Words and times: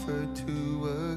offer 0.00 0.26
to 0.34 0.88
us. 0.88 1.09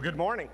Well, 0.00 0.10
good 0.10 0.16
morning. 0.16 0.48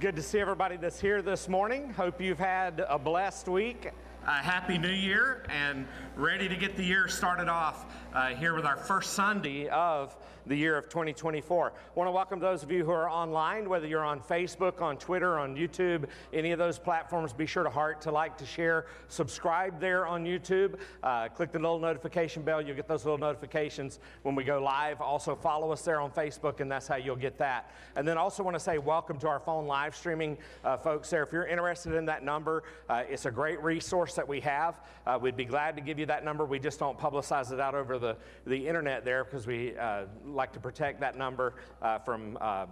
Good 0.00 0.16
to 0.16 0.22
see 0.22 0.40
everybody 0.40 0.76
that's 0.76 1.00
here 1.00 1.22
this 1.22 1.48
morning. 1.48 1.92
Hope 1.92 2.20
you've 2.20 2.40
had 2.40 2.84
a 2.88 2.98
blessed 2.98 3.46
week. 3.46 3.90
A 4.26 4.42
happy 4.42 4.76
new 4.76 4.88
year 4.88 5.44
and 5.48 5.86
ready 6.16 6.48
to 6.48 6.56
get 6.56 6.76
the 6.76 6.82
year 6.82 7.06
started 7.06 7.46
off. 7.46 7.86
Uh, 8.14 8.34
here 8.34 8.54
with 8.54 8.66
our 8.66 8.76
first 8.76 9.14
Sunday 9.14 9.68
of 9.68 10.14
the 10.46 10.54
year 10.54 10.76
of 10.76 10.88
2024. 10.88 11.72
I 11.72 11.98
want 11.98 12.08
to 12.08 12.12
welcome 12.12 12.40
those 12.40 12.62
of 12.62 12.70
you 12.70 12.84
who 12.84 12.90
are 12.90 13.08
online, 13.08 13.68
whether 13.68 13.86
you're 13.86 14.04
on 14.04 14.20
Facebook, 14.20 14.82
on 14.82 14.96
Twitter, 14.96 15.38
on 15.38 15.56
YouTube, 15.56 16.06
any 16.32 16.52
of 16.52 16.58
those 16.58 16.78
platforms. 16.78 17.32
Be 17.32 17.46
sure 17.46 17.62
to 17.62 17.70
heart, 17.70 18.00
to 18.02 18.10
like, 18.10 18.36
to 18.38 18.44
share, 18.44 18.86
subscribe 19.08 19.80
there 19.80 20.06
on 20.06 20.24
YouTube. 20.24 20.78
Uh, 21.02 21.28
click 21.28 21.52
the 21.52 21.58
little 21.58 21.78
notification 21.78 22.42
bell. 22.42 22.60
You'll 22.60 22.76
get 22.76 22.88
those 22.88 23.04
little 23.04 23.18
notifications 23.18 24.00
when 24.24 24.34
we 24.34 24.44
go 24.44 24.62
live. 24.62 25.00
Also, 25.00 25.34
follow 25.34 25.70
us 25.70 25.82
there 25.82 26.00
on 26.00 26.10
Facebook, 26.10 26.60
and 26.60 26.70
that's 26.70 26.88
how 26.88 26.96
you'll 26.96 27.16
get 27.16 27.38
that. 27.38 27.70
And 27.96 28.06
then 28.06 28.18
also 28.18 28.42
want 28.42 28.56
to 28.56 28.60
say 28.60 28.78
welcome 28.78 29.18
to 29.20 29.28
our 29.28 29.40
phone 29.40 29.66
live 29.66 29.94
streaming 29.94 30.36
uh, 30.64 30.76
folks 30.76 31.08
there. 31.08 31.22
If 31.22 31.32
you're 31.32 31.46
interested 31.46 31.94
in 31.94 32.04
that 32.06 32.24
number, 32.24 32.64
uh, 32.88 33.04
it's 33.08 33.26
a 33.26 33.30
great 33.30 33.62
resource 33.62 34.14
that 34.14 34.26
we 34.26 34.40
have. 34.40 34.80
Uh, 35.06 35.18
we'd 35.20 35.36
be 35.36 35.44
glad 35.44 35.76
to 35.76 35.82
give 35.82 35.98
you 35.98 36.06
that 36.06 36.24
number. 36.24 36.44
We 36.44 36.58
just 36.58 36.78
don't 36.78 36.98
publicize 36.98 37.52
it 37.52 37.60
out 37.60 37.74
over 37.74 37.98
the, 38.02 38.16
the 38.46 38.68
internet 38.68 39.04
there 39.04 39.24
because 39.24 39.46
we 39.46 39.76
uh, 39.78 40.04
like 40.26 40.52
to 40.52 40.60
protect 40.60 41.00
that 41.00 41.16
number 41.16 41.54
uh, 41.80 41.98
from 42.00 42.36
um, 42.38 42.68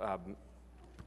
um, 0.00 0.36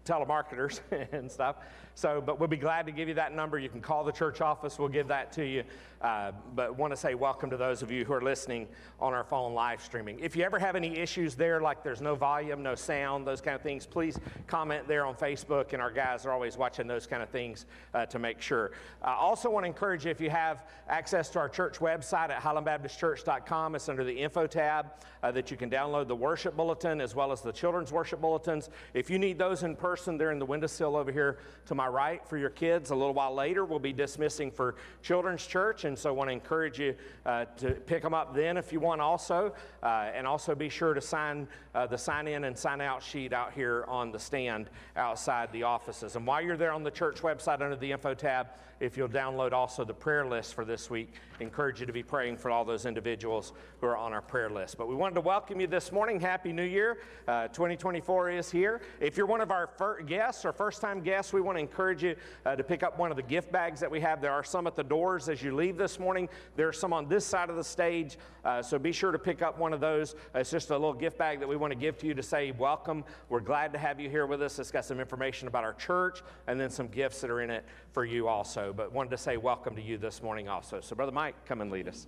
telemarketers 0.06 0.80
and 1.12 1.32
stuff. 1.32 1.58
So, 1.94 2.22
but 2.26 2.40
we'll 2.40 2.48
be 2.48 2.58
glad 2.58 2.86
to 2.88 2.92
give 2.92 3.08
you 3.08 3.14
that 3.16 3.36
number. 3.36 3.60
You 3.60 3.70
can 3.70 3.82
call 3.82 4.04
the 4.04 4.12
church 4.12 4.42
office, 4.42 4.80
we'll 4.80 4.88
give 4.88 5.10
that 5.10 5.32
to 5.34 5.46
you. 5.46 5.64
Uh, 6.02 6.32
but 6.56 6.78
want 6.78 6.94
to 6.94 6.98
say 6.98 7.16
welcome 7.16 7.50
to 7.50 7.58
those 7.58 7.82
of 7.82 7.92
you 7.92 8.06
who 8.06 8.14
are 8.14 8.22
listening 8.22 8.68
on 9.00 9.14
our 9.14 9.24
phone 9.24 9.54
live 9.54 9.82
streaming. 9.82 10.20
If 10.20 10.36
you 10.36 10.44
ever 10.44 10.60
have 10.60 10.76
any 10.76 10.98
issues 10.98 11.36
there, 11.36 11.60
like 11.60 11.84
there's 11.84 12.02
no 12.02 12.14
volume, 12.14 12.62
no 12.62 12.76
sound, 12.76 13.26
those 13.26 13.42
kind 13.42 13.56
of 13.56 13.62
things, 13.62 13.86
please 13.86 14.20
comment 14.46 14.88
there 14.88 15.06
on 15.06 15.16
Facebook, 15.16 15.74
and 15.74 15.82
our 15.82 15.92
guys 15.92 16.26
are 16.26 16.32
always 16.32 16.58
watching 16.58 16.88
those 16.88 17.08
kind 17.08 17.24
of 17.24 17.30
things 17.30 17.66
uh, 17.94 18.06
to 18.06 18.20
make 18.20 18.42
sure. 18.42 18.72
I 19.02 19.14
also 19.14 19.50
want 19.50 19.64
to 19.64 19.68
encourage 19.68 20.06
you 20.06 20.12
if 20.12 20.22
you 20.22 20.30
have 20.30 20.66
access 20.88 21.30
to 21.30 21.40
our 21.40 21.50
church 21.50 21.80
website 21.80 22.30
at 22.30 22.42
highlandbaptistchurch.com, 22.42 23.76
it's 23.76 23.90
under 23.90 24.04
the 24.04 24.14
info 24.14 24.46
tab 24.46 24.88
uh, 25.24 25.32
that 25.32 25.50
you 25.50 25.58
can 25.58 25.70
download 25.70 26.08
the 26.08 26.16
worship 26.16 26.56
bulletin 26.56 27.02
as 27.02 27.16
well 27.16 27.32
as 27.32 27.42
the 27.42 27.52
children's 27.52 27.92
worship 27.92 28.22
bulletins. 28.22 28.70
If 28.94 29.10
you 29.10 29.20
need 29.20 29.38
those 29.38 29.64
in 29.64 29.76
person, 29.76 30.18
they're 30.18 30.32
in 30.32 30.40
the 30.40 30.46
windowsill 30.46 30.96
over 30.96 31.12
here 31.12 31.40
to 31.66 31.76
my 31.76 31.88
right 31.88 32.26
for 32.28 32.38
your 32.38 32.50
kids. 32.50 32.92
A 32.92 32.96
little 32.96 33.14
while 33.14 33.34
later, 33.34 33.66
we'll 33.66 33.80
be 33.80 33.94
dismissing 33.94 34.52
for 34.52 34.76
children's 35.02 35.46
church, 35.46 35.86
so 35.96 36.10
I 36.10 36.14
want 36.14 36.30
to 36.30 36.34
encourage 36.34 36.80
you 36.80 36.96
uh, 37.26 37.46
to 37.58 37.72
pick 37.72 38.02
them 38.02 38.14
up 38.14 38.34
then 38.34 38.58
if 38.58 38.74
you 38.74 38.80
want 38.80 39.02
also, 39.02 39.54
uh, 39.84 40.10
and 40.14 40.26
also 40.26 40.56
be 40.56 40.70
sure 40.70 40.94
to 40.94 41.02
sign 41.02 41.48
uh, 41.76 41.86
the 41.86 41.98
sign 41.98 42.28
in 42.28 42.46
and 42.46 42.58
sign 42.58 42.82
out 42.82 43.04
sheet 43.04 43.34
out 43.34 43.54
here 43.54 43.86
on 43.88 44.12
the 44.12 44.20
stand 44.20 44.70
outside 44.96 45.52
the 45.52 45.64
offices. 45.64 46.16
And 46.16 46.26
while 46.26 46.42
you're 46.42 46.58
there 46.58 46.72
on 46.72 46.84
the 46.84 46.92
church 46.92 47.22
website 47.22 47.62
under 47.62 47.76
the 47.76 47.92
info 47.92 48.14
tab, 48.14 48.48
if 48.80 48.98
you'll 48.98 49.08
download 49.08 49.54
also 49.54 49.84
the 49.84 49.94
prayer 49.94 50.26
list 50.26 50.54
for 50.54 50.66
this 50.66 50.90
week, 50.90 51.14
encourage 51.40 51.80
you 51.80 51.86
to 51.86 51.94
be 51.94 52.04
praying 52.04 52.38
for 52.38 52.52
all 52.52 52.66
those 52.66 52.86
individuals 52.86 53.54
who 53.82 53.88
are 53.88 53.98
on 53.98 54.14
our 54.14 54.22
prayer 54.22 54.50
list. 54.50 54.78
But 54.78 54.88
we 54.88 54.96
wanted 54.96 55.16
to 55.16 55.22
welcome 55.22 55.60
you 55.60 55.68
this 55.68 55.92
morning. 55.92 56.20
Happy 56.20 56.52
New 56.52 56.64
Year. 56.64 57.00
Uh, 57.28 57.48
2024 57.48 58.32
is 58.32 58.52
here. 58.52 58.82
If 59.00 59.18
you're 59.18 59.26
one 59.26 59.42
of 59.42 59.52
our 59.52 59.68
fir- 59.68 60.02
guests 60.02 60.46
or 60.46 60.52
first 60.52 60.82
time 60.82 61.02
guests, 61.02 61.34
we 61.34 61.42
want 61.42 61.58
to 61.58 61.62
encourage 61.62 62.04
you 62.04 62.16
uh, 62.46 62.56
to 62.56 62.64
pick 62.64 62.84
up 62.84 62.98
one 63.00 63.12
of 63.12 63.18
the 63.18 63.24
gift 63.24 63.52
bags 63.52 63.80
that 63.80 63.90
we 63.90 64.00
have. 64.02 64.22
There 64.22 64.32
are 64.32 64.44
some 64.44 64.68
at 64.68 64.76
the 64.76 64.84
doors 64.84 65.30
as 65.30 65.42
you 65.42 65.56
leave 65.56 65.78
this 65.78 66.00
morning, 66.00 66.30
there 66.56 66.68
are 66.68 66.74
some 66.74 66.94
on 66.94 67.08
this 67.08 67.26
side 67.26 67.50
of 67.50 67.56
the 67.56 67.64
stage. 67.64 68.18
Uh, 68.46 68.62
so 68.62 68.80
be 68.80 68.92
sure 68.92 69.12
to 69.12 69.20
pick 69.20 69.42
up 69.42 69.60
one 69.60 69.74
of 69.74 69.82
those. 69.82 70.16
it's 70.34 70.52
just 70.52 70.70
a 70.70 70.74
little 70.74 70.94
gift 70.94 71.18
bag 71.18 71.40
that 71.40 71.48
we 71.48 71.58
want 71.58 71.72
to 71.72 71.78
give 71.78 71.98
to 71.98 72.08
you 72.08 72.14
to 72.14 72.24
say 72.24 72.52
welcome. 72.52 73.04
We're 73.30 73.42
glad 73.42 73.74
to 73.74 73.80
have 73.80 74.00
you 74.00 74.10
here 74.10 74.26
with 74.26 74.42
us. 74.42 74.58
It's 74.60 74.72
got 74.72 74.86
some 74.86 75.00
information 75.00 75.48
about 75.48 75.64
our 75.64 75.74
church 75.74 76.22
and 76.48 76.60
then 76.60 76.70
some 76.70 76.88
gifts 76.88 77.22
that 77.22 77.30
are 77.30 77.42
in 77.42 77.50
it 77.50 77.66
for 77.92 78.06
you 78.06 78.28
also. 78.28 78.67
But 78.74 78.92
wanted 78.92 79.12
to 79.12 79.18
say 79.18 79.38
welcome 79.38 79.76
to 79.76 79.82
you 79.82 79.98
this 79.98 80.22
morning 80.22 80.50
also. 80.50 80.82
So, 80.82 80.96
Brother 80.96 81.12
Mike, 81.12 81.36
come 81.46 81.62
and 81.62 81.72
lead 81.72 81.88
us. 81.88 82.08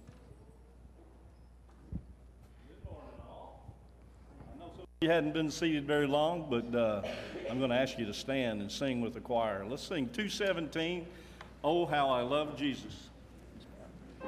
You 5.01 5.09
hadn't 5.09 5.31
been 5.33 5.49
seated 5.49 5.85
very 5.85 6.07
long, 6.07 6.47
but 6.49 6.77
uh, 6.77 7.01
I'm 7.49 7.57
going 7.57 7.69
to 7.69 7.77
ask 7.77 7.97
you 7.97 8.05
to 8.05 8.13
stand 8.13 8.61
and 8.61 8.69
sing 8.69 8.99
with 8.99 9.13
the 9.13 9.21
choir. 9.21 9.65
Let's 9.65 9.83
sing 9.83 10.09
217, 10.09 11.07
Oh, 11.63 11.85
How 11.85 12.09
I 12.09 12.21
Love 12.21 12.57
Jesus. 12.57 13.07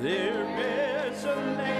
there 0.00 1.10
is 1.12 1.24
a 1.24 1.56
name 1.56 1.73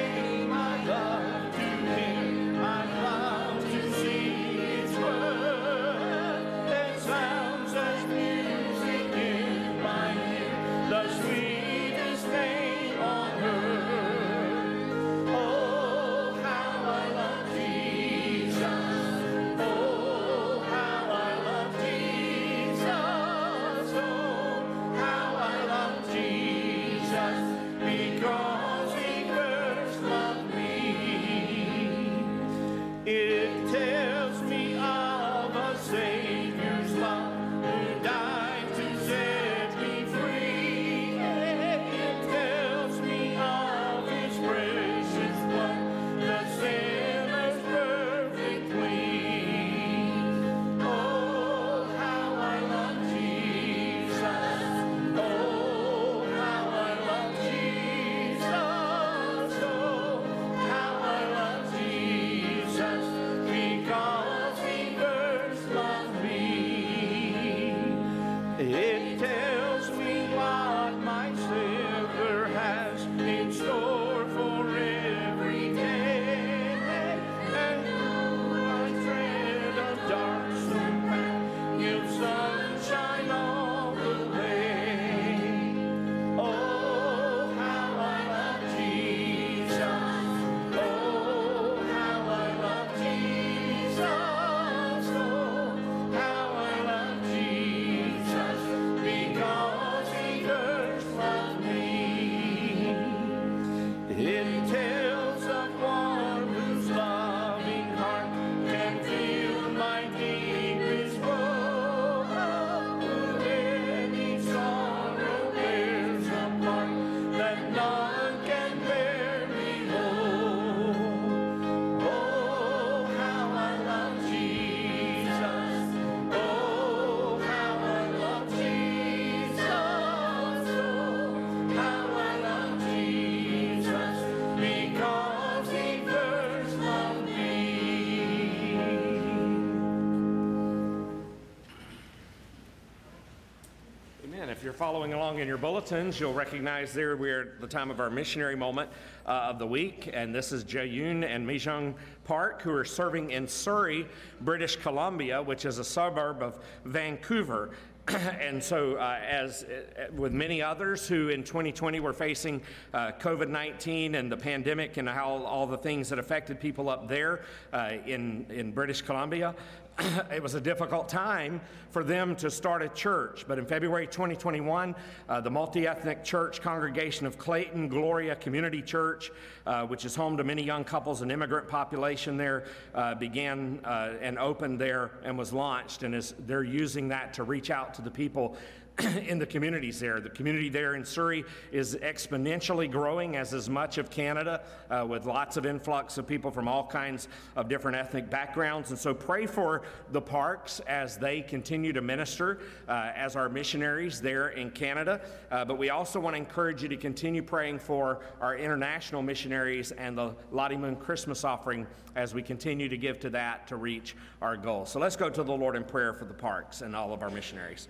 following 144.75 145.13
along 145.13 145.39
in 145.39 145.47
your 145.47 145.57
bulletins, 145.57 146.19
you'll 146.19 146.33
recognize 146.33 146.93
there 146.93 147.17
we're 147.17 147.43
at 147.43 147.61
the 147.61 147.67
time 147.67 147.93
of 147.93 148.01
our 148.01 148.11
missionary 148.11 148.57
moment 148.57 148.91
uh, 149.25 149.51
of 149.51 149.61
the 149.61 149.67
week, 149.67 150.11
and 150.13 150.35
this 150.35 150.51
is 150.51 150.65
Jayun 150.65 151.25
and 151.25 151.47
Mijung 151.47 151.95
Park, 152.25 152.61
who 152.61 152.73
are 152.73 152.85
serving 152.85 153.31
in 153.31 153.47
Surrey, 153.47 154.05
British 154.41 154.75
Columbia, 154.77 155.41
which 155.41 155.65
is 155.65 155.79
a 155.79 155.85
suburb 155.85 156.43
of 156.43 156.59
Vancouver. 156.85 157.71
and 158.09 158.63
so, 158.63 158.97
uh, 158.97 159.19
as 159.27 159.63
uh, 159.63 160.13
with 160.13 160.33
many 160.33 160.61
others 160.61 161.09
who 161.09 161.29
in 161.29 161.43
2020 161.43 162.01
were 162.01 162.13
facing 162.13 162.61
uh, 162.93 163.13
COVID 163.19 163.49
19 163.49 164.17
and 164.17 164.31
the 164.31 164.37
pandemic 164.37 164.97
and 164.99 165.09
how 165.09 165.29
all 165.45 165.67
the 165.67 165.79
things 165.79 166.11
that 166.11 166.19
affected 166.19 166.61
people 166.61 166.91
up 166.91 167.09
there 167.09 167.45
uh, 167.73 167.93
in, 168.07 168.45
in 168.51 168.73
British 168.73 169.01
Columbia, 169.01 169.55
it 170.33 170.43
was 170.43 170.55
a 170.55 170.61
difficult 170.61 171.09
time 171.09 171.61
for 171.91 172.03
them 172.03 172.35
to 172.37 172.51
start 172.51 172.83
a 172.83 172.89
church. 172.89 173.45
But 173.47 173.59
in 173.59 173.67
February 173.67 174.07
2021, 174.07 174.95
uh, 175.29 175.41
the 175.41 175.51
multi 175.51 175.87
ethnic 175.87 176.25
church 176.25 176.61
congregation 176.61 177.27
of 177.27 177.39
Clayton 177.39 177.89
Gloria 177.89 178.35
Community 178.37 178.83
Church, 178.83 179.31
uh, 179.67 179.87
which 179.87 180.05
is 180.05 180.17
home 180.17 180.37
to 180.37 180.45
many 180.45 180.63
young 180.63 180.85
couples 180.85 181.23
and 181.23 181.31
immigrant 181.31 181.69
population 181.69 182.37
there, 182.37 182.65
uh, 182.95 183.15
began 183.15 183.81
uh, 183.85 184.15
and 184.21 184.39
opened 184.39 184.81
there 184.81 185.13
and 185.23 185.39
was 185.39 185.53
launched. 185.53 186.03
And 186.03 186.15
is, 186.15 186.35
they're 186.41 186.65
using 186.65 187.09
that 187.09 187.33
to 187.35 187.45
reach 187.45 187.71
out 187.71 187.95
to 187.95 188.03
the 188.03 188.11
people 188.11 188.57
in 189.27 189.39
the 189.41 189.47
communities 189.47 189.99
there. 189.99 190.21
The 190.21 190.31
community 190.31 190.69
there 190.69 190.95
in 190.95 191.05
Surrey 191.05 191.45
is 191.73 191.97
exponentially 191.97 192.89
growing, 192.89 193.35
as 193.35 193.53
is 193.53 193.69
much 193.69 193.99
of 193.99 194.09
Canada, 194.09 194.63
uh, 194.89 195.05
with 195.09 195.27
lots 195.27 195.57
of 195.57 195.67
influx 195.67 196.17
of 196.17 196.29
people 196.29 196.51
from 196.51 196.69
all 196.69 196.87
kinds 196.87 197.27
of 197.57 197.69
different 197.69 197.97
ethnic 197.97 198.31
backgrounds. 198.31 198.91
And 198.91 198.99
so 198.99 199.13
pray 199.13 199.47
for 199.47 199.83
the 200.13 200.21
parks 200.21 200.81
as 200.87 201.17
they 201.17 201.41
continue 201.41 201.93
to 201.93 202.01
minister 202.01 202.61
uh, 202.89 203.11
as 203.17 203.35
our 203.35 203.49
missionaries 203.49 204.21
there 204.21 204.51
in 204.51 204.71
Canada. 204.71 205.21
Uh, 205.51 205.65
but 205.65 205.77
we 205.77 205.91
also 205.91 206.21
want 206.21 206.35
to 206.35 206.39
encourage 206.39 206.83
you 206.83 206.89
to 206.89 206.97
continue 206.97 207.43
praying 207.43 207.81
for 207.81 208.21
our 208.41 208.57
international 208.57 209.23
missionaries 209.23 209.91
and 209.93 210.17
the 210.17 210.35
Lottie 210.53 210.77
Moon 210.77 210.95
Christmas 210.95 211.43
offering 211.43 211.87
as 212.15 212.33
we 212.33 212.43
continue 212.43 212.89
to 212.89 212.97
give 212.97 213.19
to 213.21 213.31
that 213.31 213.67
to 213.67 213.77
reach 213.77 214.15
our 214.41 214.57
goal. 214.57 214.87
So 214.87 215.01
let's 215.01 215.17
go 215.17 215.29
to 215.29 215.43
the 215.43 215.53
Lord 215.53 215.75
in 215.75 215.83
prayer 215.83 216.13
for 216.13 216.27
the 216.27 216.35
parks 216.35 216.83
and 216.83 216.95
all 216.95 217.13
of 217.13 217.23
our 217.23 217.31
missionaries. 217.31 217.89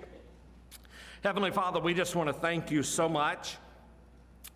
Heavenly 1.24 1.52
Father, 1.52 1.80
we 1.80 1.94
just 1.94 2.14
want 2.14 2.28
to 2.28 2.34
thank 2.34 2.70
you 2.70 2.82
so 2.82 3.08
much 3.08 3.56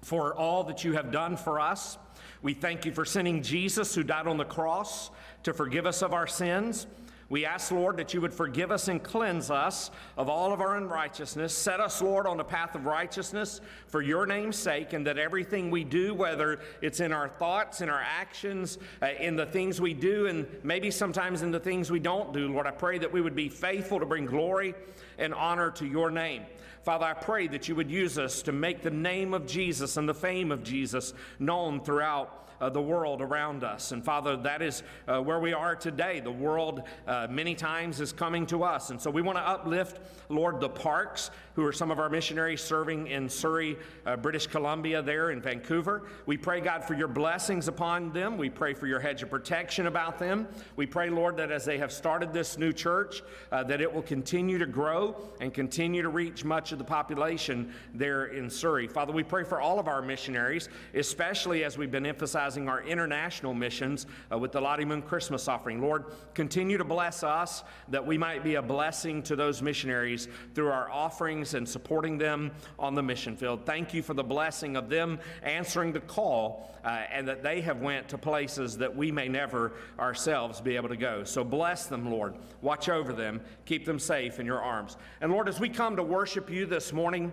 for 0.02 0.34
all 0.34 0.64
that 0.64 0.84
you 0.84 0.92
have 0.92 1.10
done 1.10 1.34
for 1.34 1.58
us. 1.58 1.96
We 2.42 2.52
thank 2.52 2.84
you 2.84 2.92
for 2.92 3.06
sending 3.06 3.42
Jesus, 3.42 3.94
who 3.94 4.02
died 4.02 4.26
on 4.26 4.36
the 4.36 4.44
cross, 4.44 5.10
to 5.44 5.54
forgive 5.54 5.86
us 5.86 6.02
of 6.02 6.12
our 6.12 6.26
sins. 6.26 6.86
We 7.30 7.44
ask, 7.44 7.70
Lord, 7.70 7.98
that 7.98 8.14
you 8.14 8.22
would 8.22 8.32
forgive 8.32 8.70
us 8.70 8.88
and 8.88 9.02
cleanse 9.02 9.50
us 9.50 9.90
of 10.16 10.30
all 10.30 10.52
of 10.52 10.62
our 10.62 10.76
unrighteousness. 10.76 11.52
Set 11.52 11.78
us, 11.78 12.00
Lord, 12.00 12.26
on 12.26 12.38
the 12.38 12.44
path 12.44 12.74
of 12.74 12.86
righteousness 12.86 13.60
for 13.86 14.00
your 14.00 14.24
name's 14.24 14.56
sake, 14.56 14.94
and 14.94 15.06
that 15.06 15.18
everything 15.18 15.70
we 15.70 15.84
do, 15.84 16.14
whether 16.14 16.60
it's 16.80 17.00
in 17.00 17.12
our 17.12 17.28
thoughts, 17.28 17.82
in 17.82 17.90
our 17.90 18.00
actions, 18.00 18.78
uh, 19.02 19.08
in 19.20 19.36
the 19.36 19.44
things 19.44 19.78
we 19.78 19.92
do, 19.92 20.26
and 20.26 20.46
maybe 20.62 20.90
sometimes 20.90 21.42
in 21.42 21.50
the 21.50 21.60
things 21.60 21.90
we 21.90 22.00
don't 22.00 22.32
do, 22.32 22.48
Lord, 22.48 22.66
I 22.66 22.70
pray 22.70 22.96
that 22.98 23.12
we 23.12 23.20
would 23.20 23.36
be 23.36 23.50
faithful 23.50 24.00
to 24.00 24.06
bring 24.06 24.24
glory 24.24 24.74
and 25.18 25.34
honor 25.34 25.70
to 25.72 25.86
your 25.86 26.10
name. 26.10 26.44
Father, 26.82 27.04
I 27.04 27.12
pray 27.12 27.46
that 27.48 27.68
you 27.68 27.74
would 27.74 27.90
use 27.90 28.16
us 28.16 28.40
to 28.42 28.52
make 28.52 28.80
the 28.80 28.90
name 28.90 29.34
of 29.34 29.46
Jesus 29.46 29.98
and 29.98 30.08
the 30.08 30.14
fame 30.14 30.50
of 30.50 30.62
Jesus 30.62 31.12
known 31.38 31.82
throughout 31.82 32.47
uh, 32.60 32.68
the 32.68 32.80
world 32.80 33.22
around 33.22 33.64
us. 33.64 33.92
And 33.92 34.04
Father, 34.04 34.36
that 34.38 34.62
is 34.62 34.82
uh, 35.06 35.20
where 35.20 35.40
we 35.40 35.52
are 35.52 35.76
today. 35.76 36.20
The 36.20 36.30
world 36.30 36.82
uh, 37.06 37.26
many 37.30 37.54
times 37.54 38.00
is 38.00 38.12
coming 38.12 38.46
to 38.46 38.64
us. 38.64 38.90
And 38.90 39.00
so 39.00 39.10
we 39.10 39.22
want 39.22 39.38
to 39.38 39.42
uplift, 39.42 40.00
Lord, 40.28 40.60
the 40.60 40.68
parks, 40.68 41.30
who 41.54 41.64
are 41.64 41.72
some 41.72 41.90
of 41.90 41.98
our 41.98 42.08
missionaries 42.08 42.62
serving 42.62 43.08
in 43.08 43.28
Surrey, 43.28 43.76
uh, 44.06 44.16
British 44.16 44.46
Columbia, 44.46 45.02
there 45.02 45.32
in 45.32 45.40
Vancouver. 45.40 46.04
We 46.24 46.36
pray, 46.36 46.60
God, 46.60 46.84
for 46.84 46.94
your 46.94 47.08
blessings 47.08 47.66
upon 47.66 48.12
them. 48.12 48.38
We 48.38 48.48
pray 48.48 48.74
for 48.74 48.86
your 48.86 49.00
hedge 49.00 49.24
of 49.24 49.30
protection 49.30 49.88
about 49.88 50.20
them. 50.20 50.46
We 50.76 50.86
pray, 50.86 51.10
Lord, 51.10 51.36
that 51.38 51.50
as 51.50 51.64
they 51.64 51.76
have 51.78 51.92
started 51.92 52.32
this 52.32 52.58
new 52.58 52.72
church, 52.72 53.22
uh, 53.50 53.64
that 53.64 53.80
it 53.80 53.92
will 53.92 54.02
continue 54.02 54.56
to 54.58 54.66
grow 54.66 55.16
and 55.40 55.52
continue 55.52 56.00
to 56.00 56.10
reach 56.10 56.44
much 56.44 56.70
of 56.70 56.78
the 56.78 56.84
population 56.84 57.72
there 57.92 58.26
in 58.26 58.48
Surrey. 58.48 58.86
Father, 58.86 59.12
we 59.12 59.24
pray 59.24 59.42
for 59.42 59.60
all 59.60 59.80
of 59.80 59.88
our 59.88 60.00
missionaries, 60.00 60.68
especially 60.94 61.64
as 61.64 61.76
we've 61.76 61.90
been 61.90 62.06
emphasizing 62.06 62.47
our 62.56 62.82
international 62.82 63.52
missions 63.52 64.06
uh, 64.32 64.38
with 64.38 64.52
the 64.52 64.60
Lottie 64.60 64.84
Moon 64.84 65.02
Christmas 65.02 65.48
offering. 65.48 65.82
Lord, 65.82 66.06
continue 66.32 66.78
to 66.78 66.84
bless 66.84 67.22
us 67.22 67.64
that 67.88 68.06
we 68.06 68.16
might 68.16 68.42
be 68.42 68.54
a 68.54 68.62
blessing 68.62 69.22
to 69.24 69.36
those 69.36 69.60
missionaries 69.60 70.28
through 70.54 70.70
our 70.70 70.90
offerings 70.90 71.54
and 71.54 71.68
supporting 71.68 72.16
them 72.16 72.50
on 72.78 72.94
the 72.94 73.02
mission 73.02 73.36
field. 73.36 73.66
Thank 73.66 73.92
you 73.92 74.02
for 74.02 74.14
the 74.14 74.24
blessing 74.24 74.76
of 74.76 74.88
them 74.88 75.18
answering 75.42 75.92
the 75.92 76.00
call 76.00 76.74
uh, 76.84 77.02
and 77.12 77.28
that 77.28 77.42
they 77.42 77.60
have 77.60 77.82
went 77.82 78.08
to 78.08 78.16
places 78.16 78.78
that 78.78 78.94
we 78.94 79.12
may 79.12 79.28
never 79.28 79.72
ourselves 79.98 80.60
be 80.60 80.76
able 80.76 80.88
to 80.88 80.96
go. 80.96 81.24
So 81.24 81.44
bless 81.44 81.86
them, 81.86 82.10
Lord. 82.10 82.34
Watch 82.62 82.88
over 82.88 83.12
them. 83.12 83.40
Keep 83.66 83.84
them 83.84 83.98
safe 83.98 84.40
in 84.40 84.46
your 84.46 84.62
arms. 84.62 84.96
And 85.20 85.30
Lord, 85.30 85.48
as 85.48 85.60
we 85.60 85.68
come 85.68 85.96
to 85.96 86.02
worship 86.02 86.48
you 86.48 86.64
this 86.64 86.92
morning, 86.92 87.32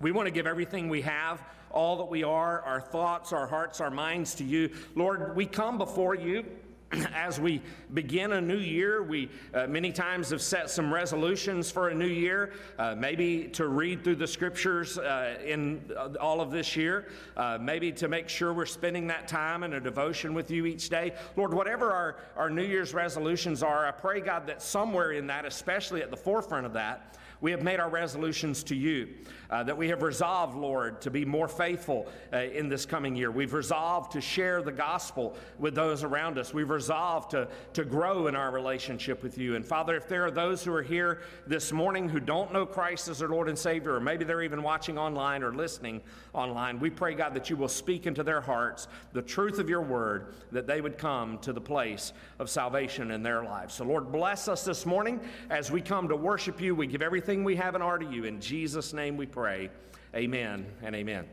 we 0.00 0.12
want 0.12 0.26
to 0.26 0.30
give 0.30 0.46
everything 0.46 0.88
we 0.88 1.02
have, 1.02 1.42
all 1.70 1.96
that 1.96 2.04
we 2.08 2.22
are, 2.22 2.60
our 2.62 2.80
thoughts, 2.80 3.32
our 3.32 3.46
hearts, 3.46 3.80
our 3.80 3.90
minds 3.90 4.34
to 4.36 4.44
you. 4.44 4.70
Lord, 4.94 5.36
we 5.36 5.46
come 5.46 5.78
before 5.78 6.14
you 6.14 6.44
as 7.14 7.40
we 7.40 7.60
begin 7.94 8.32
a 8.32 8.40
new 8.40 8.58
year, 8.58 9.02
we 9.02 9.28
uh, 9.54 9.66
many 9.66 9.90
times 9.90 10.30
have 10.30 10.40
set 10.40 10.70
some 10.70 10.92
resolutions 10.92 11.70
for 11.70 11.88
a 11.88 11.94
new 11.94 12.06
year, 12.06 12.52
uh, 12.78 12.94
maybe 12.96 13.48
to 13.48 13.66
read 13.66 14.04
through 14.04 14.14
the 14.14 14.26
scriptures 14.26 14.96
uh, 14.98 15.36
in 15.44 15.80
uh, 15.96 16.10
all 16.20 16.40
of 16.40 16.50
this 16.50 16.76
year, 16.76 17.08
uh, 17.36 17.58
maybe 17.60 17.90
to 17.90 18.08
make 18.08 18.28
sure 18.28 18.52
we're 18.52 18.66
spending 18.66 19.06
that 19.08 19.26
time 19.26 19.64
in 19.64 19.74
a 19.74 19.80
devotion 19.80 20.32
with 20.32 20.50
you 20.50 20.66
each 20.66 20.88
day. 20.88 21.12
Lord, 21.36 21.52
whatever 21.52 21.92
our, 21.92 22.16
our 22.36 22.50
New 22.50 22.64
Year's 22.64 22.94
resolutions 22.94 23.62
are, 23.62 23.86
I 23.86 23.90
pray, 23.90 24.20
God, 24.20 24.46
that 24.46 24.62
somewhere 24.62 25.12
in 25.12 25.26
that, 25.26 25.44
especially 25.44 26.02
at 26.02 26.10
the 26.10 26.16
forefront 26.16 26.66
of 26.66 26.72
that, 26.74 27.16
we 27.40 27.50
have 27.50 27.62
made 27.62 27.80
our 27.80 27.88
resolutions 27.88 28.62
to 28.64 28.74
you, 28.74 29.08
uh, 29.50 29.62
that 29.64 29.76
we 29.76 29.88
have 29.88 30.02
resolved, 30.02 30.56
Lord, 30.56 31.00
to 31.02 31.10
be 31.10 31.24
more 31.24 31.48
faithful 31.48 32.06
uh, 32.32 32.38
in 32.38 32.68
this 32.68 32.86
coming 32.86 33.14
year. 33.14 33.30
We've 33.30 33.52
resolved 33.52 34.12
to 34.12 34.20
share 34.20 34.62
the 34.62 34.72
gospel 34.72 35.36
with 35.58 35.74
those 35.74 36.02
around 36.02 36.38
us. 36.38 36.54
We've 36.54 36.70
resolved 36.70 37.30
to, 37.32 37.48
to 37.74 37.84
grow 37.84 38.26
in 38.26 38.36
our 38.36 38.50
relationship 38.50 39.22
with 39.22 39.38
you. 39.38 39.56
And 39.56 39.64
Father, 39.64 39.96
if 39.96 40.08
there 40.08 40.24
are 40.24 40.30
those 40.30 40.64
who 40.64 40.72
are 40.72 40.82
here 40.82 41.20
this 41.46 41.72
morning 41.72 42.08
who 42.08 42.20
don't 42.20 42.52
know 42.52 42.64
Christ 42.64 43.08
as 43.08 43.18
their 43.18 43.28
Lord 43.28 43.48
and 43.48 43.58
Savior, 43.58 43.94
or 43.94 44.00
maybe 44.00 44.24
they're 44.24 44.42
even 44.42 44.62
watching 44.62 44.98
online 44.98 45.42
or 45.42 45.54
listening 45.54 46.00
online, 46.32 46.80
we 46.80 46.90
pray, 46.90 47.14
God, 47.14 47.34
that 47.34 47.50
you 47.50 47.56
will 47.56 47.68
speak 47.68 48.06
into 48.06 48.22
their 48.22 48.40
hearts 48.40 48.88
the 49.12 49.22
truth 49.22 49.58
of 49.58 49.68
your 49.68 49.82
word, 49.82 50.34
that 50.52 50.66
they 50.66 50.80
would 50.80 50.98
come 50.98 51.38
to 51.38 51.52
the 51.52 51.60
place 51.60 52.12
of 52.38 52.48
salvation 52.48 53.10
in 53.10 53.22
their 53.22 53.42
lives. 53.42 53.74
So, 53.74 53.84
Lord, 53.84 54.10
bless 54.10 54.48
us 54.48 54.64
this 54.64 54.86
morning 54.86 55.20
as 55.50 55.70
we 55.70 55.80
come 55.80 56.08
to 56.08 56.16
worship 56.16 56.60
you. 56.60 56.74
We 56.74 56.86
give 56.86 57.02
everything 57.02 57.25
we 57.44 57.56
have 57.56 57.74
and 57.74 57.82
are 57.82 57.98
to 57.98 58.06
you. 58.06 58.24
In 58.24 58.40
Jesus' 58.40 58.92
name 58.92 59.16
we 59.16 59.26
pray. 59.26 59.68
Amen 60.14 60.64
and 60.82 60.94
amen. 60.94 61.26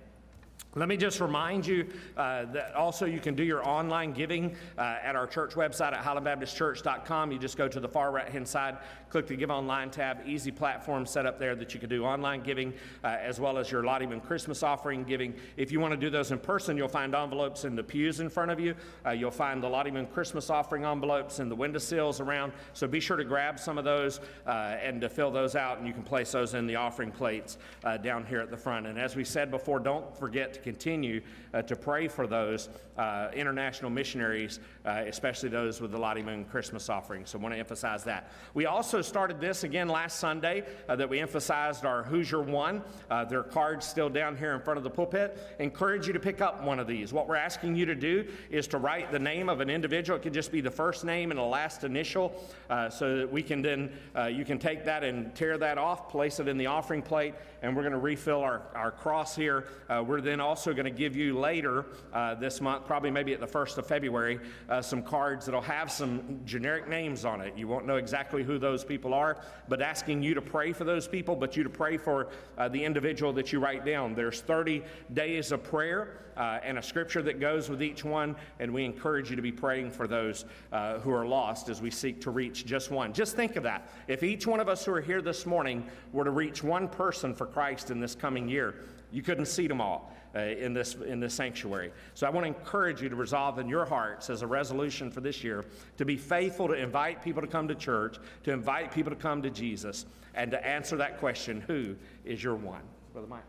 Let 0.75 0.89
me 0.89 0.97
just 0.97 1.21
remind 1.21 1.67
you 1.67 1.87
uh, 2.17 2.45
that 2.45 2.73
also 2.73 3.05
you 3.05 3.19
can 3.19 3.35
do 3.35 3.43
your 3.43 3.67
online 3.67 4.11
giving 4.11 4.55
uh, 4.75 4.97
at 5.03 5.15
our 5.15 5.27
church 5.27 5.53
website 5.53 5.93
at 5.93 6.03
highlandbaptistchurch.com. 6.03 7.31
You 7.31 7.37
just 7.37 7.57
go 7.57 7.67
to 7.67 7.79
the 7.79 7.87
far 7.87 8.11
right 8.11 8.27
hand 8.27 8.47
side, 8.47 8.77
click 9.11 9.27
the 9.27 9.35
Give 9.35 9.51
Online 9.51 9.91
tab, 9.91 10.21
easy 10.25 10.49
platform 10.49 11.05
set 11.05 11.27
up 11.27 11.37
there 11.37 11.55
that 11.55 11.75
you 11.75 11.79
can 11.79 11.89
do 11.89 12.03
online 12.05 12.41
giving 12.41 12.73
uh, 13.03 13.17
as 13.21 13.39
well 13.39 13.59
as 13.59 13.69
your 13.69 13.83
Lottie 13.83 14.07
Moon 14.07 14.19
Christmas 14.19 14.63
offering 14.63 15.03
giving. 15.03 15.35
If 15.57 15.71
you 15.71 15.79
want 15.79 15.91
to 15.91 15.97
do 15.97 16.09
those 16.09 16.31
in 16.31 16.39
person, 16.39 16.75
you'll 16.75 16.87
find 16.87 17.13
envelopes 17.13 17.65
in 17.65 17.75
the 17.75 17.83
pews 17.83 18.19
in 18.19 18.27
front 18.27 18.49
of 18.49 18.59
you. 18.59 18.73
Uh, 19.05 19.11
you'll 19.11 19.29
find 19.29 19.61
the 19.61 19.69
Lottie 19.69 19.91
Moon 19.91 20.07
Christmas 20.07 20.49
offering 20.49 20.85
envelopes 20.85 21.39
in 21.39 21.49
the 21.49 21.55
windowsills 21.55 22.19
around. 22.19 22.51
So 22.73 22.87
be 22.87 22.99
sure 22.99 23.17
to 23.17 23.23
grab 23.23 23.59
some 23.59 23.77
of 23.77 23.83
those 23.83 24.21
uh, 24.47 24.77
and 24.81 24.99
to 25.01 25.09
fill 25.09 25.29
those 25.29 25.55
out, 25.55 25.77
and 25.77 25.85
you 25.85 25.93
can 25.93 26.01
place 26.01 26.31
those 26.31 26.55
in 26.55 26.65
the 26.65 26.77
offering 26.77 27.11
plates 27.11 27.59
uh, 27.83 27.97
down 27.97 28.25
here 28.25 28.39
at 28.39 28.49
the 28.49 28.57
front. 28.57 28.87
And 28.87 28.97
as 28.97 29.15
we 29.15 29.23
said 29.23 29.51
before, 29.51 29.77
don't 29.77 30.17
forget 30.17 30.42
to 30.51 30.59
continue 30.59 31.21
uh, 31.53 31.61
to 31.61 31.75
pray 31.75 32.07
for 32.07 32.27
those 32.27 32.69
uh, 32.97 33.29
international 33.33 33.89
missionaries, 33.89 34.59
uh, 34.85 35.03
especially 35.07 35.49
those 35.49 35.81
with 35.81 35.91
the 35.91 35.97
Lottie 35.97 36.21
Moon 36.21 36.45
Christmas 36.45 36.89
offering. 36.89 37.25
So 37.25 37.39
I 37.39 37.41
want 37.41 37.53
to 37.53 37.59
emphasize 37.59 38.03
that. 38.03 38.31
We 38.53 38.65
also 38.65 39.01
started 39.01 39.39
this 39.39 39.63
again 39.63 39.87
last 39.87 40.19
Sunday 40.19 40.63
uh, 40.87 40.95
that 40.95 41.09
we 41.09 41.19
emphasized 41.19 41.85
our 41.85 42.03
Who's 42.03 42.29
Your 42.29 42.41
One. 42.41 42.83
Uh, 43.09 43.25
there 43.25 43.39
are 43.39 43.43
cards 43.43 43.85
still 43.85 44.09
down 44.09 44.37
here 44.37 44.53
in 44.53 44.61
front 44.61 44.77
of 44.77 44.83
the 44.83 44.89
pulpit. 44.89 45.37
Encourage 45.59 46.07
you 46.07 46.13
to 46.13 46.19
pick 46.19 46.41
up 46.41 46.63
one 46.63 46.79
of 46.79 46.87
these. 46.87 47.13
What 47.13 47.27
we're 47.27 47.35
asking 47.35 47.75
you 47.75 47.85
to 47.85 47.95
do 47.95 48.27
is 48.49 48.67
to 48.67 48.77
write 48.77 49.11
the 49.11 49.19
name 49.19 49.49
of 49.49 49.59
an 49.59 49.69
individual. 49.69 50.17
It 50.17 50.23
could 50.23 50.33
just 50.33 50.51
be 50.51 50.61
the 50.61 50.71
first 50.71 51.05
name 51.05 51.31
and 51.31 51.39
the 51.39 51.43
last 51.43 51.83
initial, 51.83 52.33
uh, 52.69 52.89
so 52.89 53.17
that 53.17 53.31
we 53.31 53.41
can 53.41 53.61
then 53.61 53.91
you 54.31 54.45
can 54.45 54.59
take 54.59 54.85
that 54.85 55.03
and 55.03 55.33
tear 55.35 55.57
that 55.57 55.77
off, 55.77 56.09
place 56.09 56.39
it 56.39 56.47
in 56.47 56.57
the 56.57 56.67
offering 56.67 57.01
plate, 57.01 57.33
and 57.61 57.75
we're 57.75 57.81
going 57.81 57.93
to 57.93 57.99
refill 57.99 58.41
our, 58.41 58.61
our 58.75 58.91
cross 58.91 59.35
here. 59.35 59.67
we're 60.05 60.21
then 60.21 60.32
then 60.33 60.41
also 60.41 60.73
going 60.73 60.85
to 60.85 60.89
give 60.89 61.15
you 61.15 61.37
later 61.37 61.85
uh, 62.11 62.33
this 62.33 62.59
month, 62.59 62.87
probably 62.87 63.11
maybe 63.11 63.35
at 63.35 63.39
the 63.39 63.45
1st 63.45 63.77
of 63.77 63.85
February, 63.85 64.39
uh, 64.67 64.81
some 64.81 65.03
cards 65.03 65.45
that'll 65.45 65.61
have 65.61 65.91
some 65.91 66.39
generic 66.43 66.87
names 66.87 67.23
on 67.23 67.39
it. 67.39 67.55
You 67.55 67.67
won't 67.67 67.85
know 67.85 67.97
exactly 67.97 68.41
who 68.41 68.57
those 68.57 68.83
people 68.83 69.13
are, 69.13 69.37
but 69.69 69.79
asking 69.79 70.23
you 70.23 70.33
to 70.33 70.41
pray 70.41 70.73
for 70.73 70.85
those 70.85 71.07
people, 71.07 71.35
but 71.35 71.55
you 71.55 71.61
to 71.61 71.69
pray 71.69 71.97
for 71.97 72.29
uh, 72.57 72.67
the 72.67 72.83
individual 72.83 73.31
that 73.33 73.53
you 73.53 73.59
write 73.59 73.85
down. 73.85 74.15
There's 74.15 74.41
30 74.41 74.81
days 75.13 75.51
of 75.51 75.61
prayer 75.61 76.17
uh, 76.35 76.59
and 76.63 76.79
a 76.79 76.81
scripture 76.81 77.21
that 77.21 77.39
goes 77.39 77.69
with 77.69 77.83
each 77.83 78.03
one, 78.03 78.35
and 78.59 78.73
we 78.73 78.85
encourage 78.85 79.29
you 79.29 79.35
to 79.35 79.41
be 79.43 79.51
praying 79.51 79.91
for 79.91 80.07
those 80.07 80.45
uh, 80.71 80.97
who 80.97 81.11
are 81.11 81.27
lost 81.27 81.69
as 81.69 81.79
we 81.79 81.91
seek 81.91 82.19
to 82.21 82.31
reach 82.31 82.65
just 82.65 82.89
one. 82.89 83.13
Just 83.13 83.35
think 83.35 83.55
of 83.55 83.61
that. 83.61 83.87
If 84.07 84.23
each 84.23 84.47
one 84.47 84.59
of 84.59 84.67
us 84.67 84.83
who 84.83 84.93
are 84.93 85.01
here 85.01 85.21
this 85.21 85.45
morning 85.45 85.85
were 86.11 86.23
to 86.23 86.31
reach 86.31 86.63
one 86.63 86.87
person 86.87 87.35
for 87.35 87.45
Christ 87.45 87.91
in 87.91 87.99
this 87.99 88.15
coming 88.15 88.49
year, 88.49 88.73
you 89.11 89.21
couldn't 89.21 89.45
see 89.45 89.67
them 89.67 89.79
all. 89.79 90.12
Uh, 90.35 90.39
in 90.39 90.73
this 90.73 90.95
in 90.95 91.19
this 91.19 91.31
sanctuary. 91.31 91.91
So 92.15 92.25
I 92.25 92.31
want 92.31 92.43
to 92.43 92.47
encourage 92.47 93.03
you 93.03 93.07
to 93.07 93.15
resolve 93.15 93.59
in 93.59 93.69
your 93.69 93.85
hearts 93.85 94.31
as 94.31 94.41
a 94.41 94.47
resolution 94.47 95.11
for 95.11 95.21
this 95.21 95.43
year 95.43 95.63
to 95.97 96.05
be 96.05 96.17
faithful 96.17 96.67
to 96.69 96.73
invite 96.73 97.23
people 97.23 97.39
to 97.43 97.47
come 97.47 97.67
to 97.67 97.75
church, 97.75 98.17
to 98.45 98.51
invite 98.51 98.91
people 98.91 99.11
to 99.11 99.15
come 99.15 99.43
to 99.43 99.51
Jesus, 99.51 100.07
and 100.33 100.49
to 100.49 100.65
answer 100.65 100.97
that 100.97 101.19
question: 101.19 101.61
Who 101.67 101.95
is 102.25 102.43
your 102.43 102.55
one, 102.55 102.81
Brother 103.13 103.27
Mike? 103.27 103.43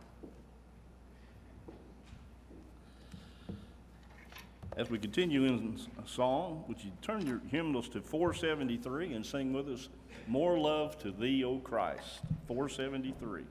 As 4.76 4.90
we 4.90 4.98
continue 4.98 5.44
in 5.44 5.80
a 6.04 6.06
song, 6.06 6.64
would 6.68 6.84
you 6.84 6.90
turn 7.00 7.26
your 7.26 7.40
hymnals 7.50 7.88
to 7.90 8.02
473 8.02 9.14
and 9.14 9.24
sing 9.24 9.54
with 9.54 9.70
us, 9.70 9.88
More 10.26 10.58
Love 10.58 10.98
to 10.98 11.12
Thee, 11.12 11.44
O 11.44 11.60
Christ? 11.60 12.20
473. 12.46 13.44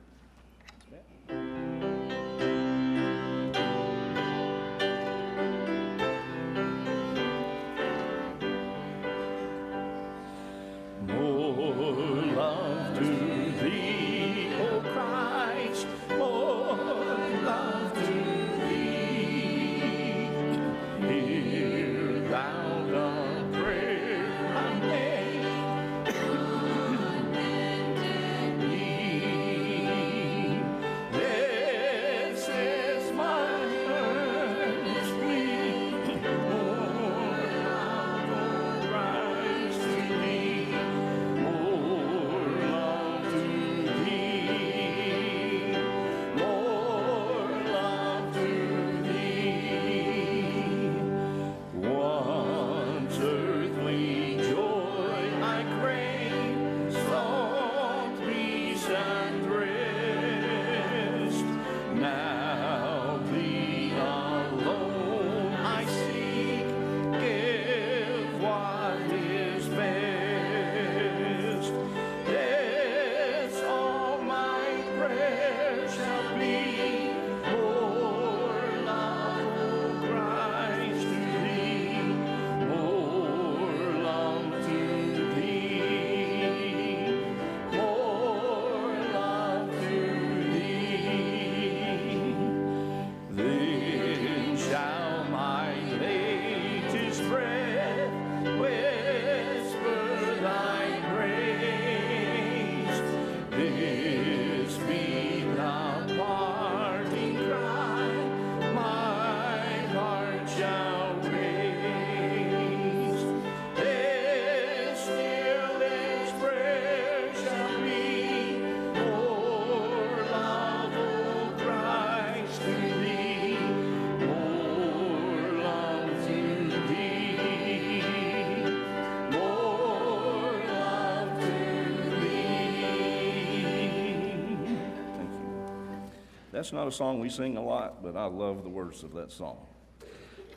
That's 136.63 136.71
not 136.71 136.87
a 136.87 136.93
song 136.93 137.19
we 137.19 137.27
sing 137.27 137.57
a 137.57 137.61
lot, 137.61 138.01
but 138.01 138.15
I 138.15 138.23
love 138.23 138.63
the 138.63 138.69
words 138.69 139.03
of 139.03 139.13
that 139.15 139.33
song. 139.33 139.57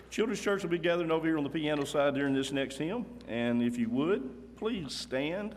Children's 0.09 0.41
Church 0.41 0.63
will 0.63 0.71
be 0.71 0.79
gathering 0.79 1.11
over 1.11 1.27
here 1.27 1.37
on 1.37 1.43
the 1.43 1.51
piano 1.51 1.85
side 1.85 2.15
during 2.15 2.33
this 2.33 2.53
next 2.53 2.79
hymn. 2.79 3.05
And 3.27 3.61
if 3.61 3.77
you 3.77 3.89
would, 3.91 4.55
please 4.57 4.95
stand 4.95 5.57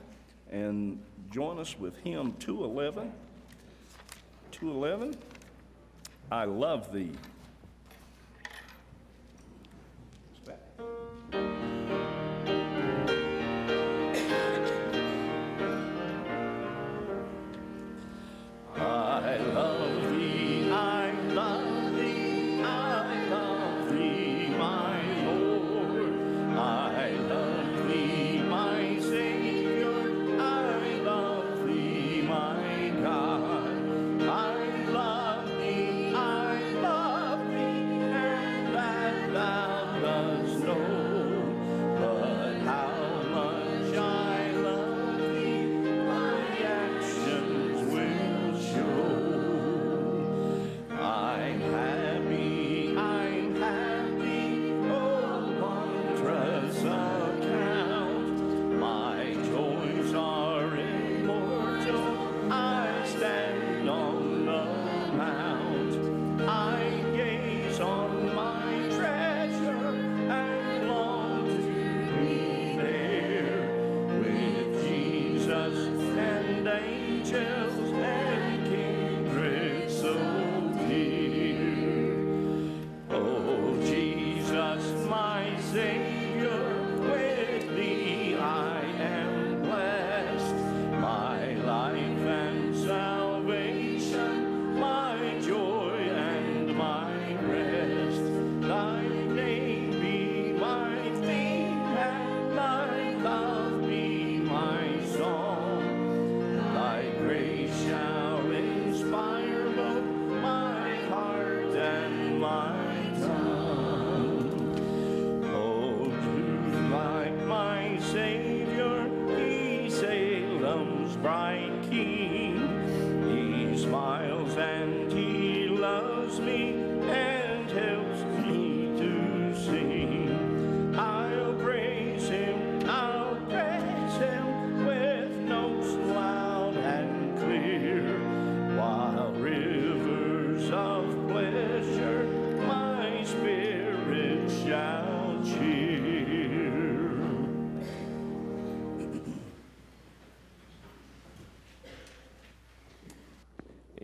and 0.49 0.99
join 1.29 1.59
us 1.59 1.77
with 1.77 1.95
hymn 1.97 2.33
211. 2.39 3.13
211, 4.49 5.19
I 6.31 6.45
Love 6.45 6.91
Thee. 6.91 7.11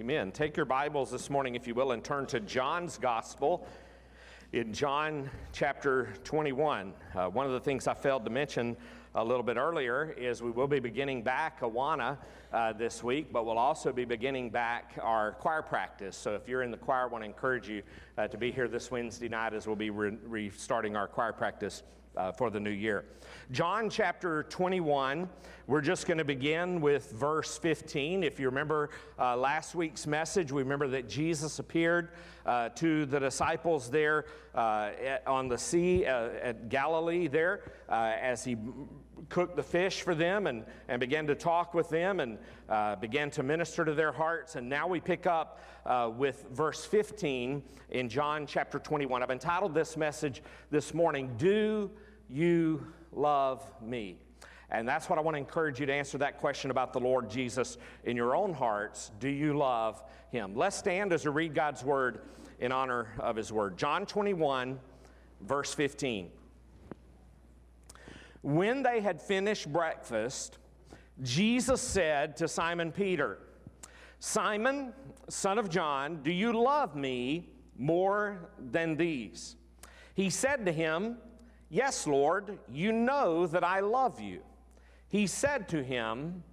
Amen. 0.05 0.31
Take 0.31 0.55
your 0.55 0.67
Bibles 0.67 1.09
this 1.09 1.31
morning, 1.31 1.55
if 1.55 1.65
you 1.65 1.73
will, 1.73 1.91
and 1.91 2.03
turn 2.03 2.27
to 2.27 2.39
John's 2.39 2.99
Gospel 2.99 3.65
in 4.53 4.71
John 4.71 5.31
chapter 5.51 6.13
21. 6.23 6.93
Uh, 7.15 7.25
one 7.29 7.47
of 7.47 7.53
the 7.53 7.59
things 7.59 7.87
I 7.87 7.95
failed 7.95 8.23
to 8.25 8.29
mention 8.29 8.77
a 9.15 9.23
little 9.25 9.41
bit 9.41 9.57
earlier 9.57 10.13
is 10.15 10.43
we 10.43 10.51
will 10.51 10.67
be 10.67 10.79
beginning 10.79 11.23
back 11.23 11.61
Awana 11.61 12.19
uh, 12.53 12.71
this 12.73 13.03
week, 13.03 13.33
but 13.33 13.47
we'll 13.47 13.57
also 13.57 13.91
be 13.91 14.05
beginning 14.05 14.51
back 14.51 14.93
our 15.01 15.31
choir 15.31 15.63
practice. 15.63 16.15
So 16.15 16.35
if 16.35 16.47
you're 16.47 16.61
in 16.61 16.69
the 16.69 16.77
choir, 16.77 17.05
I 17.05 17.07
want 17.07 17.23
to 17.23 17.27
encourage 17.27 17.67
you 17.67 17.81
uh, 18.19 18.27
to 18.27 18.37
be 18.37 18.51
here 18.51 18.67
this 18.67 18.91
Wednesday 18.91 19.27
night 19.27 19.55
as 19.55 19.65
we'll 19.65 19.75
be 19.75 19.89
re- 19.89 20.19
restarting 20.27 20.95
our 20.95 21.07
choir 21.07 21.33
practice 21.33 21.81
uh, 22.17 22.31
for 22.31 22.49
the 22.49 22.59
new 22.59 22.69
year. 22.69 23.05
John 23.51 23.89
chapter 23.89 24.43
21, 24.43 25.29
we're 25.67 25.81
just 25.81 26.07
going 26.07 26.17
to 26.17 26.25
begin 26.25 26.81
with 26.81 27.11
verse 27.11 27.57
15. 27.57 28.23
If 28.23 28.39
you 28.39 28.47
remember 28.47 28.89
uh, 29.19 29.37
last 29.37 29.75
week's 29.75 30.07
message, 30.07 30.51
we 30.51 30.63
remember 30.63 30.87
that 30.89 31.07
Jesus 31.07 31.59
appeared 31.59 32.09
uh, 32.45 32.69
to 32.69 33.05
the 33.05 33.19
disciples 33.19 33.89
there 33.89 34.25
uh, 34.53 34.91
at, 35.03 35.27
on 35.27 35.47
the 35.47 35.57
sea 35.57 36.05
uh, 36.05 36.29
at 36.41 36.69
Galilee 36.69 37.27
there 37.27 37.61
uh, 37.89 38.13
as 38.19 38.43
he 38.43 38.57
cooked 39.29 39.55
the 39.55 39.63
fish 39.63 40.01
for 40.01 40.15
them 40.15 40.47
and, 40.47 40.65
and 40.87 40.99
began 40.99 41.27
to 41.27 41.35
talk 41.35 41.73
with 41.73 41.89
them 41.89 42.19
and 42.19 42.37
uh, 42.69 42.95
began 42.95 43.29
to 43.31 43.43
minister 43.43 43.85
to 43.85 43.93
their 43.93 44.11
hearts. 44.11 44.55
And 44.55 44.69
now 44.69 44.87
we 44.87 44.99
pick 44.99 45.25
up 45.25 45.61
uh, 45.85 46.11
with 46.15 46.45
verse 46.51 46.85
15 46.85 47.63
in 47.91 48.09
John 48.09 48.45
chapter 48.45 48.79
21. 48.79 49.23
I've 49.23 49.31
entitled 49.31 49.73
this 49.73 49.97
message 49.97 50.41
this 50.71 50.93
morning, 50.93 51.33
Do 51.37 51.91
You 52.29 52.85
Love 53.11 53.65
Me? 53.81 54.17
And 54.69 54.87
that's 54.87 55.09
what 55.09 55.19
I 55.19 55.21
want 55.21 55.35
to 55.35 55.39
encourage 55.39 55.79
you 55.79 55.85
to 55.85 55.93
answer 55.93 56.17
that 56.17 56.39
question 56.39 56.71
about 56.71 56.91
the 56.91 56.99
Lord 56.99 57.29
Jesus 57.29 57.77
in 58.03 58.17
your 58.17 58.35
own 58.35 58.53
hearts. 58.53 59.11
Do 59.19 59.29
you 59.29 59.57
love 59.57 60.03
him? 60.31 60.55
Let's 60.55 60.75
stand 60.75 61.13
as 61.13 61.23
we 61.23 61.31
read 61.31 61.53
God's 61.53 61.83
word 61.83 62.21
in 62.59 62.71
honor 62.71 63.07
of 63.19 63.35
his 63.35 63.53
word. 63.53 63.77
John 63.77 64.05
21, 64.05 64.79
verse 65.41 65.73
15. 65.73 66.29
When 68.41 68.83
they 68.83 69.01
had 69.01 69.21
finished 69.21 69.71
breakfast, 69.71 70.57
Jesus 71.21 71.81
said 71.81 72.35
to 72.37 72.47
Simon 72.47 72.91
Peter, 72.91 73.39
Simon, 74.19 74.93
son 75.29 75.57
of 75.57 75.69
John, 75.69 76.21
do 76.23 76.31
you 76.31 76.51
love 76.53 76.95
me 76.95 77.49
more 77.77 78.49
than 78.71 78.95
these? 78.95 79.55
He 80.15 80.29
said 80.29 80.65
to 80.65 80.71
him, 80.71 81.17
Yes, 81.69 82.05
Lord, 82.05 82.59
you 82.71 82.91
know 82.91 83.47
that 83.47 83.63
I 83.63 83.79
love 83.79 84.21
you. 84.21 84.41
He 85.07 85.27
said 85.27 85.67
to 85.69 85.83
him, 85.83 86.43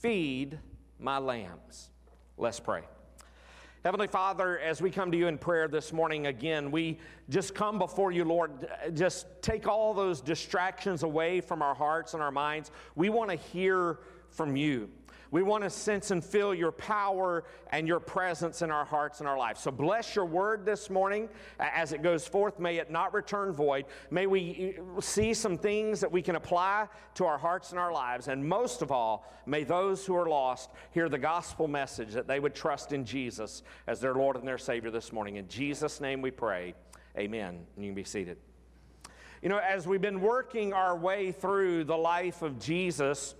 Feed 0.00 0.58
my 0.98 1.18
lambs. 1.18 1.90
Let's 2.36 2.60
pray. 2.60 2.82
Heavenly 3.84 4.06
Father, 4.06 4.58
as 4.58 4.82
we 4.82 4.90
come 4.90 5.10
to 5.12 5.16
you 5.16 5.28
in 5.28 5.38
prayer 5.38 5.68
this 5.68 5.92
morning 5.92 6.26
again, 6.26 6.70
we 6.70 6.98
just 7.28 7.54
come 7.54 7.78
before 7.78 8.12
you, 8.12 8.24
Lord. 8.24 8.68
Just 8.94 9.26
take 9.40 9.66
all 9.66 9.94
those 9.94 10.20
distractions 10.20 11.04
away 11.04 11.40
from 11.40 11.62
our 11.62 11.74
hearts 11.74 12.14
and 12.14 12.22
our 12.22 12.30
minds. 12.30 12.70
We 12.96 13.08
want 13.08 13.30
to 13.30 13.36
hear 13.36 14.00
from 14.30 14.56
you. 14.56 14.90
We 15.30 15.42
want 15.42 15.64
to 15.64 15.70
sense 15.70 16.10
and 16.10 16.24
feel 16.24 16.54
your 16.54 16.72
power 16.72 17.44
and 17.70 17.86
your 17.86 18.00
presence 18.00 18.62
in 18.62 18.70
our 18.70 18.84
hearts 18.84 19.20
and 19.20 19.28
our 19.28 19.36
lives. 19.36 19.60
So 19.60 19.70
bless 19.70 20.16
your 20.16 20.24
word 20.24 20.64
this 20.64 20.88
morning 20.88 21.28
as 21.58 21.92
it 21.92 22.02
goes 22.02 22.26
forth. 22.26 22.58
May 22.58 22.78
it 22.78 22.90
not 22.90 23.12
return 23.12 23.52
void. 23.52 23.84
May 24.10 24.26
we 24.26 24.76
see 25.00 25.34
some 25.34 25.58
things 25.58 26.00
that 26.00 26.10
we 26.10 26.22
can 26.22 26.36
apply 26.36 26.88
to 27.14 27.26
our 27.26 27.36
hearts 27.36 27.70
and 27.70 27.78
our 27.78 27.92
lives. 27.92 28.28
And 28.28 28.48
most 28.48 28.80
of 28.80 28.90
all, 28.90 29.30
may 29.44 29.64
those 29.64 30.06
who 30.06 30.14
are 30.14 30.28
lost 30.28 30.70
hear 30.92 31.08
the 31.08 31.18
gospel 31.18 31.68
message 31.68 32.12
that 32.12 32.26
they 32.26 32.40
would 32.40 32.54
trust 32.54 32.92
in 32.92 33.04
Jesus 33.04 33.62
as 33.86 34.00
their 34.00 34.14
Lord 34.14 34.36
and 34.36 34.48
their 34.48 34.58
Savior 34.58 34.90
this 34.90 35.12
morning. 35.12 35.36
In 35.36 35.46
Jesus' 35.48 36.00
name 36.00 36.22
we 36.22 36.30
pray. 36.30 36.74
Amen. 37.18 37.66
And 37.76 37.84
you 37.84 37.90
can 37.90 37.94
be 37.94 38.04
seated. 38.04 38.38
You 39.42 39.48
know, 39.48 39.58
as 39.58 39.86
we've 39.86 40.00
been 40.00 40.20
working 40.20 40.72
our 40.72 40.96
way 40.96 41.32
through 41.32 41.84
the 41.84 41.96
life 41.96 42.42
of 42.42 42.58
Jesus, 42.58 43.34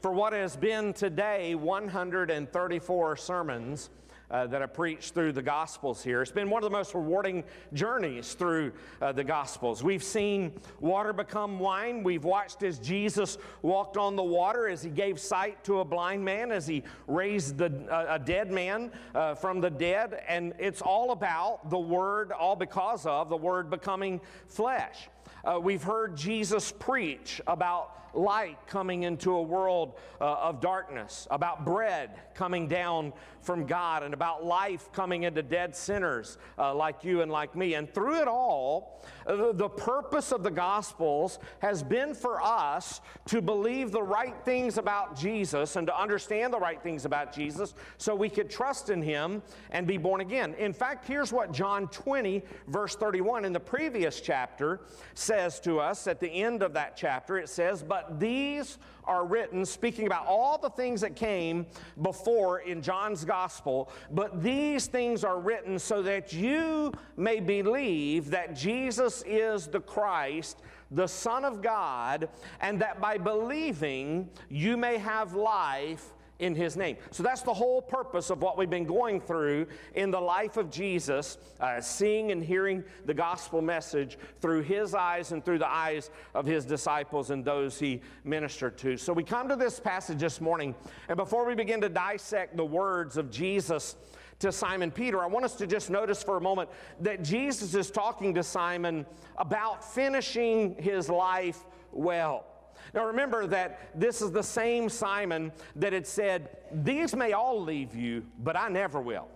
for 0.00 0.12
what 0.12 0.32
has 0.32 0.56
been 0.56 0.94
today 0.94 1.54
134 1.54 3.16
sermons 3.16 3.90
uh, 4.30 4.46
that 4.46 4.62
I 4.62 4.66
preached 4.66 5.12
through 5.12 5.32
the 5.32 5.42
Gospels 5.42 6.02
here. 6.02 6.22
It's 6.22 6.30
been 6.30 6.48
one 6.48 6.62
of 6.62 6.70
the 6.70 6.76
most 6.76 6.94
rewarding 6.94 7.44
journeys 7.74 8.32
through 8.32 8.72
uh, 9.02 9.12
the 9.12 9.24
Gospels. 9.24 9.82
We've 9.82 10.02
seen 10.02 10.52
water 10.78 11.12
become 11.12 11.58
wine. 11.58 12.02
We've 12.02 12.24
watched 12.24 12.62
as 12.62 12.78
Jesus 12.78 13.36
walked 13.60 13.98
on 13.98 14.16
the 14.16 14.22
water, 14.22 14.68
as 14.68 14.82
he 14.82 14.88
gave 14.88 15.18
sight 15.18 15.62
to 15.64 15.80
a 15.80 15.84
blind 15.84 16.24
man, 16.24 16.50
as 16.50 16.66
he 16.66 16.82
raised 17.06 17.58
the, 17.58 17.72
uh, 17.90 18.14
a 18.14 18.18
dead 18.18 18.50
man 18.50 18.92
uh, 19.14 19.34
from 19.34 19.60
the 19.60 19.70
dead. 19.70 20.22
And 20.28 20.54
it's 20.58 20.80
all 20.80 21.10
about 21.10 21.68
the 21.68 21.78
Word, 21.78 22.32
all 22.32 22.56
because 22.56 23.04
of 23.04 23.28
the 23.28 23.36
Word 23.36 23.68
becoming 23.68 24.20
flesh. 24.46 25.08
Uh, 25.44 25.58
we've 25.60 25.82
heard 25.82 26.16
Jesus 26.16 26.72
preach 26.72 27.40
about 27.46 28.09
light 28.14 28.58
coming 28.66 29.02
into 29.04 29.32
a 29.32 29.42
world 29.42 29.94
uh, 30.20 30.24
of 30.24 30.60
darkness, 30.60 31.26
about 31.30 31.64
bread 31.64 32.10
coming 32.34 32.68
down 32.68 33.12
from 33.40 33.66
God, 33.66 34.02
and 34.02 34.14
about 34.14 34.44
life 34.44 34.92
coming 34.92 35.22
into 35.22 35.42
dead 35.42 35.74
sinners 35.74 36.38
uh, 36.58 36.74
like 36.74 37.04
you 37.04 37.22
and 37.22 37.30
like 37.30 37.56
me. 37.56 37.74
And 37.74 37.92
through 37.92 38.20
it 38.20 38.28
all, 38.28 39.02
uh, 39.26 39.52
the 39.52 39.68
purpose 39.68 40.32
of 40.32 40.42
the 40.42 40.50
Gospels 40.50 41.38
has 41.60 41.82
been 41.82 42.14
for 42.14 42.42
us 42.42 43.00
to 43.26 43.40
believe 43.40 43.92
the 43.92 44.02
right 44.02 44.34
things 44.44 44.78
about 44.78 45.18
Jesus 45.18 45.76
and 45.76 45.86
to 45.86 45.98
understand 45.98 46.52
the 46.52 46.58
right 46.58 46.82
things 46.82 47.04
about 47.04 47.32
Jesus 47.34 47.74
so 47.98 48.14
we 48.14 48.28
could 48.28 48.50
trust 48.50 48.90
in 48.90 49.02
Him 49.02 49.42
and 49.70 49.86
be 49.86 49.96
born 49.96 50.20
again. 50.20 50.54
In 50.54 50.72
fact, 50.72 51.06
here's 51.06 51.32
what 51.32 51.52
John 51.52 51.88
20, 51.88 52.42
verse 52.68 52.94
31 52.96 53.44
in 53.44 53.52
the 53.52 53.60
previous 53.60 54.20
chapter 54.20 54.80
says 55.14 55.60
to 55.60 55.80
us 55.80 56.06
at 56.06 56.20
the 56.20 56.30
end 56.30 56.62
of 56.62 56.74
that 56.74 56.96
chapter. 56.96 57.38
It 57.38 57.48
says, 57.48 57.82
But 57.82 57.99
these 58.18 58.78
are 59.04 59.26
written, 59.26 59.64
speaking 59.64 60.06
about 60.06 60.26
all 60.26 60.58
the 60.58 60.70
things 60.70 61.00
that 61.00 61.16
came 61.16 61.66
before 62.02 62.60
in 62.60 62.80
John's 62.82 63.24
gospel, 63.24 63.90
but 64.10 64.42
these 64.42 64.86
things 64.86 65.24
are 65.24 65.40
written 65.40 65.78
so 65.78 66.02
that 66.02 66.32
you 66.32 66.92
may 67.16 67.40
believe 67.40 68.30
that 68.30 68.54
Jesus 68.54 69.22
is 69.26 69.66
the 69.66 69.80
Christ, 69.80 70.62
the 70.90 71.06
Son 71.06 71.44
of 71.44 71.62
God, 71.62 72.28
and 72.60 72.80
that 72.80 73.00
by 73.00 73.18
believing 73.18 74.28
you 74.48 74.76
may 74.76 74.98
have 74.98 75.34
life 75.34 76.12
in 76.40 76.54
his 76.54 76.76
name. 76.76 76.96
So 77.10 77.22
that's 77.22 77.42
the 77.42 77.54
whole 77.54 77.80
purpose 77.80 78.30
of 78.30 78.42
what 78.42 78.58
we've 78.58 78.68
been 78.68 78.84
going 78.84 79.20
through 79.20 79.66
in 79.94 80.10
the 80.10 80.20
life 80.20 80.56
of 80.56 80.70
Jesus, 80.70 81.38
uh, 81.60 81.80
seeing 81.80 82.32
and 82.32 82.42
hearing 82.42 82.82
the 83.04 83.14
gospel 83.14 83.62
message 83.62 84.18
through 84.40 84.62
his 84.62 84.94
eyes 84.94 85.32
and 85.32 85.44
through 85.44 85.58
the 85.58 85.70
eyes 85.70 86.10
of 86.34 86.46
his 86.46 86.64
disciples 86.64 87.30
and 87.30 87.44
those 87.44 87.78
he 87.78 88.00
ministered 88.24 88.76
to. 88.78 88.96
So 88.96 89.12
we 89.12 89.22
come 89.22 89.48
to 89.48 89.56
this 89.56 89.78
passage 89.78 90.18
this 90.18 90.40
morning, 90.40 90.74
and 91.08 91.16
before 91.16 91.46
we 91.46 91.54
begin 91.54 91.80
to 91.82 91.88
dissect 91.88 92.56
the 92.56 92.64
words 92.64 93.16
of 93.16 93.30
Jesus, 93.30 93.96
to 94.40 94.50
Simon 94.50 94.90
Peter, 94.90 95.22
I 95.22 95.26
want 95.26 95.44
us 95.44 95.54
to 95.56 95.66
just 95.66 95.90
notice 95.90 96.22
for 96.22 96.38
a 96.38 96.40
moment 96.40 96.70
that 97.00 97.22
Jesus 97.22 97.74
is 97.74 97.90
talking 97.90 98.32
to 98.36 98.42
Simon 98.42 99.04
about 99.36 99.84
finishing 99.92 100.74
his 100.78 101.10
life 101.10 101.62
well. 101.92 102.46
Now 102.94 103.06
remember 103.06 103.46
that 103.46 103.90
this 103.94 104.22
is 104.22 104.30
the 104.30 104.42
same 104.42 104.88
Simon 104.88 105.52
that 105.76 105.92
had 105.92 106.06
said, 106.06 106.56
These 106.72 107.14
may 107.14 107.32
all 107.32 107.62
leave 107.62 107.94
you, 107.94 108.24
but 108.38 108.56
I 108.56 108.68
never 108.68 109.00
will. 109.00 109.28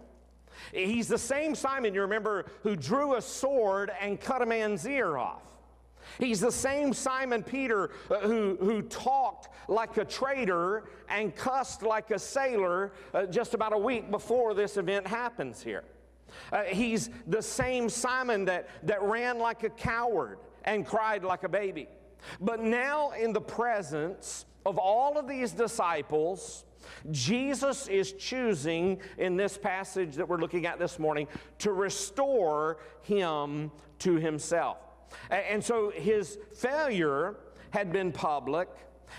He's 0.73 1.09
the 1.09 1.19
same 1.19 1.55
Simon, 1.55 1.95
you 1.95 2.01
remember, 2.03 2.47
who 2.63 2.77
drew 2.77 3.17
a 3.17 3.23
sword 3.23 3.91
and 4.01 4.21
cut 4.21 4.43
a 4.43 4.47
man's 4.47 4.87
ear 4.87 5.17
off. 5.17 5.43
He's 6.19 6.41
the 6.41 6.53
same 6.53 6.93
Simon 6.93 7.43
Peter 7.43 7.91
uh, 8.11 8.21
who, 8.21 8.57
who 8.61 8.83
talked 8.83 9.49
like 9.69 9.97
a 9.97 10.05
traitor 10.05 10.85
and 11.09 11.35
cussed 11.35 11.83
like 11.83 12.11
a 12.11 12.19
sailor 12.19 12.93
uh, 13.13 13.27
just 13.27 13.55
about 13.55 13.73
a 13.73 13.79
week 13.79 14.11
before 14.11 14.55
this 14.55 14.77
event 14.77 15.07
happens 15.07 15.63
here. 15.63 15.85
Uh, 16.53 16.63
he's 16.65 17.11
the 17.27 17.43
same 17.43 17.89
Simon 17.89 18.45
that, 18.45 18.69
that 18.83 19.03
ran 19.03 19.39
like 19.39 19.63
a 19.63 19.71
coward 19.71 20.39
and 20.65 20.87
cried 20.87 21.25
like 21.25 21.45
a 21.45 21.49
baby. 21.49 21.89
But 22.41 22.61
now, 22.61 23.11
in 23.13 23.33
the 23.33 23.41
presence 23.41 24.47
of 24.67 24.79
all 24.79 25.19
of 25.19 25.29
these 25.29 25.53
disciples, 25.53 26.65
Jesus 27.11 27.89
is 27.89 28.13
choosing 28.13 29.01
in 29.19 29.37
this 29.37 29.57
passage 29.59 30.17
that 30.17 30.29
we're 30.29 30.39
looking 30.39 30.67
at 30.67 30.79
this 30.79 30.99
morning 30.99 31.29
to 31.59 31.73
restore 31.73 32.79
him 33.03 33.71
to 34.01 34.17
himself. 34.17 34.79
And 35.31 35.63
so 35.63 35.91
his 35.91 36.39
failure 36.55 37.37
had 37.71 37.93
been 37.93 38.13
public, 38.13 38.69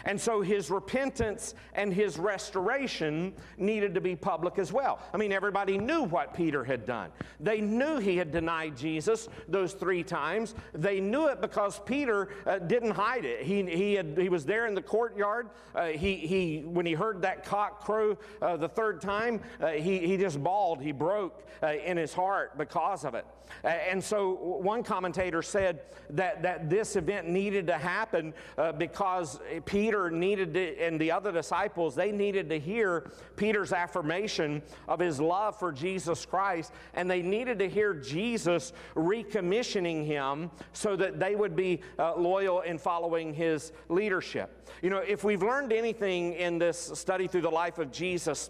And 0.05 0.19
so 0.19 0.41
his 0.41 0.69
repentance 0.69 1.55
and 1.73 1.93
his 1.93 2.17
restoration 2.17 3.33
needed 3.57 3.93
to 3.95 4.01
be 4.01 4.15
public 4.15 4.59
as 4.59 4.71
well. 4.71 4.99
I 5.13 5.17
mean, 5.17 5.31
everybody 5.31 5.77
knew 5.77 6.03
what 6.03 6.33
Peter 6.33 6.63
had 6.63 6.85
done. 6.85 7.11
They 7.39 7.61
knew 7.61 7.97
he 7.97 8.17
had 8.17 8.31
denied 8.31 8.77
Jesus 8.77 9.29
those 9.47 9.73
three 9.73 10.03
times. 10.03 10.55
They 10.73 10.99
knew 10.99 11.27
it 11.27 11.41
because 11.41 11.79
Peter 11.85 12.29
uh, 12.45 12.59
didn't 12.59 12.91
hide 12.91 13.25
it. 13.25 13.43
He, 13.43 13.63
he, 13.63 13.93
had, 13.93 14.17
he 14.17 14.29
was 14.29 14.45
there 14.45 14.67
in 14.67 14.75
the 14.75 14.81
courtyard. 14.81 15.49
Uh, 15.73 15.87
he, 15.87 16.15
he, 16.15 16.63
when 16.65 16.85
he 16.85 16.93
heard 16.93 17.21
that 17.21 17.45
cock 17.45 17.83
crow 17.83 18.17
uh, 18.41 18.57
the 18.57 18.69
third 18.69 19.01
time, 19.01 19.41
uh, 19.61 19.69
he, 19.69 19.99
he 19.99 20.17
just 20.17 20.41
bawled. 20.43 20.81
He 20.81 20.91
broke 20.91 21.47
uh, 21.63 21.73
in 21.73 21.97
his 21.97 22.13
heart 22.13 22.57
because 22.57 23.05
of 23.05 23.15
it. 23.15 23.25
And 23.63 24.03
so 24.03 24.33
one 24.33 24.83
commentator 24.83 25.41
said 25.41 25.81
that, 26.11 26.41
that 26.43 26.69
this 26.69 26.95
event 26.95 27.27
needed 27.27 27.67
to 27.67 27.77
happen 27.77 28.33
uh, 28.57 28.71
because 28.71 29.39
Peter 29.65 30.11
needed 30.11 30.53
to, 30.53 30.79
and 30.79 30.99
the 30.99 31.11
other 31.11 31.31
disciples, 31.31 31.95
they 31.95 32.11
needed 32.11 32.49
to 32.49 32.59
hear 32.59 33.11
Peter's 33.35 33.73
affirmation 33.73 34.61
of 34.87 34.99
his 34.99 35.19
love 35.19 35.57
for 35.57 35.71
Jesus 35.71 36.25
Christ, 36.25 36.71
and 36.93 37.09
they 37.09 37.21
needed 37.21 37.59
to 37.59 37.69
hear 37.69 37.93
Jesus 37.93 38.73
recommissioning 38.95 40.05
him 40.05 40.51
so 40.73 40.95
that 40.95 41.19
they 41.19 41.35
would 41.35 41.55
be 41.55 41.81
uh, 41.97 42.15
loyal 42.15 42.61
in 42.61 42.77
following 42.77 43.33
his 43.33 43.71
leadership. 43.89 44.69
You 44.81 44.89
know, 44.89 44.97
if 44.97 45.23
we've 45.23 45.43
learned 45.43 45.73
anything 45.73 46.33
in 46.33 46.59
this 46.59 46.91
study 46.93 47.27
through 47.27 47.41
the 47.41 47.49
life 47.49 47.79
of 47.79 47.91
Jesus, 47.91 48.49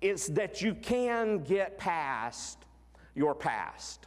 it's 0.00 0.26
that 0.28 0.62
you 0.62 0.74
can 0.74 1.38
get 1.44 1.78
past 1.78 2.58
your 3.14 3.34
past. 3.34 4.06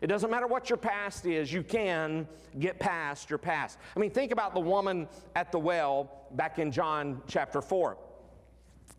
It 0.00 0.06
doesn't 0.06 0.30
matter 0.30 0.46
what 0.46 0.70
your 0.70 0.78
past 0.78 1.26
is, 1.26 1.52
you 1.52 1.62
can 1.62 2.26
get 2.58 2.78
past 2.78 3.28
your 3.28 3.38
past. 3.38 3.78
I 3.94 3.98
mean, 3.98 4.10
think 4.10 4.32
about 4.32 4.54
the 4.54 4.60
woman 4.60 5.08
at 5.36 5.52
the 5.52 5.58
well 5.58 6.10
back 6.32 6.58
in 6.58 6.72
John 6.72 7.20
chapter 7.26 7.60
4. 7.60 7.98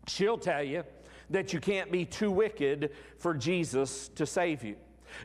She'll 0.06 0.38
tell 0.38 0.62
you 0.62 0.84
that 1.30 1.52
you 1.52 1.60
can't 1.60 1.90
be 1.90 2.04
too 2.04 2.30
wicked 2.30 2.90
for 3.18 3.34
Jesus 3.34 4.08
to 4.10 4.26
save 4.26 4.62
you. 4.62 4.76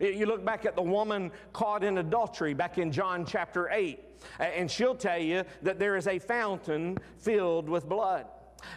You 0.02 0.26
look 0.26 0.44
back 0.44 0.66
at 0.66 0.76
the 0.76 0.82
woman 0.82 1.32
caught 1.54 1.84
in 1.84 1.98
adultery 2.00 2.54
back 2.54 2.78
in 2.78 2.92
John 2.92 3.26
chapter 3.26 3.70
8, 3.70 4.00
and 4.40 4.70
she'll 4.70 4.96
tell 4.96 5.20
you 5.20 5.44
that 5.62 5.80
there 5.80 5.96
is 5.96 6.08
a 6.08 6.20
fountain 6.20 6.98
filled 7.18 7.70
with 7.70 7.88
blood. 7.88 8.26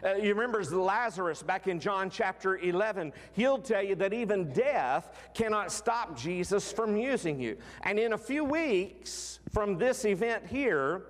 Uh, 0.04 0.14
you 0.14 0.34
remember 0.34 0.62
Lazarus 0.64 1.42
back 1.42 1.66
in 1.66 1.80
John 1.80 2.10
chapter 2.10 2.58
11. 2.58 3.12
He'll 3.32 3.58
tell 3.58 3.82
you 3.82 3.94
that 3.96 4.12
even 4.12 4.52
death 4.52 5.30
cannot 5.34 5.72
stop 5.72 6.16
Jesus 6.16 6.72
from 6.72 6.96
using 6.96 7.40
you. 7.40 7.56
And 7.82 7.98
in 7.98 8.12
a 8.12 8.18
few 8.18 8.44
weeks 8.44 9.40
from 9.52 9.78
this 9.78 10.04
event 10.04 10.46
here, 10.46 11.02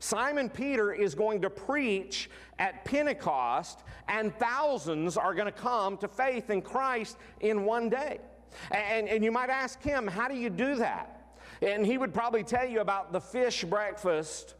Simon 0.00 0.48
Peter 0.48 0.92
is 0.92 1.14
going 1.14 1.42
to 1.42 1.50
preach 1.50 2.30
at 2.58 2.84
Pentecost, 2.84 3.80
and 4.08 4.34
thousands 4.36 5.16
are 5.16 5.34
going 5.34 5.46
to 5.46 5.52
come 5.52 5.96
to 5.98 6.08
faith 6.08 6.50
in 6.50 6.62
Christ 6.62 7.16
in 7.40 7.64
one 7.64 7.88
day. 7.88 8.20
And, 8.70 9.08
and 9.08 9.24
you 9.24 9.32
might 9.32 9.50
ask 9.50 9.82
him, 9.82 10.06
How 10.06 10.28
do 10.28 10.34
you 10.34 10.50
do 10.50 10.76
that? 10.76 11.36
And 11.60 11.84
he 11.84 11.98
would 11.98 12.14
probably 12.14 12.44
tell 12.44 12.66
you 12.66 12.80
about 12.80 13.12
the 13.12 13.20
fish 13.20 13.64
breakfast 13.64 14.54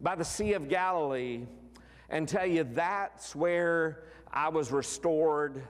by 0.00 0.16
the 0.16 0.24
Sea 0.24 0.54
of 0.54 0.68
Galilee 0.68 1.46
and 2.12 2.28
tell 2.28 2.46
you 2.46 2.62
that's 2.62 3.34
where 3.34 4.04
I 4.30 4.50
was 4.50 4.70
restored 4.70 5.64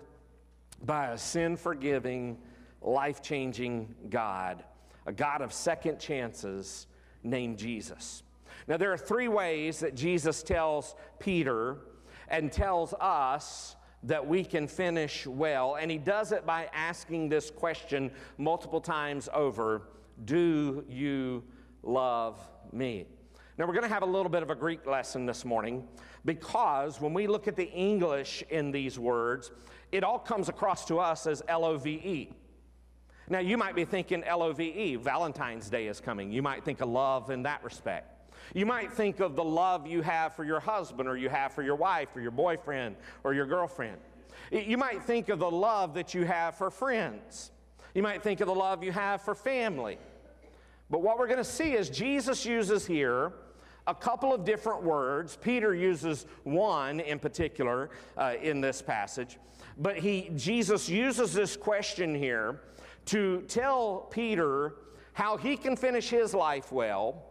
by 0.84 1.12
a 1.12 1.18
sin 1.18 1.56
forgiving, 1.56 2.36
life 2.82 3.22
changing 3.22 3.94
God, 4.10 4.64
a 5.06 5.12
God 5.12 5.40
of 5.40 5.52
second 5.52 6.00
chances 6.00 6.88
named 7.22 7.58
Jesus. 7.58 8.24
Now, 8.66 8.76
there 8.76 8.92
are 8.92 8.98
three 8.98 9.28
ways 9.28 9.78
that 9.80 9.94
Jesus 9.94 10.42
tells 10.42 10.96
Peter 11.20 11.78
and 12.26 12.50
tells 12.50 12.92
us 12.94 13.76
that 14.02 14.26
we 14.26 14.42
can 14.42 14.66
finish 14.66 15.26
well, 15.28 15.76
and 15.76 15.88
he 15.90 15.98
does 15.98 16.32
it 16.32 16.44
by 16.44 16.68
asking 16.72 17.28
this 17.28 17.52
question 17.52 18.10
multiple 18.36 18.80
times 18.80 19.28
over 19.32 19.82
Do 20.24 20.84
you 20.88 21.44
love 21.84 22.40
me? 22.72 23.06
Now, 23.62 23.68
we're 23.68 23.74
going 23.74 23.88
to 23.88 23.94
have 23.94 24.02
a 24.02 24.06
little 24.06 24.28
bit 24.28 24.42
of 24.42 24.50
a 24.50 24.56
Greek 24.56 24.88
lesson 24.88 25.24
this 25.24 25.44
morning 25.44 25.86
because 26.24 27.00
when 27.00 27.14
we 27.14 27.28
look 27.28 27.46
at 27.46 27.54
the 27.54 27.70
English 27.70 28.42
in 28.50 28.72
these 28.72 28.98
words, 28.98 29.52
it 29.92 30.02
all 30.02 30.18
comes 30.18 30.48
across 30.48 30.84
to 30.86 30.98
us 30.98 31.28
as 31.28 31.44
L 31.46 31.64
O 31.64 31.76
V 31.78 31.90
E. 31.90 32.30
Now, 33.28 33.38
you 33.38 33.56
might 33.56 33.76
be 33.76 33.84
thinking 33.84 34.24
L 34.24 34.42
O 34.42 34.52
V 34.52 34.64
E, 34.64 34.96
Valentine's 34.96 35.70
Day 35.70 35.86
is 35.86 36.00
coming. 36.00 36.32
You 36.32 36.42
might 36.42 36.64
think 36.64 36.80
of 36.80 36.88
love 36.88 37.30
in 37.30 37.44
that 37.44 37.62
respect. 37.62 38.34
You 38.52 38.66
might 38.66 38.92
think 38.92 39.20
of 39.20 39.36
the 39.36 39.44
love 39.44 39.86
you 39.86 40.02
have 40.02 40.34
for 40.34 40.42
your 40.42 40.58
husband, 40.58 41.08
or 41.08 41.16
you 41.16 41.28
have 41.28 41.52
for 41.52 41.62
your 41.62 41.76
wife, 41.76 42.08
or 42.16 42.20
your 42.20 42.32
boyfriend, 42.32 42.96
or 43.22 43.32
your 43.32 43.46
girlfriend. 43.46 43.98
You 44.50 44.76
might 44.76 45.04
think 45.04 45.28
of 45.28 45.38
the 45.38 45.48
love 45.48 45.94
that 45.94 46.14
you 46.14 46.24
have 46.24 46.56
for 46.56 46.68
friends. 46.68 47.52
You 47.94 48.02
might 48.02 48.24
think 48.24 48.40
of 48.40 48.48
the 48.48 48.56
love 48.56 48.82
you 48.82 48.90
have 48.90 49.22
for 49.22 49.36
family. 49.36 49.98
But 50.90 51.00
what 51.00 51.16
we're 51.16 51.28
going 51.28 51.38
to 51.38 51.44
see 51.44 51.74
is 51.74 51.88
Jesus 51.88 52.44
uses 52.44 52.84
here 52.84 53.32
a 53.86 53.94
couple 53.94 54.32
of 54.32 54.44
different 54.44 54.82
words. 54.82 55.36
Peter 55.40 55.74
uses 55.74 56.26
one 56.44 57.00
in 57.00 57.18
particular 57.18 57.90
uh, 58.16 58.34
in 58.40 58.60
this 58.60 58.80
passage, 58.82 59.38
but 59.78 59.96
he, 59.96 60.30
Jesus 60.36 60.88
uses 60.88 61.32
this 61.32 61.56
question 61.56 62.14
here 62.14 62.60
to 63.06 63.42
tell 63.42 64.08
Peter 64.10 64.74
how 65.12 65.36
he 65.36 65.56
can 65.56 65.76
finish 65.76 66.08
his 66.08 66.34
life 66.34 66.72
well 66.72 67.24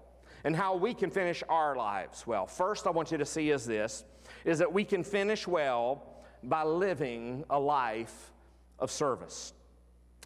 and 0.43 0.55
how 0.55 0.75
we 0.75 0.93
can 0.93 1.09
finish 1.09 1.43
our 1.49 1.75
lives 1.75 2.25
well. 2.25 2.45
First, 2.45 2.87
I 2.87 2.89
want 2.89 3.11
you 3.11 3.17
to 3.17 3.25
see 3.25 3.51
is 3.51 3.65
this 3.65 4.03
is 4.45 4.59
that 4.59 4.71
we 4.71 4.83
can 4.83 5.03
finish 5.03 5.47
well 5.47 6.03
by 6.43 6.63
living 6.63 7.43
a 7.49 7.59
life 7.59 8.31
of 8.79 8.89
service. 8.89 9.53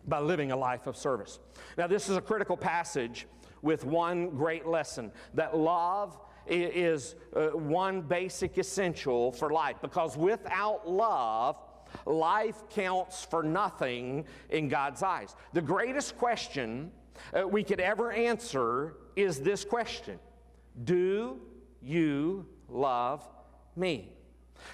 By 0.07 0.19
living 0.19 0.51
a 0.51 0.55
life 0.55 0.87
of 0.87 0.95
service. 0.95 1.39
Now, 1.77 1.87
this 1.87 2.09
is 2.09 2.15
a 2.15 2.21
critical 2.21 2.55
passage 2.55 3.25
with 3.61 3.85
one 3.85 4.29
great 4.29 4.65
lesson 4.65 5.11
that 5.33 5.57
love 5.57 6.17
is 6.47 7.15
uh, 7.35 7.47
one 7.47 8.01
basic 8.01 8.57
essential 8.57 9.31
for 9.31 9.49
life 9.49 9.77
because 9.81 10.15
without 10.15 10.87
love, 10.87 11.57
life 12.05 12.63
counts 12.69 13.25
for 13.25 13.43
nothing 13.43 14.25
in 14.49 14.67
God's 14.67 15.01
eyes. 15.01 15.35
The 15.53 15.61
greatest 15.61 16.17
question 16.17 16.91
uh, 17.33 17.47
we 17.47 17.63
could 17.63 17.79
ever 17.79 18.11
answer 18.11 18.95
is 19.15 19.39
this 19.39 19.63
question 19.63 20.19
Do 20.83 21.39
you 21.81 22.45
love 22.69 23.27
me? 23.75 24.11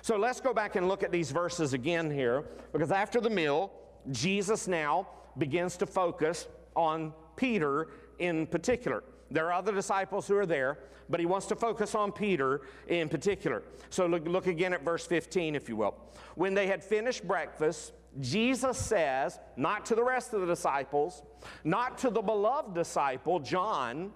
So 0.02 0.18
let's 0.18 0.40
go 0.40 0.54
back 0.54 0.76
and 0.76 0.88
look 0.88 1.04
at 1.04 1.12
these 1.12 1.32
verses 1.32 1.74
again 1.74 2.10
here 2.10 2.46
because 2.72 2.92
after 2.92 3.20
the 3.20 3.30
meal, 3.30 3.72
Jesus 4.12 4.68
now 4.68 5.08
begins 5.38 5.78
to 5.78 5.86
focus 5.86 6.48
on 6.76 7.14
Peter 7.36 7.88
in 8.22 8.46
particular. 8.46 9.04
There 9.32 9.48
are 9.48 9.54
other 9.54 9.74
disciples 9.74 10.28
who 10.28 10.38
are 10.38 10.46
there, 10.46 10.78
but 11.10 11.20
he 11.20 11.26
wants 11.26 11.48
to 11.48 11.56
focus 11.56 11.96
on 11.96 12.12
Peter 12.12 12.62
in 12.88 13.10
particular. 13.10 13.64
So 13.90 14.06
look, 14.06 14.28
look 14.28 14.48
again 14.48 14.74
at 14.74 14.84
verse 14.84 15.06
15, 15.06 15.56
if 15.56 15.68
you 15.68 15.76
will. 15.76 15.96
When 16.36 16.54
they 16.54 16.68
had 16.68 16.84
finished 16.84 17.28
breakfast, 17.28 17.94
Jesus 18.20 18.78
says, 18.78 19.40
not 19.58 19.86
to 19.88 19.96
the 19.96 20.04
rest 20.04 20.34
of 20.34 20.42
the 20.42 20.48
disciples, 20.48 21.24
not 21.64 21.98
to 22.00 22.10
the 22.10 22.22
beloved 22.22 22.76
disciple, 22.76 23.40
John, 23.40 24.12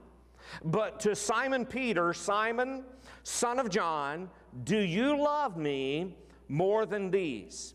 but 0.63 0.99
to 0.99 1.15
Simon 1.15 1.65
Peter, 1.65 2.13
Simon, 2.13 2.83
son 3.23 3.57
of 3.57 3.69
John, 3.69 4.29
do 4.63 4.77
you 4.77 5.17
love 5.17 5.57
me 5.57 6.15
more 6.47 6.85
than 6.85 7.09
these? 7.09 7.73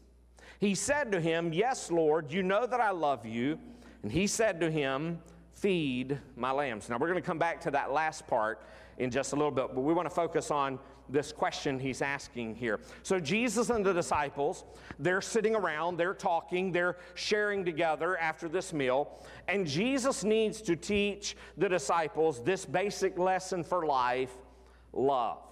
He 0.60 0.74
said 0.74 1.10
to 1.12 1.20
him, 1.20 1.52
Yes, 1.52 1.90
Lord, 1.90 2.30
you 2.30 2.42
know 2.42 2.66
that 2.66 2.80
I 2.80 2.90
love 2.90 3.26
you. 3.26 3.58
And 4.02 4.12
he 4.12 4.26
said 4.26 4.60
to 4.60 4.70
him, 4.70 5.20
feed 5.60 6.18
my 6.36 6.50
lambs. 6.50 6.88
Now, 6.88 6.96
we're 6.96 7.08
going 7.08 7.20
to 7.20 7.26
come 7.26 7.38
back 7.38 7.60
to 7.62 7.70
that 7.72 7.92
last 7.92 8.26
part 8.26 8.62
in 8.98 9.10
just 9.10 9.32
a 9.32 9.36
little 9.36 9.50
bit, 9.50 9.68
but 9.74 9.82
we 9.82 9.92
want 9.92 10.08
to 10.08 10.14
focus 10.14 10.50
on 10.50 10.78
this 11.08 11.32
question 11.32 11.78
he's 11.78 12.02
asking 12.02 12.54
here. 12.54 12.80
So, 13.02 13.20
Jesus 13.20 13.68
and 13.68 13.84
the 13.84 13.92
disciples, 13.92 14.64
they're 14.98 15.20
sitting 15.20 15.54
around, 15.54 15.96
they're 15.96 16.14
talking, 16.14 16.72
they're 16.72 16.96
sharing 17.14 17.64
together 17.64 18.16
after 18.16 18.48
this 18.48 18.72
meal, 18.72 19.18
and 19.48 19.66
Jesus 19.66 20.24
needs 20.24 20.62
to 20.62 20.76
teach 20.76 21.36
the 21.58 21.68
disciples 21.68 22.42
this 22.42 22.64
basic 22.64 23.18
lesson 23.18 23.62
for 23.62 23.84
life 23.84 24.32
love. 24.92 25.49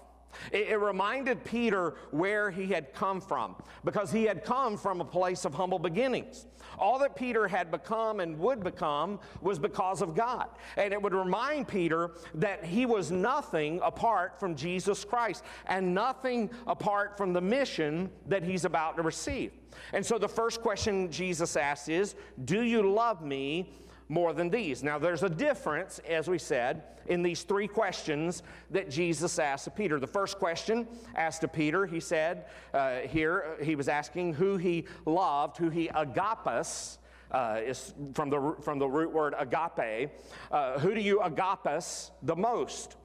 It, 0.51 0.69
it, 0.69 0.77
reminded 0.77 1.43
Peter 1.43 1.95
where 2.11 2.51
he 2.51 2.67
had 2.67 2.93
come 2.93 3.21
from 3.21 3.55
because 3.83 4.11
he 4.11 4.23
had 4.23 4.43
come 4.43 4.77
from 4.77 5.01
a 5.01 5.05
place 5.05 5.45
of 5.45 5.53
humble 5.53 5.79
beginnings. 5.79 6.45
All 6.77 6.99
that 6.99 7.15
Peter 7.15 7.47
had 7.47 7.71
become 7.71 8.19
and 8.19 8.37
would 8.39 8.63
become 8.63 9.19
was 9.41 9.59
because 9.59 10.01
of 10.01 10.15
God. 10.15 10.49
And 10.77 10.93
it 10.93 11.01
would 11.01 11.13
remind 11.13 11.67
Peter 11.67 12.11
that 12.35 12.63
he 12.63 12.85
was 12.85 13.11
nothing 13.11 13.79
apart 13.83 14.39
from 14.39 14.55
Jesus 14.55 15.03
Christ 15.03 15.43
and 15.65 15.93
nothing 15.93 16.49
apart 16.67 17.17
from 17.17 17.33
the 17.33 17.41
mission 17.41 18.09
that 18.27 18.43
he's 18.43 18.65
about 18.65 18.97
to 18.97 19.03
receive. 19.03 19.51
And 19.93 20.05
so 20.05 20.17
the 20.17 20.29
first 20.29 20.61
question 20.61 21.11
Jesus 21.11 21.55
asks 21.55 21.89
is 21.89 22.15
Do 22.45 22.61
you 22.61 22.81
love 22.81 23.23
me 23.23 23.73
more 24.09 24.33
than 24.33 24.49
these? 24.49 24.83
Now, 24.83 24.97
there's 24.97 25.23
a 25.23 25.29
difference, 25.29 25.99
as 26.07 26.27
we 26.27 26.39
said, 26.39 26.83
in 27.05 27.21
these 27.21 27.43
three 27.43 27.67
questions 27.67 28.43
that 28.71 28.89
Jesus 28.89 29.39
asked 29.39 29.67
of 29.67 29.75
Peter. 29.75 29.99
The 29.99 30.07
first 30.07 30.37
question 30.37 30.87
asked 31.15 31.41
to 31.41 31.47
Peter, 31.47 31.85
he 31.85 31.99
said 31.99 32.45
uh, 32.73 32.99
here, 32.99 33.55
he 33.61 33.75
was 33.75 33.87
asking 33.87 34.33
who 34.33 34.57
he 34.57 34.85
loved, 35.05 35.57
who 35.57 35.69
he 35.69 35.87
agapes, 35.89 36.97
uh, 37.31 37.61
is 37.63 37.93
from 38.13 38.29
the, 38.29 38.55
from 38.61 38.79
the 38.79 38.87
root 38.87 39.11
word 39.11 39.35
agape. 39.37 40.09
Uh, 40.51 40.79
who 40.79 40.95
do 40.95 41.01
you 41.01 41.21
agapes 41.21 42.11
the 42.23 42.35
most? 42.35 42.95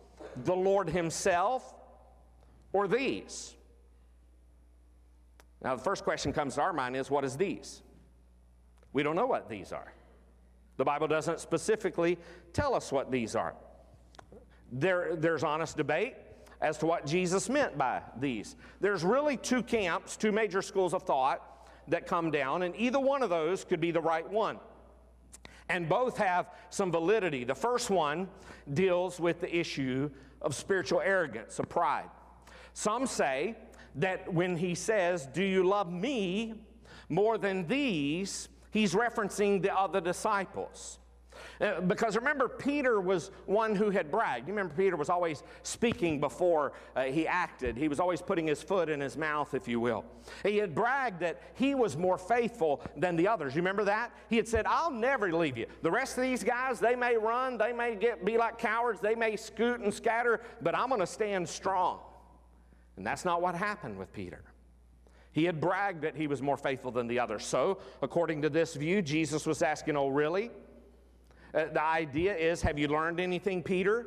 The 0.44 0.54
Lord 0.54 0.88
Himself 0.88 1.74
or 2.72 2.88
these? 2.88 3.54
Now, 5.62 5.76
the 5.76 5.82
first 5.82 6.04
question 6.04 6.32
comes 6.32 6.54
to 6.54 6.62
our 6.62 6.72
mind 6.72 6.96
is 6.96 7.10
what 7.10 7.24
is 7.24 7.36
these? 7.36 7.82
We 8.92 9.02
don't 9.02 9.16
know 9.16 9.26
what 9.26 9.48
these 9.48 9.72
are. 9.72 9.92
The 10.76 10.84
Bible 10.84 11.06
doesn't 11.06 11.40
specifically 11.40 12.18
tell 12.52 12.74
us 12.74 12.90
what 12.90 13.10
these 13.10 13.36
are. 13.36 13.54
There, 14.72 15.14
there's 15.14 15.44
honest 15.44 15.76
debate 15.76 16.14
as 16.60 16.78
to 16.78 16.86
what 16.86 17.06
Jesus 17.06 17.48
meant 17.48 17.76
by 17.78 18.02
these. 18.18 18.56
There's 18.80 19.04
really 19.04 19.36
two 19.36 19.62
camps, 19.62 20.16
two 20.16 20.32
major 20.32 20.62
schools 20.62 20.94
of 20.94 21.02
thought 21.02 21.68
that 21.88 22.06
come 22.06 22.30
down, 22.30 22.62
and 22.62 22.74
either 22.76 22.98
one 22.98 23.22
of 23.22 23.30
those 23.30 23.64
could 23.64 23.80
be 23.80 23.90
the 23.90 24.00
right 24.00 24.28
one. 24.28 24.58
And 25.68 25.88
both 25.88 26.16
have 26.18 26.50
some 26.70 26.90
validity. 26.90 27.44
The 27.44 27.54
first 27.54 27.90
one 27.90 28.28
deals 28.72 29.20
with 29.20 29.40
the 29.40 29.54
issue 29.54 30.10
of 30.42 30.54
spiritual 30.54 31.00
arrogance, 31.00 31.58
of 31.58 31.68
pride. 31.68 32.10
Some 32.74 33.06
say 33.06 33.56
that 33.96 34.32
when 34.32 34.56
he 34.56 34.74
says, 34.74 35.26
Do 35.26 35.42
you 35.42 35.64
love 35.64 35.92
me 35.92 36.54
more 37.08 37.38
than 37.38 37.66
these? 37.66 38.48
He's 38.74 38.92
referencing 38.92 39.62
the 39.62 39.74
other 39.74 40.02
disciples. 40.02 40.98
Uh, 41.60 41.80
because 41.80 42.16
remember, 42.16 42.48
Peter 42.48 43.00
was 43.00 43.30
one 43.46 43.74
who 43.74 43.90
had 43.90 44.10
bragged. 44.10 44.46
You 44.46 44.54
remember, 44.54 44.74
Peter 44.74 44.96
was 44.96 45.08
always 45.08 45.42
speaking 45.62 46.20
before 46.20 46.72
uh, 46.96 47.04
he 47.04 47.26
acted. 47.26 47.76
He 47.76 47.88
was 47.88 48.00
always 48.00 48.20
putting 48.20 48.46
his 48.46 48.62
foot 48.62 48.88
in 48.88 49.00
his 49.00 49.16
mouth, 49.16 49.54
if 49.54 49.68
you 49.68 49.80
will. 49.80 50.04
He 50.42 50.58
had 50.58 50.74
bragged 50.74 51.20
that 51.20 51.40
he 51.54 51.74
was 51.74 51.96
more 51.96 52.18
faithful 52.18 52.82
than 52.96 53.16
the 53.16 53.28
others. 53.28 53.54
You 53.54 53.60
remember 53.60 53.84
that? 53.84 54.12
He 54.28 54.36
had 54.36 54.48
said, 54.48 54.66
I'll 54.66 54.90
never 54.90 55.32
leave 55.32 55.56
you. 55.56 55.66
The 55.82 55.90
rest 55.90 56.18
of 56.18 56.24
these 56.24 56.42
guys, 56.42 56.80
they 56.80 56.96
may 56.96 57.16
run, 57.16 57.56
they 57.56 57.72
may 57.72 57.94
get, 57.94 58.24
be 58.24 58.36
like 58.36 58.58
cowards, 58.58 59.00
they 59.00 59.14
may 59.14 59.36
scoot 59.36 59.80
and 59.80 59.94
scatter, 59.94 60.40
but 60.60 60.76
I'm 60.76 60.88
going 60.88 61.00
to 61.00 61.06
stand 61.06 61.48
strong. 61.48 62.00
And 62.96 63.06
that's 63.06 63.24
not 63.24 63.42
what 63.42 63.54
happened 63.54 63.98
with 63.98 64.12
Peter. 64.12 64.42
He 65.34 65.44
had 65.44 65.60
bragged 65.60 66.02
that 66.02 66.16
he 66.16 66.28
was 66.28 66.40
more 66.40 66.56
faithful 66.56 66.92
than 66.92 67.08
the 67.08 67.18
others. 67.18 67.44
So, 67.44 67.78
according 68.02 68.42
to 68.42 68.48
this 68.48 68.74
view, 68.74 69.02
Jesus 69.02 69.46
was 69.46 69.62
asking, 69.62 69.96
Oh, 69.96 70.08
really? 70.08 70.52
Uh, 71.52 71.66
the 71.72 71.82
idea 71.82 72.34
is 72.36 72.62
Have 72.62 72.78
you 72.78 72.86
learned 72.86 73.18
anything, 73.18 73.60
Peter? 73.60 74.06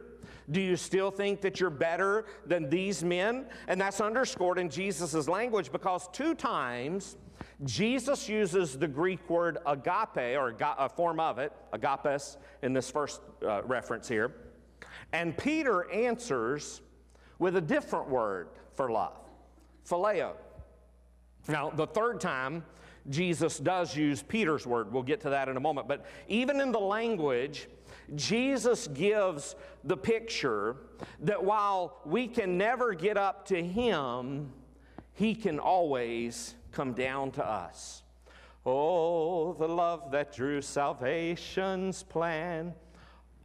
Do 0.49 0.61
you 0.61 0.77
still 0.77 1.11
think 1.11 1.41
that 1.41 1.59
you're 1.59 1.69
better 1.69 2.25
than 2.45 2.69
these 2.69 3.03
men? 3.03 3.45
And 3.67 3.79
that's 3.79 3.99
underscored 3.99 4.57
in 4.57 4.69
Jesus' 4.69 5.27
language 5.27 5.69
because 5.69 6.07
two 6.13 6.33
times 6.33 7.17
Jesus 7.65 8.29
uses 8.29 8.77
the 8.77 8.87
Greek 8.87 9.29
word 9.29 9.57
agape, 9.65 10.37
or 10.37 10.55
a 10.61 10.87
form 10.87 11.19
of 11.19 11.39
it, 11.39 11.51
agapes, 11.73 12.37
in 12.61 12.71
this 12.71 12.89
first 12.89 13.19
uh, 13.45 13.63
reference 13.63 14.07
here. 14.07 14.33
And 15.11 15.37
Peter 15.37 15.91
answers 15.91 16.81
with 17.37 17.57
a 17.57 17.61
different 17.61 18.09
word 18.09 18.47
for 18.75 18.89
love, 18.89 19.17
phileo. 19.85 20.33
Now, 21.47 21.69
the 21.69 21.87
third 21.87 22.19
time, 22.19 22.63
Jesus 23.09 23.57
does 23.57 23.95
use 23.95 24.21
Peter's 24.21 24.67
word. 24.67 24.91
We'll 24.91 25.03
get 25.03 25.21
to 25.21 25.29
that 25.29 25.47
in 25.47 25.57
a 25.57 25.61
moment. 25.61 25.87
But 25.87 26.05
even 26.27 26.59
in 26.59 26.71
the 26.71 26.79
language, 26.79 27.67
Jesus 28.15 28.87
gives 28.87 29.55
the 29.83 29.97
picture 29.97 30.75
that 31.21 31.43
while 31.43 32.01
we 32.05 32.27
can 32.27 32.57
never 32.57 32.93
get 32.93 33.17
up 33.17 33.45
to 33.47 33.63
him, 33.63 34.51
he 35.13 35.35
can 35.35 35.59
always 35.59 36.55
come 36.71 36.93
down 36.93 37.31
to 37.31 37.45
us. 37.45 38.03
Oh, 38.65 39.53
the 39.53 39.67
love 39.67 40.11
that 40.11 40.33
drew 40.33 40.61
salvation's 40.61 42.03
plan. 42.03 42.73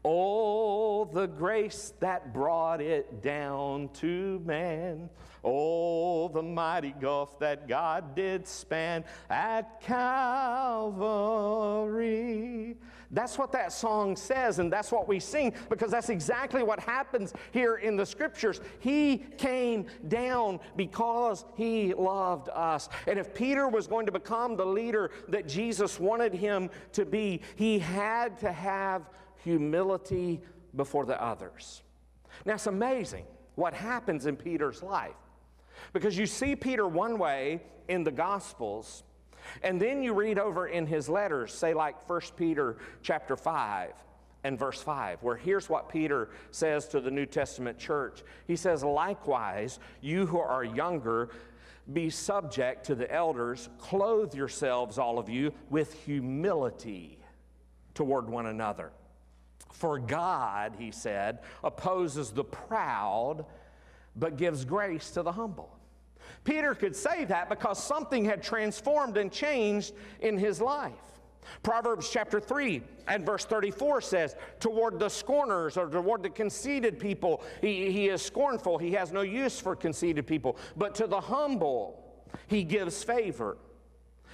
Oh, 0.05 1.05
the 1.05 1.27
grace 1.27 1.93
that 2.01 2.33
brought 2.33 2.81
it 2.81 3.23
down 3.23 3.89
to 3.95 4.43
man. 4.45 5.09
Oh, 5.45 6.29
the 6.29 6.43
mighty 6.43 6.95
gulf 7.01 7.39
that 7.41 7.67
God 7.67 8.15
did 8.15 8.47
span 8.47 9.05
at 9.29 9.81
Calvary. 9.81 11.03
That's 13.11 13.37
what 13.37 13.53
that 13.53 13.73
song 13.73 14.17
says, 14.17 14.59
and 14.59 14.73
that's 14.73 14.91
what 14.91 15.07
we 15.07 15.21
sing 15.21 15.53
because 15.69 15.91
that's 15.91 16.09
exactly 16.09 16.63
what 16.63 16.81
happens 16.81 17.35
here 17.51 17.77
in 17.77 17.97
the 17.97 18.07
scriptures. 18.07 18.61
He 18.79 19.19
came 19.37 19.87
down 20.09 20.61
because 20.77 21.45
he 21.57 21.93
loved 21.93 22.49
us. 22.49 22.89
And 23.07 23.19
if 23.19 23.35
Peter 23.35 23.69
was 23.69 23.87
going 23.87 24.07
to 24.07 24.13
become 24.13 24.57
the 24.57 24.65
leader 24.65 25.11
that 25.29 25.47
Jesus 25.47 26.01
wanted 26.01 26.33
him 26.33 26.71
to 26.93 27.05
be, 27.05 27.43
he 27.57 27.79
had 27.79 28.39
to 28.39 28.51
have 28.51 29.11
humility 29.43 30.41
before 30.75 31.05
the 31.05 31.23
others. 31.23 31.83
Now, 32.47 32.55
it's 32.55 32.67
amazing 32.67 33.25
what 33.57 33.75
happens 33.75 34.25
in 34.25 34.37
Peter's 34.37 34.83
life. 34.83 35.13
Because 35.93 36.17
you 36.17 36.27
see 36.27 36.57
Peter 36.57 36.87
one 36.87 37.19
way 37.19 37.61
in 37.89 38.05
the 38.05 38.11
Gospels, 38.11 39.03
and 39.63 39.81
then 39.81 40.03
you 40.03 40.13
read 40.15 40.39
over 40.39 40.67
in 40.67 40.87
his 40.87 41.09
letters, 41.09 41.53
say 41.53 41.75
like 41.75 42.09
1 42.09 42.21
Peter 42.37 42.77
chapter 43.03 43.37
5 43.37 43.93
and 44.45 44.59
verse 44.59 44.83
5, 44.83 45.23
where 45.23 45.37
here's 45.37 45.69
what 45.69 45.89
Peter 45.89 46.31
says 46.51 46.89
to 46.89 47.01
the 47.01 47.11
New 47.11 47.27
Testament 47.27 47.79
church. 47.79 48.23
He 48.47 48.57
says, 48.57 48.83
Likewise, 48.83 49.79
you 50.01 50.27
who 50.27 50.39
are 50.39 50.65
younger, 50.65 51.31
be 51.93 52.11
subject 52.11 52.87
to 52.87 52.95
the 52.95 53.13
elders, 53.13 53.69
clothe 53.79 54.35
yourselves, 54.35 54.99
all 54.99 55.19
of 55.19 55.29
you, 55.29 55.53
with 55.71 55.93
humility 56.05 57.19
toward 57.95 58.29
one 58.29 58.47
another. 58.47 58.91
For 59.73 59.99
God, 59.99 60.77
he 60.79 60.91
said, 60.91 61.41
opposes 61.65 62.31
the 62.31 62.45
proud 62.45 63.45
but 64.17 64.37
gives 64.37 64.65
grace 64.65 65.11
to 65.11 65.23
the 65.23 65.33
humble. 65.33 65.77
Peter 66.45 66.75
could 66.75 66.97
say 66.97 67.25
that 67.25 67.49
because 67.49 67.83
something 67.83 68.25
had 68.25 68.43
transformed 68.43 69.17
and 69.17 69.31
changed 69.31 69.95
in 70.21 70.37
his 70.37 70.61
life. 70.61 70.93
Proverbs 71.63 72.09
chapter 72.11 72.41
3 72.41 72.83
and 73.09 73.27
verse 73.27 73.45
34 73.45 74.01
says, 74.01 74.37
Toward 74.61 74.99
the 74.99 75.09
scorners 75.09 75.77
or 75.77 75.89
toward 75.89 76.23
the 76.23 76.31
conceited 76.31 76.99
people, 76.99 77.43
he, 77.61 77.91
he 77.91 78.09
is 78.09 78.23
scornful. 78.23 78.79
He 78.79 78.93
has 78.93 79.13
no 79.13 79.23
use 79.23 79.59
for 79.59 79.75
conceited 79.75 80.27
people. 80.27 80.57
But 80.77 80.95
to 80.97 81.07
the 81.07 81.21
humble, 81.21 82.25
he 82.47 82.65
gives 82.65 83.03
favor. 83.03 83.57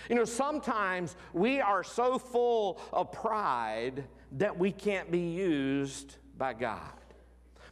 You 0.09 0.17
know, 0.17 0.25
sometimes 0.25 1.17
we 1.33 1.61
are 1.61 1.83
so 1.83 2.19
full 2.19 2.81
of 2.93 3.11
pride 3.11 4.05
that 4.33 4.57
we 4.57 4.71
can't 4.71 5.11
be 5.11 5.19
used 5.19 6.17
by 6.37 6.53
God. 6.53 6.98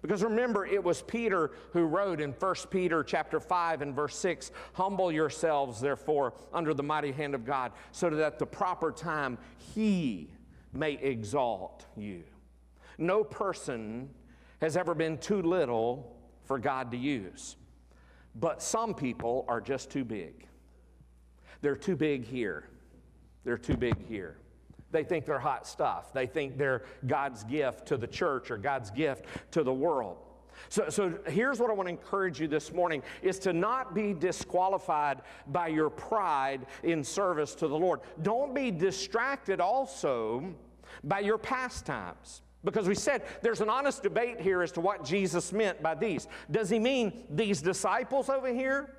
Because 0.02 0.22
remember, 0.22 0.66
it 0.66 0.82
was 0.82 1.02
Peter 1.02 1.52
who 1.72 1.84
wrote 1.84 2.20
in 2.20 2.32
1 2.32 2.54
Peter 2.70 3.02
chapter 3.02 3.40
5 3.40 3.82
and 3.82 3.94
verse 3.94 4.16
6, 4.16 4.50
Humble 4.74 5.10
yourselves, 5.10 5.80
therefore, 5.80 6.34
under 6.52 6.74
the 6.74 6.82
mighty 6.82 7.12
hand 7.12 7.34
of 7.34 7.44
God, 7.44 7.72
so 7.92 8.10
that 8.10 8.24
at 8.24 8.38
the 8.38 8.46
proper 8.46 8.92
time 8.92 9.38
he 9.74 10.30
may 10.72 10.92
exalt 10.92 11.86
you. 11.96 12.22
No 12.98 13.24
person 13.24 14.10
has 14.60 14.76
ever 14.76 14.94
been 14.94 15.18
too 15.18 15.42
little 15.42 16.16
for 16.44 16.58
God 16.58 16.90
to 16.92 16.96
use. 16.96 17.56
But 18.34 18.62
some 18.62 18.94
people 18.94 19.44
are 19.48 19.60
just 19.60 19.90
too 19.90 20.04
big. 20.04 20.46
They're 21.62 21.76
too 21.76 21.96
big 21.96 22.24
here. 22.24 22.68
They're 23.44 23.58
too 23.58 23.76
big 23.76 24.06
here. 24.06 24.38
They 24.92 25.04
think 25.04 25.26
they're 25.26 25.38
hot 25.38 25.66
stuff. 25.66 26.12
They 26.12 26.26
think 26.26 26.56
they're 26.58 26.84
God's 27.06 27.44
gift 27.44 27.86
to 27.86 27.96
the 27.96 28.06
church 28.06 28.50
or 28.50 28.56
God's 28.56 28.90
gift 28.90 29.24
to 29.52 29.62
the 29.62 29.72
world. 29.72 30.18
So, 30.68 30.88
so 30.88 31.18
here's 31.26 31.60
what 31.60 31.70
I 31.70 31.74
want 31.74 31.88
to 31.88 31.90
encourage 31.90 32.40
you 32.40 32.48
this 32.48 32.72
morning 32.72 33.02
is 33.22 33.38
to 33.40 33.52
not 33.52 33.94
be 33.94 34.14
disqualified 34.14 35.22
by 35.48 35.68
your 35.68 35.90
pride 35.90 36.66
in 36.82 37.04
service 37.04 37.54
to 37.56 37.68
the 37.68 37.76
Lord. 37.76 38.00
Don't 38.22 38.54
be 38.54 38.70
distracted 38.70 39.60
also 39.60 40.54
by 41.04 41.20
your 41.20 41.38
pastimes. 41.38 42.42
Because 42.64 42.88
we 42.88 42.94
said 42.96 43.22
there's 43.42 43.60
an 43.60 43.68
honest 43.68 44.02
debate 44.02 44.40
here 44.40 44.62
as 44.62 44.72
to 44.72 44.80
what 44.80 45.04
Jesus 45.04 45.52
meant 45.52 45.82
by 45.82 45.94
these. 45.94 46.26
Does 46.50 46.68
he 46.68 46.78
mean 46.78 47.24
these 47.30 47.62
disciples 47.62 48.28
over 48.28 48.52
here? 48.52 48.90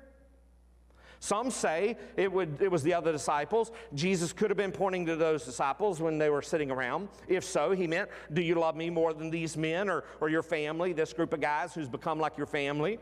Some 1.20 1.50
say 1.50 1.96
it, 2.16 2.30
would, 2.30 2.60
it 2.60 2.70
was 2.70 2.82
the 2.82 2.94
other 2.94 3.10
disciples. 3.10 3.72
Jesus 3.94 4.32
could 4.32 4.50
have 4.50 4.56
been 4.56 4.72
pointing 4.72 5.04
to 5.06 5.16
those 5.16 5.44
disciples 5.44 6.00
when 6.00 6.18
they 6.18 6.30
were 6.30 6.42
sitting 6.42 6.70
around. 6.70 7.08
If 7.26 7.44
so, 7.44 7.72
he 7.72 7.86
meant, 7.86 8.08
Do 8.32 8.40
you 8.40 8.54
love 8.54 8.76
me 8.76 8.88
more 8.88 9.12
than 9.12 9.30
these 9.30 9.56
men 9.56 9.88
or, 9.88 10.04
or 10.20 10.28
your 10.28 10.42
family, 10.42 10.92
this 10.92 11.12
group 11.12 11.32
of 11.32 11.40
guys 11.40 11.74
who's 11.74 11.88
become 11.88 12.20
like 12.20 12.36
your 12.36 12.46
family? 12.46 12.98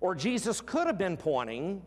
Or 0.00 0.14
Jesus 0.14 0.60
could 0.60 0.86
have 0.86 0.98
been 0.98 1.16
pointing 1.16 1.82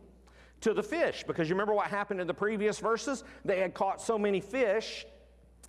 to 0.60 0.74
the 0.74 0.84
fish 0.84 1.24
because 1.26 1.50
you 1.50 1.56
remember 1.56 1.74
what 1.74 1.88
happened 1.88 2.20
in 2.20 2.28
the 2.28 2.34
previous 2.34 2.80
verses? 2.80 3.24
They 3.46 3.60
had 3.60 3.74
caught 3.74 4.02
so 4.02 4.18
many 4.18 4.42
fish 4.42 5.06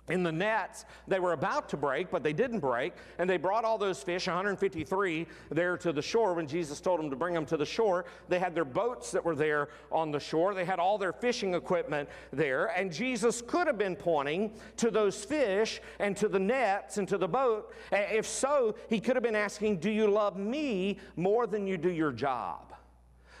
in 0.09 0.23
the 0.23 0.31
nets. 0.31 0.85
They 1.07 1.19
were 1.19 1.33
about 1.33 1.69
to 1.69 1.77
break 1.77 2.11
but 2.11 2.23
they 2.23 2.33
didn't 2.33 2.59
break 2.59 2.93
and 3.17 3.29
they 3.29 3.37
brought 3.37 3.63
all 3.63 3.77
those 3.77 4.03
fish 4.03 4.27
153 4.27 5.27
there 5.49 5.77
to 5.77 5.93
the 5.93 6.01
shore. 6.01 6.33
When 6.33 6.47
jesus 6.47 6.81
told 6.81 6.99
them 6.99 7.09
to 7.09 7.15
bring 7.15 7.33
them 7.33 7.45
to 7.47 7.57
the 7.57 7.65
shore 7.65 8.05
they 8.27 8.39
had 8.39 8.53
their 8.53 8.65
boats 8.65 9.11
that 9.11 9.23
were 9.23 9.35
there 9.35 9.69
on 9.91 10.11
the 10.11 10.19
shore. 10.19 10.53
They 10.53 10.65
had 10.65 10.79
all 10.79 10.97
their 10.97 11.13
fishing 11.13 11.53
equipment 11.53 12.09
there 12.31 12.67
and 12.67 12.91
jesus 12.91 13.41
could 13.41 13.67
have 13.67 13.77
been 13.77 13.95
pointing 13.95 14.51
to 14.77 14.91
those 14.91 15.23
fish 15.23 15.81
and 15.99 16.17
to 16.17 16.27
the 16.27 16.39
nets 16.39 16.97
and 16.97 17.07
to 17.07 17.17
the 17.17 17.27
boat. 17.27 17.73
If 17.91 18.27
so 18.27 18.75
he 18.89 18.99
could 18.99 19.15
have 19.15 19.23
been 19.23 19.35
asking 19.35 19.77
do 19.77 19.89
you 19.89 20.07
love 20.07 20.37
me 20.37 20.97
more 21.15 21.47
than 21.47 21.65
you 21.65 21.77
do 21.77 21.89
your 21.89 22.11
job 22.11 22.72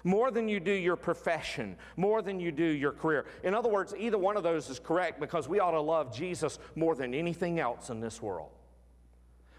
more 0.03 0.31
than 0.31 0.49
you 0.49 0.59
do 0.59 0.71
your 0.71 0.95
profession, 0.95 1.77
more 1.95 2.21
than 2.21 2.39
you 2.39 2.51
do 2.51 2.65
your 2.65 2.91
career. 2.91 3.25
In 3.43 3.53
other 3.53 3.69
words, 3.69 3.93
either 3.97 4.17
one 4.17 4.35
of 4.35 4.43
those 4.43 4.69
is 4.69 4.79
correct 4.79 5.19
because 5.19 5.47
we 5.47 5.59
ought 5.59 5.71
to 5.71 5.81
love 5.81 6.13
Jesus 6.13 6.59
more 6.75 6.95
than 6.95 7.13
anything 7.13 7.59
else 7.59 7.89
in 7.89 7.99
this 7.99 8.21
world. 8.21 8.51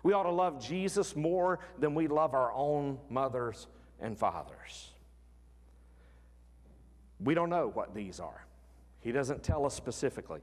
We 0.03 0.13
ought 0.13 0.25
to 0.25 0.31
love 0.31 0.63
Jesus 0.63 1.17
more 1.17 1.61
than 1.79 1.95
we 1.95 2.09
love 2.09 2.35
our 2.35 2.53
own 2.53 2.99
mothers 3.09 3.67
and 4.01 4.19
fathers. 4.19 4.91
We 7.21 7.35
don't 7.35 7.49
know 7.49 7.71
what 7.73 7.95
these 7.95 8.21
are, 8.21 8.47
He 9.01 9.13
doesn't 9.13 9.43
tell 9.43 9.65
us 9.65 9.75
specifically. 9.75 10.41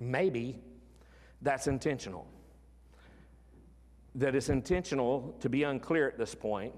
Maybe 0.00 0.60
that's 1.42 1.66
intentional. 1.66 2.26
That 4.16 4.34
it's 4.34 4.48
intentional 4.48 5.36
to 5.40 5.48
be 5.48 5.64
unclear 5.64 6.08
at 6.08 6.18
this 6.18 6.34
point 6.34 6.72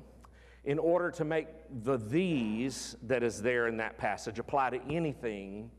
in 0.67 0.81
order 0.81 1.12
to 1.12 1.25
make 1.25 1.47
the 1.85 1.97
these 1.97 2.97
that 3.05 3.23
is 3.23 3.41
there 3.41 3.69
in 3.69 3.77
that 3.77 3.97
passage 3.97 4.41
apply 4.41 4.71
to 4.71 4.81
anything 4.93 5.71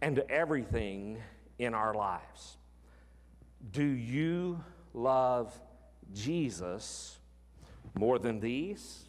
and 0.00 0.14
to 0.16 0.30
everything 0.30 1.18
in 1.58 1.74
our 1.74 1.92
lives. 1.92 2.56
Do 3.72 3.82
you 3.82 4.62
love 4.94 5.52
Jesus 6.14 7.18
more 7.98 8.20
than 8.20 8.38
these? 8.38 9.08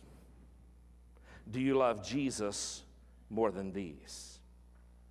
Do 1.52 1.60
you 1.60 1.78
love 1.78 2.04
Jesus 2.04 2.84
more 3.30 3.52
than 3.52 3.72
these? 3.72 4.39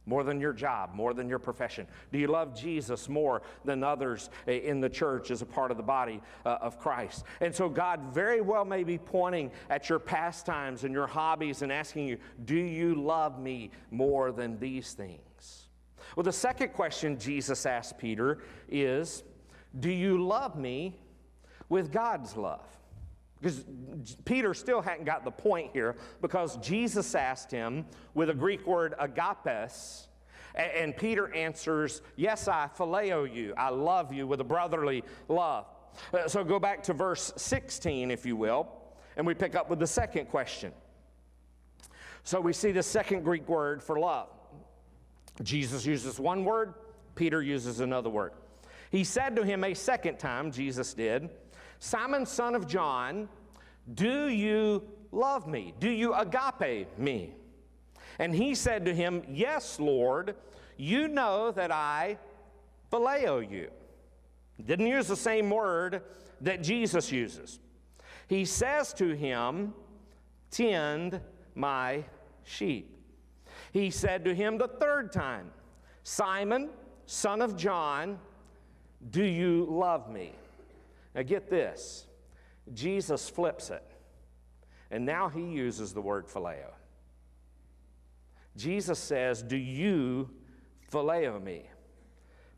More 0.09 0.25
than 0.25 0.41
your 0.41 0.53
job, 0.53 0.95
more 0.95 1.13
than 1.13 1.29
your 1.29 1.39
profession? 1.39 1.87
Do 2.11 2.19
you 2.19 2.29
love 2.29 2.59
Jesus 2.59 3.09
more 3.09 3.43
than 3.65 3.85
others 3.85 4.31
in 4.47 4.81
the 4.81 4.89
church 4.89 5.31
as 5.31 5.43
a 5.43 5.47
part 5.47 5.71
of 5.71 5.77
the 5.77 5.83
body 5.83 6.23
uh, 6.47 6.59
of 6.61 6.79
Christ? 6.79 7.25
And 7.41 7.55
so, 7.55 7.69
God 7.69 8.01
very 8.13 8.41
well 8.41 8.65
may 8.65 8.85
be 8.85 8.97
pointing 8.97 9.51
at 9.69 9.89
your 9.89 9.99
pastimes 9.99 10.85
and 10.85 10.95
your 10.95 11.07
hobbies 11.07 11.63
and 11.63 11.71
asking 11.71 12.09
you, 12.09 12.19
Do 12.47 12.57
you 12.57 12.95
love 12.95 13.39
me 13.39 13.71
more 13.91 14.33
than 14.33 14.59
these 14.59 14.95
things? 14.95 15.67
Well, 16.17 16.25
the 16.25 16.33
second 16.33 16.73
question 16.73 17.19
Jesus 17.19 17.67
asked 17.67 17.99
Peter 17.99 18.39
is, 18.69 19.25
Do 19.79 19.91
you 19.91 20.25
love 20.25 20.57
me 20.57 20.99
with 21.69 21.93
God's 21.93 22.37
love? 22.37 22.78
Because 23.41 23.65
Peter 24.25 24.53
still 24.55 24.81
hadn't 24.81 25.05
got 25.05 25.25
the 25.25 25.31
point 25.31 25.71
here 25.73 25.97
because 26.21 26.57
Jesus 26.57 27.15
asked 27.15 27.51
him 27.51 27.87
with 28.15 28.31
a 28.31 28.35
Greek 28.35 28.67
word 28.67 28.95
agapes, 28.99 30.09
and 30.55 30.97
Peter 30.97 31.33
answers, 31.35 32.03
Yes, 32.17 32.49
I 32.49 32.69
phileo 32.77 33.33
you. 33.33 33.55
I 33.57 33.69
love 33.69 34.13
you 34.13 34.27
with 34.27 34.41
a 34.41 34.45
brotherly 34.45 35.05
love. 35.29 35.67
Uh, 36.13 36.27
so 36.27 36.43
go 36.43 36.59
back 36.59 36.83
to 36.85 36.93
verse 36.93 37.33
16, 37.37 38.11
if 38.11 38.27
you 38.27 38.37
will, 38.37 38.69
and 39.17 39.27
we 39.27 39.35
pick 39.35 39.55
up 39.55 39.71
with 39.71 39.79
the 39.79 39.87
second 39.87 40.27
question. 40.27 40.73
So 42.25 42.41
we 42.41 42.53
see 42.53 42.73
the 42.73 42.83
second 42.83 43.23
Greek 43.23 43.49
word 43.49 43.83
for 43.83 43.99
love. 43.99 44.29
Jesus 45.43 45.87
uses 45.87 46.19
one 46.19 46.45
word, 46.45 46.75
Peter 47.15 47.41
uses 47.41 47.81
another 47.81 48.11
word. 48.11 48.33
He 48.91 49.05
said 49.05 49.37
to 49.37 49.45
him 49.45 49.65
a 49.65 49.75
second 49.75 50.19
time, 50.19 50.51
Jesus 50.51 50.95
did, 50.95 51.31
Simon, 51.79 52.27
son 52.27 52.55
of 52.55 52.67
John, 52.67 53.29
do 53.95 54.29
you 54.29 54.83
love 55.13 55.47
me? 55.47 55.75
Do 55.79 55.89
you 55.89 56.15
agape 56.15 56.99
me? 56.99 57.35
And 58.19 58.35
he 58.35 58.55
said 58.55 58.85
to 58.85 58.95
him, 58.95 59.23
Yes, 59.29 59.79
Lord, 59.79 60.35
you 60.77 61.09
know 61.09 61.51
that 61.53 61.71
I 61.71 62.19
phileo 62.91 63.49
you. 63.49 63.71
Didn't 64.65 64.87
use 64.87 65.07
the 65.07 65.17
same 65.17 65.51
word 65.51 66.03
that 66.41 66.63
Jesus 66.63 67.13
uses. 67.13 67.61
He 68.27 68.45
says 68.45 68.93
to 68.95 69.15
him, 69.15 69.73
Tend 70.51 71.21
my 71.55 72.05
sheep. 72.45 72.97
He 73.73 73.91
said 73.91 74.25
to 74.25 74.35
him 74.35 74.59
the 74.59 74.69
third 74.69 75.13
time, 75.13 75.51
Simon, 76.03 76.71
son 77.07 77.43
of 77.43 77.57
John, 77.57 78.19
do 79.11 79.23
you 79.23 79.67
love 79.69 80.11
me? 80.11 80.33
Now 81.15 81.23
get 81.23 81.49
this 81.49 82.07
Jesus 82.73 83.29
flips 83.29 83.71
it, 83.71 83.85
and 84.91 85.05
now 85.05 85.29
he 85.29 85.43
uses 85.43 85.93
the 85.93 86.01
word 86.01 86.27
phileo. 86.27 86.73
Jesus 88.57 88.99
says, 88.99 89.43
Do 89.43 89.57
you 89.57 90.31
phileo 90.93 91.43
me? 91.43 91.65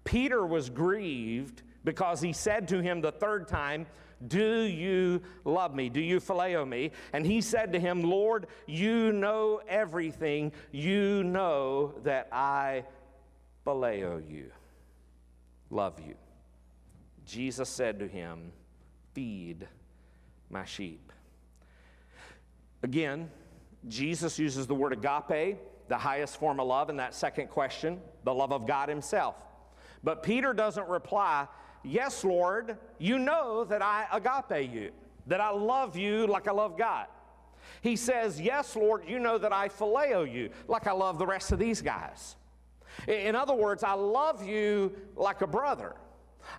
Peter 0.04 0.44
was 0.44 0.70
grieved 0.70 1.62
because 1.84 2.20
he 2.20 2.32
said 2.32 2.68
to 2.68 2.82
him 2.82 3.00
the 3.00 3.12
third 3.12 3.46
time, 3.46 3.86
Do 4.26 4.62
you 4.62 5.22
love 5.44 5.74
me? 5.74 5.88
Do 5.88 6.00
you 6.00 6.20
phileo 6.20 6.66
me? 6.66 6.92
And 7.12 7.24
he 7.24 7.40
said 7.40 7.72
to 7.72 7.80
him, 7.80 8.02
Lord, 8.02 8.46
you 8.66 9.12
know 9.12 9.60
everything. 9.68 10.52
You 10.72 11.22
know 11.22 11.94
that 12.02 12.28
I 12.32 12.84
phileo 13.64 14.28
you, 14.28 14.50
love 15.70 16.00
you. 16.00 16.14
Jesus 17.30 17.68
said 17.68 18.00
to 18.00 18.08
him, 18.08 18.52
Feed 19.14 19.68
my 20.50 20.64
sheep. 20.64 21.12
Again, 22.82 23.30
Jesus 23.88 24.38
uses 24.38 24.66
the 24.66 24.74
word 24.74 24.92
agape, 24.92 25.58
the 25.88 25.96
highest 25.96 26.38
form 26.38 26.58
of 26.58 26.66
love, 26.66 26.90
in 26.90 26.96
that 26.96 27.14
second 27.14 27.48
question, 27.48 28.00
the 28.24 28.34
love 28.34 28.52
of 28.52 28.66
God 28.66 28.88
Himself. 28.88 29.36
But 30.02 30.22
Peter 30.22 30.52
doesn't 30.52 30.88
reply, 30.88 31.46
Yes, 31.84 32.24
Lord, 32.24 32.76
you 32.98 33.18
know 33.18 33.64
that 33.64 33.80
I 33.80 34.06
agape 34.12 34.72
you, 34.72 34.90
that 35.28 35.40
I 35.40 35.50
love 35.50 35.96
you 35.96 36.26
like 36.26 36.48
I 36.48 36.52
love 36.52 36.76
God. 36.76 37.06
He 37.80 37.96
says, 37.96 38.40
Yes, 38.40 38.74
Lord, 38.74 39.04
you 39.06 39.18
know 39.18 39.38
that 39.38 39.52
I 39.52 39.68
phileo 39.68 40.30
you, 40.30 40.50
like 40.66 40.86
I 40.86 40.92
love 40.92 41.18
the 41.18 41.26
rest 41.26 41.52
of 41.52 41.58
these 41.58 41.80
guys. 41.80 42.36
In 43.06 43.36
other 43.36 43.54
words, 43.54 43.84
I 43.84 43.92
love 43.92 44.44
you 44.44 44.92
like 45.16 45.42
a 45.42 45.46
brother. 45.46 45.94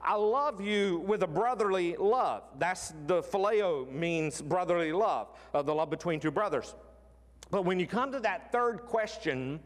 I 0.02 0.16
love 0.16 0.62
you 0.62 1.00
with 1.00 1.24
a 1.24 1.28
brotherly 1.28 1.96
love. 1.98 2.44
That's 2.58 2.94
the 3.08 3.22
phileo 3.22 3.92
means 3.92 4.42
brotherly 4.42 4.92
love, 4.92 5.30
uh, 5.54 5.62
the 5.62 5.74
love 5.74 5.90
between 5.90 6.20
two 6.20 6.32
brothers. 6.32 6.76
But 7.50 7.66
when 7.66 7.80
you 7.80 7.88
come 7.88 8.12
to 8.14 8.20
that 8.22 8.52
third 8.52 8.84
question, 8.86 9.60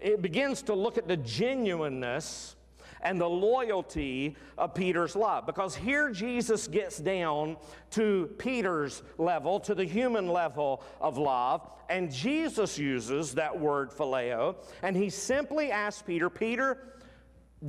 it 0.00 0.22
begins 0.22 0.62
to 0.62 0.74
look 0.74 0.98
at 0.98 1.08
the 1.08 1.16
genuineness 1.16 2.56
and 3.04 3.20
the 3.20 3.28
loyalty 3.28 4.36
of 4.56 4.74
Peter's 4.74 5.14
love. 5.14 5.46
Because 5.46 5.76
here 5.76 6.10
Jesus 6.10 6.66
gets 6.66 6.98
down 6.98 7.56
to 7.90 8.30
Peter's 8.38 9.02
level, 9.18 9.60
to 9.60 9.74
the 9.74 9.84
human 9.84 10.28
level 10.28 10.82
of 11.00 11.18
love, 11.18 11.70
and 11.88 12.10
Jesus 12.10 12.78
uses 12.78 13.34
that 13.34 13.58
word 13.58 13.90
phileo, 13.90 14.56
and 14.82 14.96
he 14.96 15.10
simply 15.10 15.70
asks 15.70 16.02
Peter, 16.02 16.30
Peter, 16.30 16.94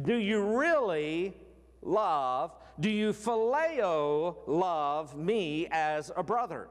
do 0.03 0.15
you 0.15 0.41
really 0.41 1.33
love, 1.85 2.51
do 2.79 2.89
you 2.89 3.13
phileo 3.13 4.35
love 4.47 5.15
me 5.15 5.67
as 5.71 6.11
a 6.15 6.23
brother? 6.23 6.67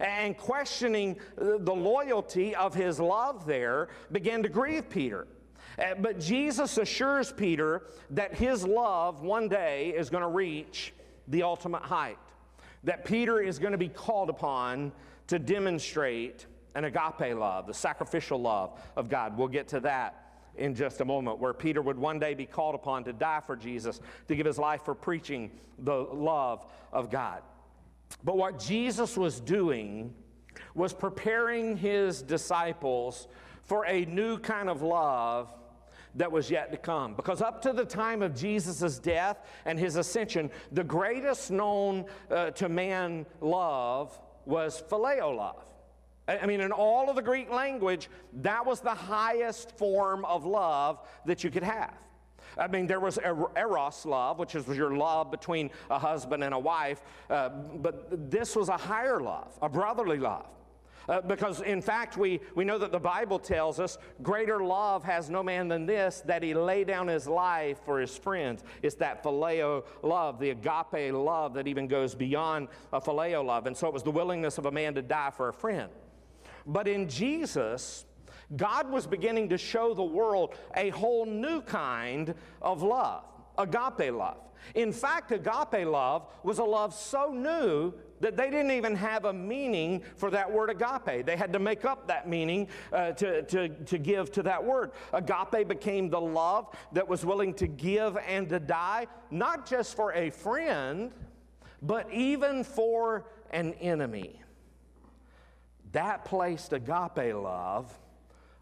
And 0.00 0.36
questioning 0.36 1.18
the 1.36 1.74
loyalty 1.74 2.54
of 2.54 2.74
his 2.74 3.00
love 3.00 3.46
there 3.46 3.88
began 4.12 4.42
to 4.44 4.48
grieve 4.48 4.88
Peter. 4.88 5.26
Uh, 5.78 5.94
but 5.98 6.20
Jesus 6.20 6.78
assures 6.78 7.32
Peter 7.32 7.82
that 8.10 8.34
his 8.34 8.64
love 8.64 9.22
one 9.22 9.48
day 9.48 9.88
is 9.90 10.10
going 10.10 10.22
to 10.22 10.28
reach 10.28 10.92
the 11.28 11.42
ultimate 11.42 11.82
height. 11.82 12.18
That 12.84 13.04
Peter 13.04 13.40
is 13.40 13.58
going 13.58 13.72
to 13.72 13.78
be 13.78 13.88
called 13.88 14.28
upon 14.28 14.92
to 15.28 15.38
demonstrate 15.38 16.46
an 16.74 16.84
agape 16.84 17.36
love, 17.36 17.66
the 17.66 17.74
sacrificial 17.74 18.40
love 18.40 18.80
of 18.96 19.08
God. 19.08 19.36
We'll 19.36 19.48
get 19.48 19.68
to 19.68 19.80
that 19.80 20.21
in 20.56 20.74
just 20.74 21.00
a 21.00 21.04
moment, 21.04 21.38
where 21.38 21.54
Peter 21.54 21.80
would 21.80 21.98
one 21.98 22.18
day 22.18 22.34
be 22.34 22.46
called 22.46 22.74
upon 22.74 23.04
to 23.04 23.12
die 23.12 23.40
for 23.40 23.56
Jesus, 23.56 24.00
to 24.28 24.36
give 24.36 24.46
his 24.46 24.58
life 24.58 24.84
for 24.84 24.94
preaching 24.94 25.50
the 25.78 25.94
love 25.94 26.66
of 26.92 27.10
God. 27.10 27.42
But 28.22 28.36
what 28.36 28.58
Jesus 28.58 29.16
was 29.16 29.40
doing 29.40 30.12
was 30.74 30.92
preparing 30.92 31.76
his 31.76 32.22
disciples 32.22 33.28
for 33.62 33.86
a 33.86 34.04
new 34.04 34.38
kind 34.38 34.68
of 34.68 34.82
love 34.82 35.48
that 36.14 36.30
was 36.30 36.50
yet 36.50 36.70
to 36.72 36.76
come. 36.76 37.14
Because 37.14 37.40
up 37.40 37.62
to 37.62 37.72
the 37.72 37.84
time 37.84 38.20
of 38.20 38.34
Jesus' 38.34 38.98
death 38.98 39.38
and 39.64 39.78
his 39.78 39.96
ascension, 39.96 40.50
the 40.70 40.84
greatest 40.84 41.50
known 41.50 42.04
uh, 42.30 42.50
to 42.50 42.68
man 42.68 43.24
love 43.40 44.18
was 44.44 44.82
phileo 44.90 45.34
love. 45.34 45.64
I 46.28 46.46
mean, 46.46 46.60
in 46.60 46.70
all 46.70 47.10
of 47.10 47.16
the 47.16 47.22
Greek 47.22 47.50
language, 47.50 48.08
that 48.34 48.64
was 48.64 48.80
the 48.80 48.94
highest 48.94 49.76
form 49.76 50.24
of 50.24 50.46
love 50.46 51.00
that 51.26 51.42
you 51.42 51.50
could 51.50 51.64
have. 51.64 51.94
I 52.56 52.68
mean, 52.68 52.86
there 52.86 53.00
was 53.00 53.18
er- 53.18 53.50
eros 53.56 54.06
love, 54.06 54.38
which 54.38 54.54
is 54.54 54.66
your 54.68 54.96
love 54.96 55.30
between 55.30 55.70
a 55.90 55.98
husband 55.98 56.44
and 56.44 56.54
a 56.54 56.58
wife, 56.58 57.02
uh, 57.30 57.48
but 57.48 58.30
this 58.30 58.54
was 58.54 58.68
a 58.68 58.76
higher 58.76 59.20
love, 59.20 59.58
a 59.62 59.68
brotherly 59.68 60.18
love. 60.18 60.46
Uh, 61.08 61.20
because 61.20 61.60
in 61.62 61.82
fact, 61.82 62.16
we, 62.16 62.40
we 62.54 62.64
know 62.64 62.78
that 62.78 62.92
the 62.92 63.00
Bible 63.00 63.38
tells 63.38 63.80
us 63.80 63.98
greater 64.22 64.62
love 64.62 65.02
has 65.02 65.28
no 65.28 65.42
man 65.42 65.66
than 65.66 65.84
this, 65.84 66.22
that 66.26 66.44
he 66.44 66.54
lay 66.54 66.84
down 66.84 67.08
his 67.08 67.26
life 67.26 67.80
for 67.84 67.98
his 67.98 68.16
friends. 68.16 68.62
It's 68.82 68.94
that 68.96 69.24
phileo 69.24 69.84
love, 70.02 70.38
the 70.38 70.50
agape 70.50 71.12
love 71.12 71.54
that 71.54 71.66
even 71.66 71.88
goes 71.88 72.14
beyond 72.14 72.68
a 72.92 73.00
phileo 73.00 73.44
love. 73.44 73.66
And 73.66 73.76
so 73.76 73.88
it 73.88 73.92
was 73.92 74.04
the 74.04 74.12
willingness 74.12 74.58
of 74.58 74.66
a 74.66 74.70
man 74.70 74.94
to 74.94 75.02
die 75.02 75.30
for 75.30 75.48
a 75.48 75.52
friend. 75.52 75.90
But 76.66 76.88
in 76.88 77.08
Jesus, 77.08 78.04
God 78.56 78.90
was 78.90 79.06
beginning 79.06 79.48
to 79.50 79.58
show 79.58 79.94
the 79.94 80.02
world 80.02 80.54
a 80.76 80.90
whole 80.90 81.26
new 81.26 81.62
kind 81.62 82.34
of 82.60 82.82
love, 82.82 83.24
agape 83.58 84.12
love. 84.12 84.38
In 84.74 84.92
fact, 84.92 85.32
agape 85.32 85.86
love 85.86 86.26
was 86.42 86.58
a 86.58 86.64
love 86.64 86.94
so 86.94 87.32
new 87.32 87.92
that 88.20 88.36
they 88.36 88.50
didn't 88.50 88.70
even 88.70 88.94
have 88.94 89.24
a 89.24 89.32
meaning 89.32 90.02
for 90.16 90.30
that 90.30 90.50
word 90.50 90.70
agape. 90.70 91.26
They 91.26 91.36
had 91.36 91.52
to 91.52 91.58
make 91.58 91.84
up 91.84 92.06
that 92.06 92.28
meaning 92.28 92.68
uh, 92.92 93.12
to, 93.12 93.42
to, 93.42 93.68
to 93.68 93.98
give 93.98 94.30
to 94.32 94.42
that 94.44 94.62
word. 94.62 94.92
Agape 95.12 95.66
became 95.66 96.08
the 96.08 96.20
love 96.20 96.68
that 96.92 97.08
was 97.08 97.24
willing 97.24 97.52
to 97.54 97.66
give 97.66 98.16
and 98.28 98.48
to 98.50 98.60
die, 98.60 99.08
not 99.32 99.66
just 99.66 99.96
for 99.96 100.12
a 100.12 100.30
friend, 100.30 101.10
but 101.82 102.12
even 102.12 102.62
for 102.62 103.26
an 103.50 103.74
enemy. 103.74 104.41
That 105.92 106.24
placed 106.24 106.72
agape 106.72 107.34
love 107.34 107.92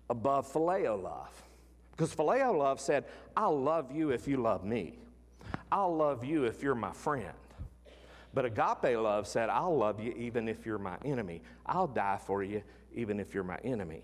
above 0.08 0.52
phileo 0.52 1.00
love. 1.00 1.42
Because 1.92 2.14
phileo 2.14 2.56
love 2.56 2.80
said, 2.80 3.04
I'll 3.36 3.60
love 3.60 3.92
you 3.94 4.10
if 4.10 4.26
you 4.26 4.36
love 4.38 4.64
me. 4.64 4.98
I'll 5.70 5.94
love 5.94 6.24
you 6.24 6.44
if 6.44 6.62
you're 6.62 6.74
my 6.74 6.92
friend. 6.92 7.34
But 8.32 8.44
agape 8.44 8.96
love 8.96 9.26
said, 9.26 9.48
I'll 9.48 9.76
love 9.76 10.00
you 10.00 10.12
even 10.12 10.48
if 10.48 10.64
you're 10.66 10.78
my 10.78 10.96
enemy. 11.04 11.42
I'll 11.66 11.86
die 11.86 12.18
for 12.24 12.42
you 12.42 12.62
even 12.94 13.20
if 13.20 13.34
you're 13.34 13.44
my 13.44 13.58
enemy. 13.64 14.02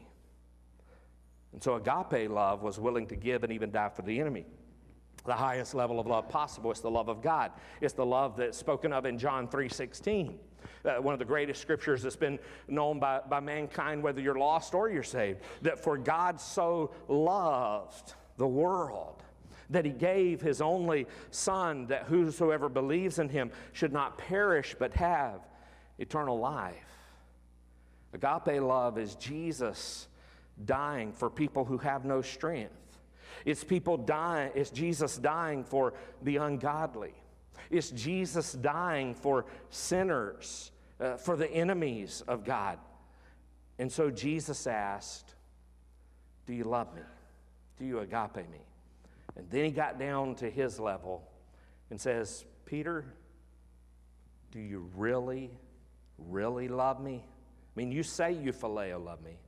And 1.52 1.62
so 1.62 1.74
agape 1.74 2.30
love 2.30 2.62
was 2.62 2.78
willing 2.78 3.06
to 3.08 3.16
give 3.16 3.44
and 3.44 3.52
even 3.52 3.70
die 3.70 3.88
for 3.88 4.02
the 4.02 4.20
enemy. 4.20 4.46
The 5.26 5.34
highest 5.34 5.74
level 5.74 6.00
of 6.00 6.06
love 6.06 6.28
possible 6.28 6.70
is 6.70 6.80
the 6.80 6.90
love 6.90 7.08
of 7.08 7.20
God. 7.20 7.52
It's 7.80 7.94
the 7.94 8.06
love 8.06 8.36
that's 8.36 8.56
spoken 8.56 8.92
of 8.92 9.04
in 9.06 9.18
John 9.18 9.48
3:16. 9.48 10.38
Uh, 10.84 10.96
one 10.96 11.12
of 11.12 11.18
the 11.18 11.24
greatest 11.24 11.60
scriptures 11.60 12.02
that's 12.02 12.16
been 12.16 12.38
known 12.68 12.98
by, 12.98 13.20
by 13.28 13.40
mankind, 13.40 14.02
whether 14.02 14.20
you're 14.20 14.38
lost 14.38 14.74
or 14.74 14.88
you're 14.88 15.02
saved, 15.02 15.40
that 15.62 15.78
for 15.78 15.98
God 15.98 16.40
so 16.40 16.92
loved 17.08 18.14
the 18.36 18.46
world 18.46 19.22
that 19.70 19.84
he 19.84 19.90
gave 19.90 20.40
his 20.40 20.60
only 20.60 21.06
son 21.30 21.86
that 21.86 22.04
whosoever 22.04 22.68
believes 22.68 23.18
in 23.18 23.28
him 23.28 23.50
should 23.72 23.92
not 23.92 24.16
perish 24.18 24.76
but 24.78 24.94
have 24.94 25.40
eternal 25.98 26.38
life. 26.38 26.74
Agape 28.12 28.62
love 28.62 28.98
is 28.98 29.14
Jesus 29.16 30.08
dying 30.64 31.12
for 31.12 31.28
people 31.28 31.64
who 31.64 31.78
have 31.78 32.04
no 32.04 32.22
strength. 32.22 32.72
It's 33.46 33.62
people 33.62 33.96
dying, 33.96 34.50
it's 34.56 34.70
Jesus 34.70 35.16
dying 35.16 35.62
for 35.62 35.94
the 36.20 36.36
ungodly. 36.38 37.14
It's 37.70 37.90
Jesus 37.90 38.52
dying 38.52 39.14
for 39.14 39.46
sinners, 39.70 40.72
uh, 41.00 41.16
for 41.16 41.36
the 41.36 41.48
enemies 41.50 42.24
of 42.26 42.44
God. 42.44 42.78
And 43.78 43.90
so 43.90 44.10
Jesus 44.10 44.66
asked, 44.66 45.36
Do 46.46 46.54
you 46.54 46.64
love 46.64 46.92
me? 46.94 47.02
Do 47.78 47.84
you 47.84 48.00
agape 48.00 48.50
me? 48.50 48.66
And 49.36 49.48
then 49.48 49.66
he 49.66 49.70
got 49.70 49.96
down 49.96 50.34
to 50.36 50.50
his 50.50 50.80
level 50.80 51.22
and 51.90 52.00
says, 52.00 52.44
Peter, 52.64 53.04
do 54.50 54.58
you 54.58 54.90
really, 54.96 55.52
really 56.18 56.66
love 56.66 57.00
me? 57.00 57.22
I 57.24 57.78
mean, 57.78 57.92
you 57.92 58.02
say 58.02 58.32
you 58.32 58.52
phileo 58.52 59.04
love 59.04 59.22
me, 59.22 59.38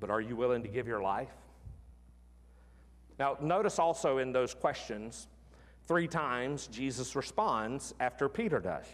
but 0.00 0.10
are 0.10 0.20
you 0.20 0.34
willing 0.34 0.62
to 0.62 0.68
give 0.68 0.88
your 0.88 1.02
life? 1.02 1.28
Now, 3.18 3.36
notice 3.40 3.78
also 3.78 4.18
in 4.18 4.32
those 4.32 4.54
questions, 4.54 5.28
three 5.86 6.06
times 6.08 6.68
Jesus 6.68 7.16
responds 7.16 7.94
after 8.00 8.28
Peter 8.28 8.60
does. 8.60 8.86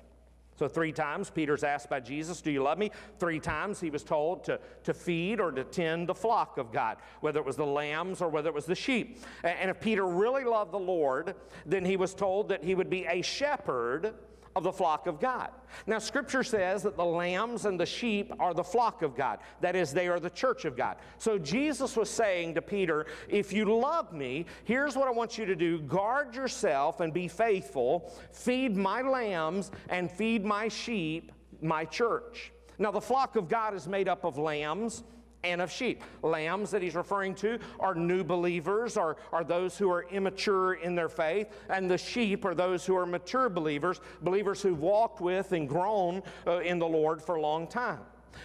So, 0.56 0.68
three 0.68 0.92
times 0.92 1.30
Peter's 1.30 1.64
asked 1.64 1.90
by 1.90 1.98
Jesus, 1.98 2.40
Do 2.40 2.50
you 2.52 2.62
love 2.62 2.78
me? 2.78 2.92
Three 3.18 3.40
times 3.40 3.80
he 3.80 3.90
was 3.90 4.04
told 4.04 4.44
to, 4.44 4.60
to 4.84 4.94
feed 4.94 5.40
or 5.40 5.50
to 5.50 5.64
tend 5.64 6.08
the 6.08 6.14
flock 6.14 6.58
of 6.58 6.70
God, 6.70 6.98
whether 7.20 7.40
it 7.40 7.46
was 7.46 7.56
the 7.56 7.66
lambs 7.66 8.22
or 8.22 8.28
whether 8.28 8.50
it 8.50 8.54
was 8.54 8.66
the 8.66 8.74
sheep. 8.74 9.18
And 9.42 9.68
if 9.68 9.80
Peter 9.80 10.06
really 10.06 10.44
loved 10.44 10.72
the 10.72 10.78
Lord, 10.78 11.34
then 11.66 11.84
he 11.84 11.96
was 11.96 12.14
told 12.14 12.48
that 12.50 12.62
he 12.62 12.76
would 12.76 12.88
be 12.88 13.04
a 13.06 13.20
shepherd 13.20 14.14
of 14.56 14.62
the 14.62 14.72
flock 14.72 15.06
of 15.06 15.20
God. 15.20 15.50
Now, 15.86 15.98
Scripture 15.98 16.44
says 16.44 16.82
that 16.84 16.96
the 16.96 17.04
lambs 17.04 17.64
and 17.64 17.78
the 17.78 17.86
sheep 17.86 18.32
are 18.38 18.54
the 18.54 18.62
flock 18.62 19.02
of 19.02 19.16
God. 19.16 19.40
That 19.60 19.74
is, 19.74 19.92
they 19.92 20.08
are 20.08 20.20
the 20.20 20.30
church 20.30 20.64
of 20.64 20.76
God. 20.76 20.96
So 21.18 21.38
Jesus 21.38 21.96
was 21.96 22.08
saying 22.08 22.54
to 22.54 22.62
Peter, 22.62 23.06
If 23.28 23.52
you 23.52 23.64
love 23.64 24.12
me, 24.12 24.46
here's 24.64 24.96
what 24.96 25.08
I 25.08 25.10
want 25.10 25.36
you 25.38 25.44
to 25.46 25.56
do 25.56 25.80
guard 25.80 26.34
yourself 26.34 27.00
and 27.00 27.12
be 27.12 27.26
faithful, 27.26 28.12
feed 28.32 28.76
my 28.76 29.02
lambs 29.02 29.70
and 29.88 30.10
feed 30.10 30.44
my 30.44 30.68
sheep, 30.68 31.32
my 31.60 31.84
church. 31.84 32.52
Now, 32.78 32.90
the 32.90 33.00
flock 33.00 33.36
of 33.36 33.48
God 33.48 33.74
is 33.74 33.88
made 33.88 34.08
up 34.08 34.24
of 34.24 34.38
lambs 34.38 35.04
and 35.44 35.60
of 35.60 35.70
sheep. 35.70 36.02
Lambs 36.22 36.70
that 36.70 36.82
he's 36.82 36.94
referring 36.94 37.34
to 37.36 37.58
are 37.78 37.94
new 37.94 38.24
believers, 38.24 38.96
are, 38.96 39.16
are 39.32 39.44
those 39.44 39.76
who 39.78 39.90
are 39.90 40.04
immature 40.10 40.74
in 40.74 40.94
their 40.94 41.08
faith, 41.08 41.48
and 41.68 41.90
the 41.90 41.98
sheep 41.98 42.44
are 42.44 42.54
those 42.54 42.84
who 42.84 42.96
are 42.96 43.06
mature 43.06 43.48
believers, 43.48 44.00
believers 44.22 44.62
who've 44.62 44.80
walked 44.80 45.20
with 45.20 45.52
and 45.52 45.68
grown 45.68 46.22
uh, 46.46 46.58
in 46.58 46.78
the 46.78 46.86
Lord 46.86 47.22
for 47.22 47.36
a 47.36 47.40
long 47.40 47.66
time. 47.66 48.00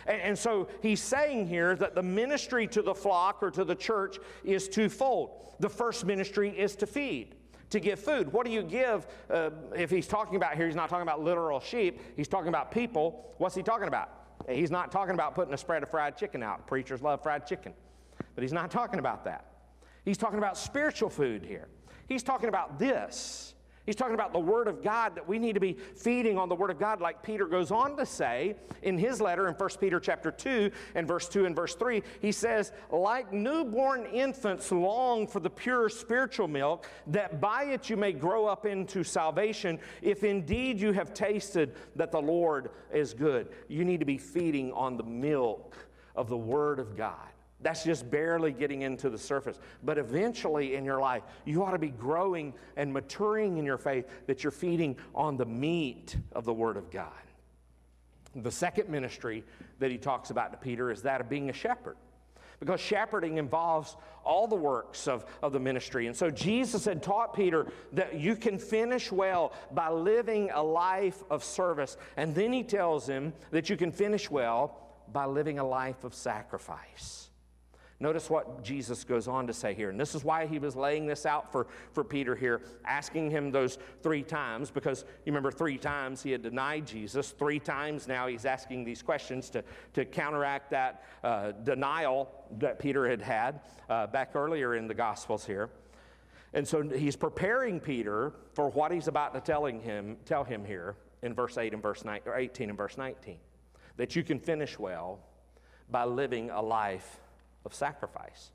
And, 0.06 0.38
so 0.38 0.68
he's 0.82 1.02
saying 1.02 1.48
here 1.48 1.76
that 1.76 1.96
the 1.96 2.04
ministry 2.04 2.68
to 2.68 2.82
the 2.82 2.94
flock 2.94 3.42
or 3.42 3.50
to 3.52 3.64
the 3.64 3.76
church 3.76 4.18
is 4.44 4.68
twofold. 4.70 5.56
The 5.60 5.70
first 5.70 6.06
ministry 6.06 6.50
is 6.50 6.76
to 6.78 6.86
feed 6.86 7.36
to 7.70 7.80
give 7.80 8.00
food. 8.00 8.32
What 8.34 8.46
do 8.46 8.52
you 8.52 8.64
give 8.64 9.08
uh, 9.30 9.52
if 9.76 9.90
he's 9.90 10.08
talking 10.08 10.36
about 10.36 10.56
here? 10.56 10.66
He's 10.66 10.76
not 10.76 10.90
talking 10.90 11.04
about 11.04 11.24
literal 11.24 11.60
sheep, 11.60 12.02
he's 12.16 12.28
talking 12.28 12.50
about 12.50 12.72
people. 12.72 13.34
What's 13.38 13.56
he 13.56 13.64
talking 13.64 13.88
about? 13.88 14.19
He's 14.50 14.72
not 14.72 14.92
talking 14.92 15.14
about 15.14 15.36
putting 15.36 15.54
a 15.54 15.58
spread 15.58 15.84
of 15.84 15.90
fried 15.90 16.18
chicken 16.18 16.42
out. 16.42 16.66
Preachers 16.68 17.02
love 17.02 17.22
fried 17.22 17.46
chicken. 17.46 17.74
But 18.36 18.42
he's 18.42 18.54
not 18.54 18.72
talking 18.72 19.00
about 19.00 19.24
that. 19.26 19.46
He's 20.06 20.18
talking 20.18 20.40
about 20.40 20.58
spiritual 20.58 21.10
food 21.10 21.46
here. 21.46 21.68
He's 22.08 22.24
talking 22.24 22.50
about 22.50 22.80
this. 22.80 23.54
He's 23.86 23.96
talking 23.96 24.14
about 24.14 24.34
the 24.34 24.40
Word 24.40 24.68
of 24.68 24.84
God 24.84 25.16
that 25.16 25.28
we 25.28 25.40
need 25.40 25.54
to 25.54 25.60
be 25.60 25.74
feeding 25.96 26.38
on 26.38 26.48
the 26.48 26.56
Word 26.56 26.70
of 26.70 26.80
God, 26.80 27.02
like 27.02 27.24
Peter 27.24 27.48
goes 27.48 27.72
on 27.72 27.98
to 27.98 28.06
say 28.06 28.56
in 28.84 28.98
his 28.98 29.20
letter 29.20 29.48
in 29.48 29.56
1 29.56 29.70
Peter 29.80 30.00
chapter 30.00 30.32
2 30.32 30.70
and 30.96 31.08
verse 31.08 31.28
2 31.28 31.46
and 31.46 31.56
verse 31.56 31.74
3. 31.76 32.04
He 32.22 32.32
says, 32.32 32.72
like 32.92 33.34
newborn 33.34 34.06
infants 34.06 34.72
long 34.72 35.26
for 35.26 35.40
the 35.40 35.50
pure 35.50 35.90
spiritual 35.90 36.48
milk, 36.48 36.88
that 37.08 37.42
by 37.42 37.64
it 37.64 37.90
you 37.90 37.98
may 37.98 38.14
grow 38.14 38.46
up 38.46 38.66
into 38.66 39.04
salvation, 39.04 39.80
if 40.02 40.24
indeed 40.24 40.80
you 40.80 40.92
have 40.92 41.14
tasted 41.14 41.76
that 41.96 42.12
the 42.12 42.22
Lord 42.22 42.70
is 42.94 43.14
good. 43.14 43.48
You 43.68 43.86
need 43.86 44.00
to 44.02 44.06
be 44.06 44.18
feeding 44.18 44.72
on 44.74 44.98
the 44.98 45.04
milk 45.04 45.76
of 46.16 46.30
the 46.30 46.38
Word 46.38 46.80
of 46.80 46.96
God. 46.96 47.16
That's 47.62 47.84
just 47.84 48.10
barely 48.10 48.54
getting 48.54 48.84
into 48.84 49.10
the 49.10 49.18
surface. 49.18 49.60
But 49.84 49.98
eventually 49.98 50.76
in 50.76 50.86
your 50.86 51.00
life, 51.00 51.24
you 51.46 51.64
ought 51.64 51.72
to 51.72 51.80
be 51.80 51.90
growing 51.90 52.54
and 52.78 52.94
maturing 52.94 53.58
in 53.58 53.66
your 53.66 53.78
faith 53.78 54.08
that 54.28 54.44
you're 54.44 54.52
feeding 54.52 54.96
on 55.14 55.36
the 55.36 55.46
meat 55.46 56.16
of 56.32 56.46
the 56.46 56.54
Word 56.54 56.78
of 56.78 56.90
God. 56.90 57.12
The 58.36 58.52
second 58.52 58.90
ministry 58.90 59.44
that 59.80 59.92
he 59.92 59.98
talks 59.98 60.30
about 60.30 60.52
to 60.52 60.58
Peter 60.58 60.92
is 60.92 61.02
that 61.02 61.20
of 61.20 61.30
being 61.30 61.50
a 61.50 61.54
shepherd. 61.54 61.98
Because 62.60 62.80
shepherding 62.80 63.38
involves 63.38 63.96
all 64.24 64.48
the 64.48 64.56
works 64.56 65.08
of, 65.08 65.26
of 65.42 65.54
the 65.54 65.60
ministry. 65.60 66.08
And 66.08 66.16
so 66.16 66.30
Jesus 66.30 66.86
had 66.86 67.02
taught 67.02 67.34
Peter 67.34 67.68
that 67.94 68.16
you 68.16 68.36
can 68.36 68.60
finish 68.60 69.12
well 69.12 69.54
by 69.72 69.90
living 69.90 70.50
a 70.52 70.62
life 70.62 71.24
of 71.30 71.44
service. 71.44 71.98
And 72.18 72.36
then 72.36 72.52
he 72.52 72.64
tells 72.64 73.08
him 73.08 73.34
that 73.52 73.70
you 73.70 73.78
can 73.78 73.92
finish 73.92 74.30
well 74.30 74.78
by 75.12 75.26
living 75.26 75.58
a 75.58 75.64
life 75.64 76.04
of 76.04 76.14
sacrifice. 76.14 77.29
Notice 78.02 78.30
what 78.30 78.64
Jesus 78.64 79.04
goes 79.04 79.28
on 79.28 79.46
to 79.48 79.54
say 79.54 79.74
here. 79.74 79.90
And 79.90 80.00
this 80.00 80.16
is 80.16 80.24
why 80.24 80.46
he 80.46 80.58
was 80.58 80.74
laying 80.74 81.06
this 81.06 81.26
out 81.26 81.52
for, 81.52 81.68
for 81.92 82.06
Peter 82.06 82.34
here, 82.34 82.62
asking 82.86 83.30
him 83.30 83.52
those 83.52 83.78
three 84.02 84.24
times, 84.24 84.72
because 84.72 85.04
you 85.26 85.34
remember 85.34 85.52
three 85.52 85.78
times 85.78 86.24
he 86.24 86.32
had 86.32 86.42
denied 86.42 86.88
Jesus. 86.88 87.32
Three 87.32 87.60
times 87.60 88.08
now 88.08 88.28
he's 88.28 88.46
asking 88.46 88.86
these 88.86 89.02
questions 89.02 89.50
to, 89.50 89.66
to 89.94 90.06
counteract 90.06 90.72
that 90.72 91.04
uh, 91.26 91.52
denial 91.64 92.32
that 92.60 92.80
Peter 92.80 93.10
had 93.10 93.22
had 93.22 93.60
uh, 93.90 94.08
back 94.08 94.34
earlier 94.34 94.76
in 94.76 94.88
the 94.88 94.94
Gospels 94.94 95.46
here. 95.46 95.70
And 96.54 96.66
so 96.66 96.82
he's 96.82 97.18
preparing 97.18 97.82
Peter 97.82 98.32
for 98.54 98.70
what 98.70 98.94
he's 98.94 99.10
about 99.10 99.34
to 99.34 99.42
telling 99.42 99.82
him, 99.82 100.16
tell 100.24 100.46
him 100.46 100.64
here 100.64 100.96
in 101.22 101.34
verse 101.34 101.58
8 101.58 101.74
and 101.74 101.84
verse 101.84 102.06
9, 102.06 102.22
or 102.26 102.38
18 102.38 102.70
and 102.70 102.78
verse 102.78 102.98
19. 102.98 103.38
That 103.98 104.16
you 104.16 104.24
can 104.24 104.40
finish 104.40 104.80
well 104.80 105.20
by 105.92 106.06
living 106.06 106.50
a 106.50 106.62
life 106.62 107.20
of 107.70 107.76
sacrifice. 107.76 108.52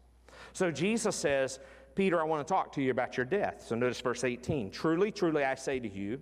So 0.52 0.70
Jesus 0.70 1.14
says, 1.14 1.60
Peter, 1.94 2.20
I 2.20 2.24
want 2.24 2.46
to 2.46 2.52
talk 2.52 2.72
to 2.72 2.82
you 2.82 2.90
about 2.90 3.16
your 3.16 3.26
death. 3.26 3.64
So 3.66 3.76
notice 3.76 4.00
verse 4.00 4.24
18. 4.24 4.70
Truly, 4.70 5.12
truly, 5.12 5.44
I 5.44 5.54
say 5.54 5.78
to 5.78 5.88
you, 5.88 6.20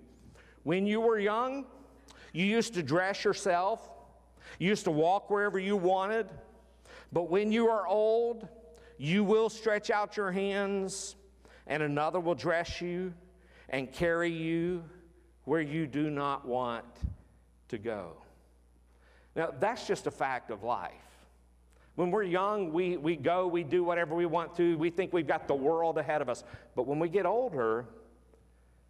when 0.65 0.87
you 0.87 1.01
were 1.01 1.19
young, 1.19 1.65
you 2.33 2.45
used 2.45 2.75
to 2.75 2.83
dress 2.83 3.25
yourself, 3.25 3.89
you 4.59 4.69
used 4.69 4.85
to 4.85 4.91
walk 4.91 5.31
wherever 5.31 5.59
you 5.59 5.77
wanted. 5.77 6.29
But 7.13 7.31
when 7.31 7.51
you 7.51 7.69
are 7.69 7.87
old, 7.87 8.47
you 8.99 9.25
will 9.25 9.49
stretch 9.49 9.91
out 9.91 10.17
your 10.17 10.31
hands, 10.31 11.17
and 11.67 11.83
another 11.83 12.21
will 12.21 12.35
dress 12.35 12.81
you 12.81 13.15
and 13.71 13.91
carry 13.91 14.31
you 14.31 14.85
where 15.45 15.61
you 15.61 15.87
do 15.87 16.11
not 16.11 16.47
want 16.47 16.85
to 17.69 17.79
go. 17.79 18.13
Now, 19.35 19.51
that's 19.59 19.87
just 19.87 20.07
a 20.07 20.11
fact 20.11 20.51
of 20.51 20.63
life. 20.63 21.12
When 21.95 22.11
we're 22.11 22.23
young, 22.23 22.73
we, 22.73 22.97
we 22.97 23.17
go, 23.17 23.47
we 23.47 23.65
do 23.65 23.85
whatever 23.85 24.15
we 24.15 24.25
want 24.25 24.57
to, 24.57 24.79
we 24.79 24.89
think 24.89 25.13
we've 25.13 25.27
got 25.27 25.47
the 25.47 25.55
world 25.55 25.99
ahead 25.99 26.23
of 26.23 26.29
us. 26.29 26.43
But 26.75 26.87
when 26.87 26.99
we 26.99 27.09
get 27.09 27.27
older, 27.27 27.87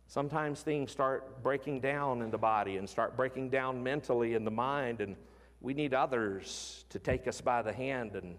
sometimes 0.07 0.61
things 0.61 0.93
start 0.93 1.43
breaking 1.43 1.81
down 1.81 2.23
in 2.23 2.31
the 2.31 2.39
body 2.39 2.77
and 2.77 2.89
start 2.89 3.17
breaking 3.17 3.51
down 3.51 3.83
mentally 3.83 4.35
in 4.35 4.45
the 4.45 4.53
mind, 4.53 5.01
and 5.01 5.17
we 5.61 5.75
need 5.75 5.95
others 5.95 6.85
to 6.91 7.01
take 7.01 7.27
us 7.27 7.41
by 7.41 7.63
the 7.63 7.73
hand. 7.73 8.15
And 8.15 8.37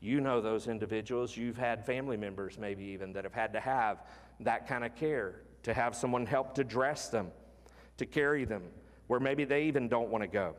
you 0.00 0.22
know 0.22 0.40
those 0.40 0.68
individuals. 0.68 1.36
You've 1.36 1.58
had 1.58 1.84
family 1.84 2.16
members, 2.16 2.58
maybe 2.58 2.84
even, 2.84 3.12
that 3.12 3.24
have 3.24 3.34
had 3.34 3.52
to 3.52 3.60
have 3.60 4.04
that 4.40 4.66
kind 4.66 4.84
of 4.84 4.94
care, 4.94 5.42
to 5.64 5.74
have 5.74 5.94
someone 5.94 6.24
help 6.24 6.54
to 6.54 6.64
dress 6.64 7.08
them, 7.08 7.30
to 7.98 8.06
carry 8.06 8.46
them, 8.46 8.62
where 9.06 9.20
maybe 9.20 9.44
they 9.44 9.64
even 9.64 9.86
don't 9.86 10.08
want 10.08 10.22
to 10.22 10.28
go. 10.28 10.54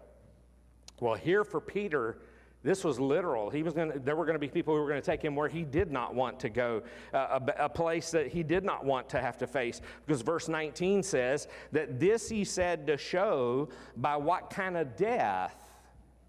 Well, 1.00 1.16
here 1.16 1.44
for 1.44 1.62
Peter, 1.62 2.20
this 2.62 2.84
was 2.84 3.00
literal. 3.00 3.50
He 3.50 3.64
was 3.64 3.74
going 3.74 3.94
to, 3.94 4.00
there 4.00 4.18
were 4.18 4.26
going 4.26 4.36
to 4.36 4.40
be 4.40 4.50
people 4.50 4.76
who 4.76 4.82
were 4.82 4.90
going 4.90 5.02
to 5.02 5.06
take 5.06 5.22
him 5.22 5.36
where 5.36 5.48
he 5.48 5.64
did 5.64 5.92
not 5.92 6.14
want 6.14 6.40
to 6.42 6.50
go, 6.50 6.84
uh, 7.14 7.40
a, 7.58 7.66
a 7.66 7.70
place 7.70 8.12
that 8.12 8.28
he 8.28 8.44
did 8.44 8.66
not 8.66 8.84
want 8.84 9.08
to 9.10 9.22
have 9.22 9.38
to 9.38 9.48
face. 9.48 9.82
Because 10.06 10.22
verse 10.22 10.50
19 10.50 11.04
says 11.04 11.48
that 11.72 12.00
this 12.00 12.28
he 12.28 12.44
said 12.44 12.86
to 12.88 12.98
show 12.98 13.70
by 13.96 14.18
what 14.18 14.50
kind 14.50 14.76
of 14.76 14.98
death 14.98 15.56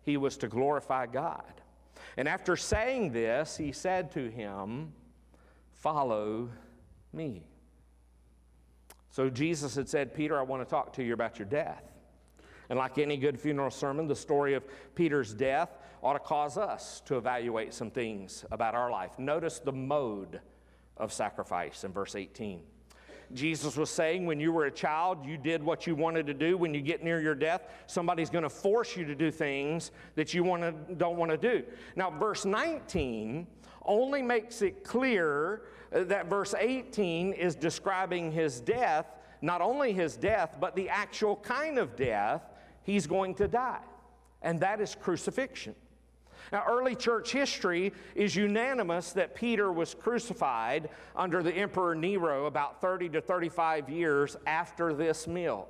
he 0.02 0.16
was 0.16 0.36
to 0.36 0.48
glorify 0.48 1.06
God. 1.06 1.60
And 2.16 2.28
after 2.28 2.56
saying 2.56 3.12
this, 3.12 3.56
he 3.56 3.72
said 3.72 4.12
to 4.12 4.30
him, 4.30 4.92
Follow 5.72 6.50
me. 7.12 7.42
So 9.10 9.30
Jesus 9.30 9.74
had 9.74 9.88
said, 9.88 10.14
Peter, 10.14 10.38
I 10.38 10.42
want 10.42 10.62
to 10.62 10.68
talk 10.68 10.92
to 10.94 11.02
you 11.02 11.14
about 11.14 11.38
your 11.38 11.46
death. 11.48 11.84
And 12.68 12.78
like 12.78 12.98
any 12.98 13.16
good 13.16 13.40
funeral 13.40 13.70
sermon, 13.70 14.06
the 14.06 14.14
story 14.14 14.54
of 14.54 14.64
Peter's 14.94 15.34
death 15.34 15.70
ought 16.02 16.14
to 16.14 16.18
cause 16.18 16.56
us 16.56 17.00
to 17.06 17.16
evaluate 17.16 17.74
some 17.74 17.90
things 17.90 18.44
about 18.50 18.74
our 18.74 18.90
life. 18.90 19.18
Notice 19.18 19.58
the 19.58 19.72
mode 19.72 20.40
of 20.96 21.12
sacrifice 21.12 21.84
in 21.84 21.92
verse 21.92 22.14
18. 22.14 22.62
Jesus 23.32 23.76
was 23.76 23.90
saying 23.90 24.26
when 24.26 24.40
you 24.40 24.52
were 24.52 24.64
a 24.64 24.70
child, 24.70 25.24
you 25.24 25.36
did 25.36 25.62
what 25.62 25.86
you 25.86 25.94
wanted 25.94 26.26
to 26.26 26.34
do. 26.34 26.56
When 26.56 26.74
you 26.74 26.80
get 26.80 27.04
near 27.04 27.20
your 27.20 27.34
death, 27.34 27.62
somebody's 27.86 28.30
going 28.30 28.42
to 28.42 28.50
force 28.50 28.96
you 28.96 29.04
to 29.04 29.14
do 29.14 29.30
things 29.30 29.92
that 30.16 30.34
you 30.34 30.42
want 30.42 30.62
to, 30.62 30.94
don't 30.94 31.16
want 31.16 31.30
to 31.30 31.36
do. 31.36 31.64
Now, 31.94 32.10
verse 32.10 32.44
19 32.44 33.46
only 33.84 34.22
makes 34.22 34.62
it 34.62 34.84
clear 34.84 35.62
uh, 35.92 36.04
that 36.04 36.26
verse 36.26 36.54
18 36.58 37.32
is 37.32 37.54
describing 37.54 38.32
his 38.32 38.60
death, 38.60 39.06
not 39.42 39.60
only 39.60 39.92
his 39.92 40.16
death, 40.16 40.56
but 40.60 40.74
the 40.74 40.88
actual 40.88 41.36
kind 41.36 41.78
of 41.78 41.96
death 41.96 42.42
he's 42.82 43.06
going 43.06 43.34
to 43.36 43.48
die, 43.48 43.82
and 44.42 44.60
that 44.60 44.80
is 44.80 44.94
crucifixion. 44.94 45.74
Now, 46.52 46.64
early 46.68 46.96
church 46.96 47.32
history 47.32 47.92
is 48.14 48.34
unanimous 48.34 49.12
that 49.12 49.34
Peter 49.34 49.72
was 49.72 49.94
crucified 49.94 50.88
under 51.14 51.42
the 51.42 51.52
Emperor 51.52 51.94
Nero 51.94 52.46
about 52.46 52.80
30 52.80 53.10
to 53.10 53.20
35 53.20 53.88
years 53.88 54.36
after 54.46 54.92
this 54.92 55.28
meal. 55.28 55.68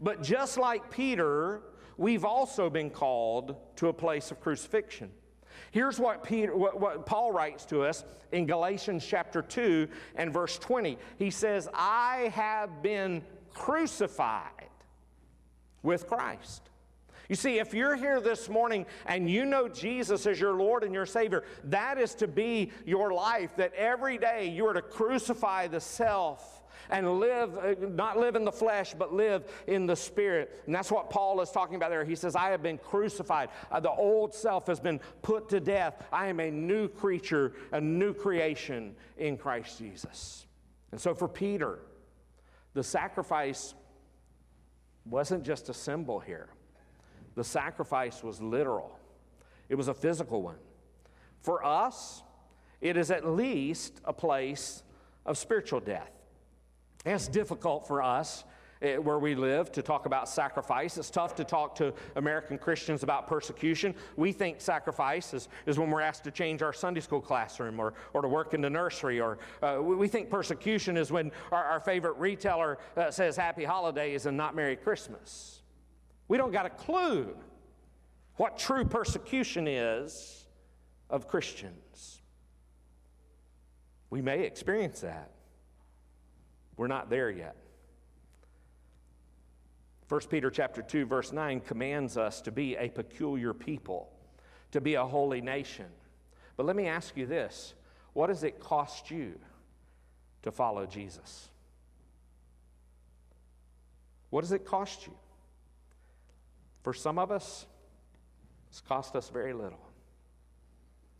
But 0.00 0.22
just 0.22 0.56
like 0.56 0.90
Peter, 0.90 1.62
we've 1.96 2.24
also 2.24 2.70
been 2.70 2.90
called 2.90 3.56
to 3.76 3.88
a 3.88 3.92
place 3.92 4.30
of 4.30 4.40
crucifixion. 4.40 5.10
Here's 5.70 5.98
what, 5.98 6.22
Peter, 6.22 6.56
what, 6.56 6.80
what, 6.80 7.06
Paul 7.06 7.32
writes 7.32 7.64
to 7.66 7.82
us 7.82 8.04
in 8.32 8.46
Galatians 8.46 9.04
chapter 9.04 9.42
2 9.42 9.88
and 10.16 10.32
verse 10.32 10.58
20. 10.58 10.98
He 11.18 11.30
says, 11.30 11.68
I 11.74 12.32
have 12.34 12.82
been 12.82 13.22
crucified 13.52 14.68
with 15.82 16.06
Christ. 16.06 16.70
You 17.28 17.36
see, 17.36 17.58
if 17.58 17.72
you're 17.72 17.96
here 17.96 18.20
this 18.20 18.48
morning 18.48 18.86
and 19.06 19.30
you 19.30 19.44
know 19.44 19.68
Jesus 19.68 20.26
as 20.26 20.38
your 20.38 20.54
Lord 20.54 20.84
and 20.84 20.92
your 20.92 21.06
Savior, 21.06 21.44
that 21.64 21.98
is 21.98 22.14
to 22.16 22.28
be 22.28 22.70
your 22.84 23.12
life, 23.12 23.56
that 23.56 23.72
every 23.74 24.18
day 24.18 24.48
you 24.48 24.66
are 24.66 24.74
to 24.74 24.82
crucify 24.82 25.66
the 25.68 25.80
self 25.80 26.62
and 26.90 27.18
live, 27.18 27.56
uh, 27.58 27.74
not 27.80 28.18
live 28.18 28.36
in 28.36 28.44
the 28.44 28.52
flesh, 28.52 28.94
but 28.94 29.12
live 29.12 29.50
in 29.66 29.86
the 29.86 29.96
spirit. 29.96 30.62
And 30.66 30.74
that's 30.74 30.90
what 30.90 31.08
Paul 31.08 31.40
is 31.40 31.50
talking 31.50 31.76
about 31.76 31.90
there. 31.90 32.04
He 32.04 32.14
says, 32.14 32.36
I 32.36 32.50
have 32.50 32.62
been 32.62 32.78
crucified. 32.78 33.48
Uh, 33.70 33.80
the 33.80 33.90
old 33.90 34.34
self 34.34 34.66
has 34.66 34.80
been 34.80 35.00
put 35.22 35.48
to 35.50 35.60
death. 35.60 36.02
I 36.12 36.26
am 36.26 36.40
a 36.40 36.50
new 36.50 36.88
creature, 36.88 37.54
a 37.72 37.80
new 37.80 38.12
creation 38.12 38.94
in 39.16 39.36
Christ 39.36 39.78
Jesus. 39.78 40.46
And 40.92 41.00
so 41.00 41.14
for 41.14 41.28
Peter, 41.28 41.78
the 42.74 42.82
sacrifice 42.82 43.74
wasn't 45.06 45.44
just 45.44 45.68
a 45.68 45.74
symbol 45.74 46.20
here. 46.20 46.48
The 47.34 47.44
sacrifice 47.44 48.22
was 48.22 48.40
literal, 48.40 48.98
it 49.68 49.74
was 49.74 49.88
a 49.88 49.94
physical 49.94 50.42
one. 50.42 50.56
For 51.40 51.64
us, 51.64 52.22
it 52.80 52.96
is 52.96 53.10
at 53.10 53.26
least 53.26 54.00
a 54.04 54.12
place 54.12 54.82
of 55.26 55.38
spiritual 55.38 55.80
death. 55.80 56.10
it's 57.04 57.28
difficult 57.28 57.86
for 57.86 58.02
us 58.02 58.44
eh, 58.82 58.96
where 58.96 59.18
we 59.18 59.34
live 59.34 59.72
to 59.72 59.82
talk 59.82 60.06
about 60.06 60.28
sacrifice. 60.28 60.96
It's 60.98 61.10
tough 61.10 61.34
to 61.36 61.44
talk 61.44 61.74
to 61.76 61.94
American 62.16 62.58
Christians 62.58 63.02
about 63.02 63.26
persecution. 63.26 63.94
We 64.16 64.32
think 64.32 64.60
sacrifice 64.60 65.34
is, 65.34 65.48
is 65.66 65.78
when 65.78 65.90
we're 65.90 66.02
asked 66.02 66.24
to 66.24 66.30
change 66.30 66.62
our 66.62 66.72
Sunday 66.72 67.00
school 67.00 67.20
classroom 67.20 67.80
or, 67.80 67.94
or 68.12 68.22
to 68.22 68.28
work 68.28 68.54
in 68.54 68.60
the 68.60 68.70
nursery, 68.70 69.20
or 69.20 69.38
uh, 69.62 69.78
we 69.82 70.08
think 70.08 70.30
persecution 70.30 70.96
is 70.96 71.10
when 71.10 71.32
our, 71.52 71.64
our 71.64 71.80
favorite 71.80 72.18
retailer 72.18 72.78
uh, 72.96 73.10
says 73.10 73.36
Happy 73.36 73.64
Holidays 73.64 74.26
and 74.26 74.36
not 74.36 74.54
Merry 74.54 74.76
Christmas. 74.76 75.62
We 76.28 76.38
don't 76.38 76.52
got 76.52 76.66
a 76.66 76.70
clue 76.70 77.36
what 78.36 78.58
true 78.58 78.84
persecution 78.84 79.68
is 79.68 80.46
of 81.10 81.28
Christians. 81.28 82.22
We 84.10 84.22
may 84.22 84.44
experience 84.44 85.00
that. 85.00 85.30
We're 86.76 86.88
not 86.88 87.10
there 87.10 87.30
yet. 87.30 87.56
1 90.08 90.20
Peter 90.30 90.50
chapter 90.50 90.82
2 90.82 91.06
verse 91.06 91.32
9 91.32 91.60
commands 91.60 92.16
us 92.16 92.40
to 92.42 92.52
be 92.52 92.76
a 92.76 92.88
peculiar 92.88 93.54
people, 93.54 94.10
to 94.72 94.80
be 94.80 94.94
a 94.94 95.04
holy 95.04 95.40
nation. 95.40 95.86
But 96.56 96.66
let 96.66 96.76
me 96.76 96.86
ask 96.86 97.16
you 97.16 97.26
this, 97.26 97.74
what 98.12 98.28
does 98.28 98.44
it 98.44 98.60
cost 98.60 99.10
you 99.10 99.38
to 100.42 100.52
follow 100.52 100.86
Jesus? 100.86 101.48
What 104.30 104.42
does 104.42 104.52
it 104.52 104.64
cost 104.64 105.06
you? 105.06 105.12
For 106.84 106.92
some 106.92 107.18
of 107.18 107.32
us, 107.32 107.64
it's 108.68 108.82
cost 108.82 109.16
us 109.16 109.30
very 109.30 109.54
little, 109.54 109.80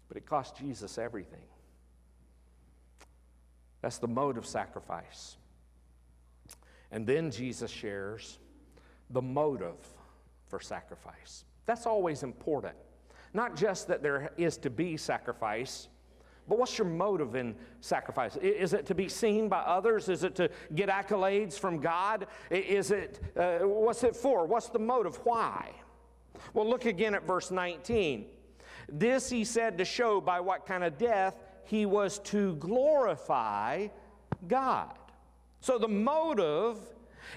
but 0.08 0.18
it 0.18 0.26
cost 0.26 0.58
Jesus 0.58 0.98
everything. 0.98 1.46
That's 3.80 3.96
the 3.96 4.08
mode 4.08 4.36
of 4.36 4.46
sacrifice. 4.46 5.36
And 6.92 7.06
then 7.06 7.30
Jesus 7.30 7.70
shares 7.70 8.38
the 9.08 9.22
motive 9.22 9.76
for 10.48 10.60
sacrifice. 10.60 11.44
That's 11.64 11.86
always 11.86 12.22
important. 12.22 12.76
Not 13.32 13.56
just 13.56 13.88
that 13.88 14.02
there 14.02 14.32
is 14.36 14.58
to 14.58 14.70
be 14.70 14.98
sacrifice, 14.98 15.88
but 16.48 16.58
what's 16.58 16.76
your 16.76 16.86
motive 16.86 17.36
in 17.36 17.54
sacrifice? 17.80 18.36
Is 18.36 18.74
it 18.74 18.86
to 18.86 18.94
be 18.94 19.08
seen 19.08 19.48
by 19.48 19.60
others? 19.60 20.08
Is 20.08 20.24
it 20.24 20.34
to 20.36 20.50
get 20.74 20.88
accolades 20.88 21.58
from 21.58 21.80
God? 21.80 22.26
Is 22.50 22.90
it, 22.90 23.20
uh, 23.36 23.60
what's 23.60 24.04
it 24.04 24.14
for? 24.14 24.44
What's 24.44 24.68
the 24.68 24.78
motive? 24.78 25.16
Why? 25.24 25.70
Well, 26.52 26.68
look 26.68 26.84
again 26.84 27.14
at 27.14 27.26
verse 27.26 27.50
19. 27.50 28.26
This 28.88 29.30
he 29.30 29.44
said 29.44 29.78
to 29.78 29.84
show 29.84 30.20
by 30.20 30.40
what 30.40 30.66
kind 30.66 30.84
of 30.84 30.98
death 30.98 31.34
he 31.64 31.86
was 31.86 32.18
to 32.20 32.56
glorify 32.56 33.88
God. 34.46 34.98
So 35.60 35.78
the 35.78 35.88
motive 35.88 36.78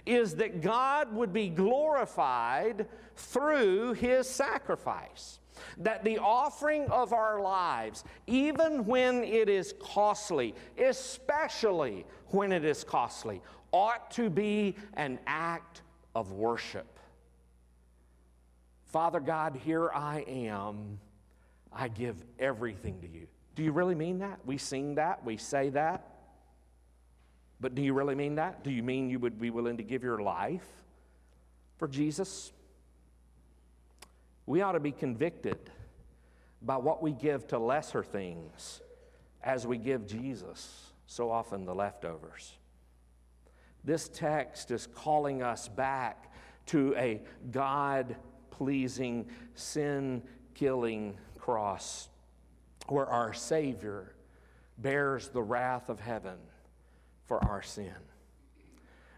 is 0.05 0.36
that 0.36 0.62
God 0.62 1.14
would 1.14 1.32
be 1.32 1.47
glorified 1.47 2.88
through 3.16 3.93
his 3.93 4.30
sacrifice 4.30 5.39
that 5.78 6.03
the 6.03 6.18
offering 6.18 6.86
of 6.89 7.14
our 7.14 7.41
lives, 7.41 8.03
even 8.28 8.86
when 8.86 9.24
it 9.24 9.49
is 9.49 9.74
costly, 9.80 10.55
especially 10.78 12.05
when 12.28 12.51
it 12.51 12.66
is 12.66 12.84
costly, 12.84 13.41
ought 13.72 14.12
to 14.12 14.30
be 14.30 14.76
an 14.93 15.20
act 15.28 15.82
of 16.16 16.32
worship. 16.32 16.99
Father 18.86 19.20
God, 19.20 19.60
here 19.64 19.91
I 19.93 20.24
am. 20.28 20.99
I 21.72 21.89
give 21.89 22.16
everything 22.39 23.01
to 23.01 23.08
you. 23.08 23.28
Do 23.55 23.64
you 23.64 23.72
really 23.72 23.95
mean 23.95 24.20
that? 24.20 24.39
We 24.45 24.58
sing 24.58 24.95
that, 24.95 25.24
we 25.26 25.38
say 25.38 25.70
that. 25.70 26.14
But 27.60 27.76
do 27.76 27.82
you 27.82 27.93
really 27.93 28.16
mean 28.16 28.36
that? 28.36 28.64
Do 28.64 28.72
you 28.72 28.84
mean 28.84 29.10
you 29.10 29.20
would 29.20 29.39
be 29.39 29.49
willing 29.49 29.78
to 29.78 29.84
give 29.84 30.03
your 30.03 30.22
life 30.22 30.68
for 31.78 31.88
Jesus? 31.88 32.51
We 34.48 34.62
ought 34.62 34.72
to 34.72 34.80
be 34.80 34.93
convicted 34.93 35.60
by 36.62 36.78
what 36.78 37.04
we 37.04 37.12
give 37.12 37.48
to 37.50 37.60
lesser 37.60 38.02
things 38.02 38.82
as 39.43 39.68
we 39.68 39.78
give 39.78 40.08
Jesus 40.08 40.91
so 41.06 41.30
often 41.30 41.66
the 41.66 41.76
leftovers. 41.76 42.54
This 43.84 44.10
text 44.10 44.72
is 44.72 44.88
calling 44.88 45.43
us 45.43 45.68
back 45.68 46.34
to 46.68 46.95
a 46.98 47.22
God 47.52 48.16
pleasing, 48.50 49.28
sin 49.54 50.24
killing 50.56 51.18
cross 51.38 52.10
where 52.88 53.06
our 53.06 53.34
Savior 53.34 54.16
bears 54.78 55.30
the 55.30 55.41
wrath 55.41 55.89
of 55.89 56.00
heaven 56.00 56.38
for 57.26 57.43
our 57.43 57.62
sin. 57.62 57.93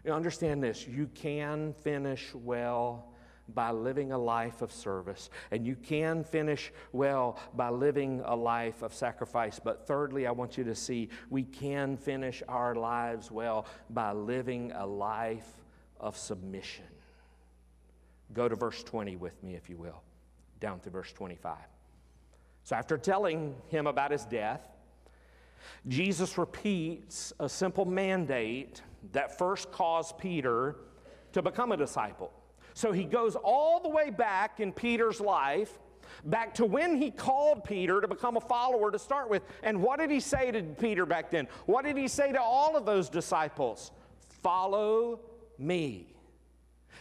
You 0.04 0.12
understand 0.12 0.62
this 0.62 0.86
you 0.86 1.08
can 1.14 1.72
finish 1.72 2.34
well 2.34 3.09
by 3.54 3.70
living 3.70 4.12
a 4.12 4.18
life 4.18 4.62
of 4.62 4.72
service, 4.72 5.30
and 5.50 5.66
you 5.66 5.76
can 5.76 6.24
finish 6.24 6.72
well 6.92 7.38
by 7.54 7.68
living 7.68 8.22
a 8.24 8.34
life 8.34 8.82
of 8.82 8.94
sacrifice. 8.94 9.60
But 9.62 9.86
thirdly, 9.86 10.26
I 10.26 10.30
want 10.30 10.56
you 10.58 10.64
to 10.64 10.74
see 10.74 11.08
we 11.28 11.44
can 11.44 11.96
finish 11.96 12.42
our 12.48 12.74
lives 12.74 13.30
well 13.30 13.66
by 13.90 14.12
living 14.12 14.72
a 14.72 14.86
life 14.86 15.48
of 15.98 16.16
submission. 16.16 16.84
Go 18.32 18.48
to 18.48 18.56
verse 18.56 18.82
20 18.82 19.16
with 19.16 19.42
me, 19.42 19.54
if 19.54 19.68
you 19.68 19.76
will, 19.76 20.02
down 20.60 20.80
to 20.80 20.90
verse 20.90 21.12
25. 21.12 21.56
So, 22.62 22.76
after 22.76 22.96
telling 22.96 23.54
him 23.68 23.86
about 23.86 24.12
his 24.12 24.24
death, 24.24 24.60
Jesus 25.88 26.38
repeats 26.38 27.32
a 27.40 27.48
simple 27.48 27.84
mandate 27.84 28.82
that 29.12 29.38
first 29.38 29.72
caused 29.72 30.18
Peter 30.18 30.76
to 31.32 31.42
become 31.42 31.72
a 31.72 31.76
disciple. 31.76 32.32
So 32.80 32.92
he 32.92 33.04
goes 33.04 33.36
all 33.36 33.78
the 33.78 33.90
way 33.90 34.08
back 34.08 34.58
in 34.58 34.72
Peter's 34.72 35.20
life, 35.20 35.78
back 36.24 36.54
to 36.54 36.64
when 36.64 36.96
he 36.96 37.10
called 37.10 37.62
Peter 37.62 38.00
to 38.00 38.08
become 38.08 38.38
a 38.38 38.40
follower 38.40 38.90
to 38.90 38.98
start 38.98 39.28
with. 39.28 39.42
And 39.62 39.82
what 39.82 39.98
did 39.98 40.10
he 40.10 40.18
say 40.18 40.50
to 40.50 40.62
Peter 40.62 41.04
back 41.04 41.30
then? 41.30 41.46
What 41.66 41.84
did 41.84 41.98
he 41.98 42.08
say 42.08 42.32
to 42.32 42.40
all 42.40 42.78
of 42.78 42.86
those 42.86 43.10
disciples? 43.10 43.90
Follow 44.42 45.20
me. 45.58 46.14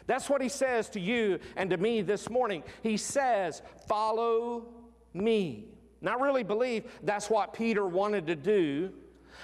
That's 0.06 0.30
what 0.30 0.42
he 0.42 0.50
says 0.50 0.90
to 0.90 1.00
you 1.00 1.40
and 1.56 1.70
to 1.70 1.78
me 1.78 2.02
this 2.02 2.30
morning. 2.30 2.64
He 2.84 2.98
says, 2.98 3.62
Follow 3.88 4.66
me. 5.14 5.70
And 6.02 6.10
I 6.10 6.16
really 6.16 6.44
believe 6.44 6.92
that's 7.04 7.30
what 7.30 7.54
Peter 7.54 7.86
wanted 7.86 8.28
to 8.28 8.36
do, 8.36 8.92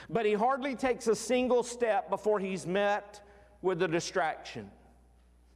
but 0.09 0.25
he 0.25 0.33
hardly 0.33 0.75
takes 0.75 1.07
a 1.07 1.15
single 1.15 1.63
step 1.63 2.09
before 2.09 2.41
he's 2.41 2.67
met 2.67 3.21
with 3.61 3.81
a 3.83 3.87
distraction. 3.87 4.69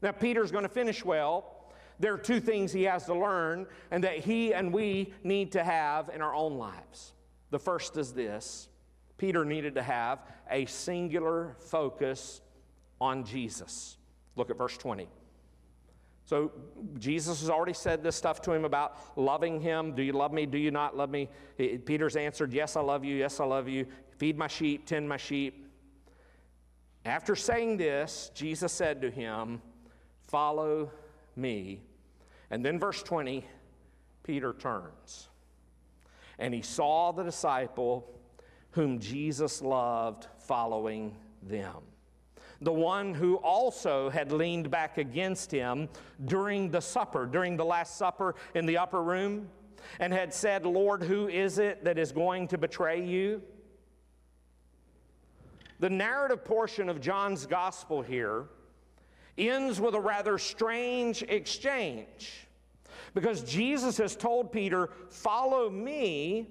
Now, 0.02 0.12
Peter's 0.12 0.52
going 0.52 0.64
to 0.64 0.70
finish 0.70 1.04
well. 1.04 1.56
There 2.00 2.14
are 2.14 2.18
two 2.18 2.40
things 2.40 2.72
he 2.72 2.84
has 2.84 3.06
to 3.06 3.14
learn 3.14 3.68
and 3.92 4.04
that 4.04 4.20
he 4.20 4.54
and 4.54 4.72
we 4.72 5.14
need 5.24 5.52
to 5.54 5.64
have 5.64 6.10
in 6.10 6.22
our 6.22 6.34
own 6.34 6.58
lives. 6.58 7.14
The 7.52 7.60
first 7.60 7.98
is 7.98 8.14
this 8.14 8.70
Peter 9.18 9.44
needed 9.44 9.76
to 9.76 9.84
have 9.84 10.20
a 10.50 10.66
singular 10.66 11.58
focus 11.60 12.42
on 13.02 13.26
Jesus. 13.26 13.98
Look 14.36 14.50
at 14.50 14.58
verse 14.58 14.78
20. 14.78 15.08
So 16.24 16.52
Jesus 17.00 17.42
has 17.42 17.50
already 17.50 17.74
said 17.74 18.04
this 18.04 18.16
stuff 18.16 18.40
to 18.44 18.54
him 18.54 18.64
about 18.64 19.18
loving 19.18 19.60
him. 19.60 19.96
Do 19.96 20.04
you 20.04 20.14
love 20.14 20.32
me? 20.32 20.46
Do 20.46 20.60
you 20.60 20.70
not 20.72 20.96
love 20.96 21.10
me? 21.10 21.28
Peter's 21.58 22.16
answered, 22.16 22.54
Yes, 22.54 22.76
I 22.76 22.82
love 22.82 23.04
you. 23.04 23.16
Yes, 23.16 23.40
I 23.40 23.46
love 23.46 23.68
you. 23.68 23.88
Feed 24.18 24.38
my 24.38 24.48
sheep, 24.48 24.86
tend 24.86 25.10
my 25.10 25.18
sheep. 25.18 25.66
After 27.04 27.36
saying 27.36 27.78
this, 27.78 28.30
Jesus 28.36 28.72
said 28.72 29.02
to 29.02 29.10
him, 29.10 29.62
Follow 30.30 30.92
me. 31.36 31.82
And 32.50 32.64
then, 32.64 32.80
verse 32.80 33.04
20, 33.04 33.46
Peter 34.24 34.54
turns 34.54 35.30
and 36.40 36.54
he 36.54 36.62
saw 36.62 37.12
the 37.12 37.24
disciple 37.24 38.10
whom 38.72 39.00
Jesus 39.00 39.62
loved 39.62 40.28
following 40.40 41.16
them. 41.44 41.76
The 42.62 42.74
one 42.74 43.14
who 43.14 43.36
also 43.36 44.10
had 44.10 44.32
leaned 44.32 44.72
back 44.72 44.98
against 44.98 45.52
him 45.52 45.90
during 46.26 46.72
the 46.72 46.82
supper, 46.82 47.26
during 47.26 47.58
the 47.58 47.66
Last 47.66 47.98
Supper 47.98 48.36
in 48.54 48.66
the 48.66 48.78
upper 48.78 49.02
room, 49.02 49.50
and 50.00 50.12
had 50.12 50.34
said, 50.34 50.66
Lord, 50.66 51.04
who 51.04 51.28
is 51.28 51.58
it 51.58 51.84
that 51.86 51.98
is 51.98 52.12
going 52.12 52.48
to 52.50 52.58
betray 52.58 53.04
you? 53.04 53.42
The 55.80 55.90
narrative 55.90 56.44
portion 56.44 56.90
of 56.90 57.00
John's 57.00 57.46
gospel 57.46 58.02
here 58.02 58.48
ends 59.40 59.80
with 59.80 59.96
a 59.96 60.00
rather 60.00 60.38
strange 60.38 61.24
exchange 61.24 62.48
because 63.14 63.44
Jesus 63.44 63.98
has 63.98 64.16
told 64.16 64.52
Peter, 64.52 64.90
Follow 65.10 65.70
me. 65.70 66.48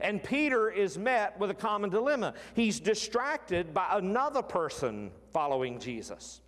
And 0.00 0.22
Peter 0.22 0.70
is 0.70 0.96
met 0.96 1.38
with 1.38 1.50
a 1.50 1.54
common 1.54 1.90
dilemma. 1.90 2.34
He's 2.54 2.78
distracted 2.78 3.74
by 3.74 3.88
another 3.92 4.40
person 4.40 5.10
following 5.32 5.80
Jesus. 5.80 6.40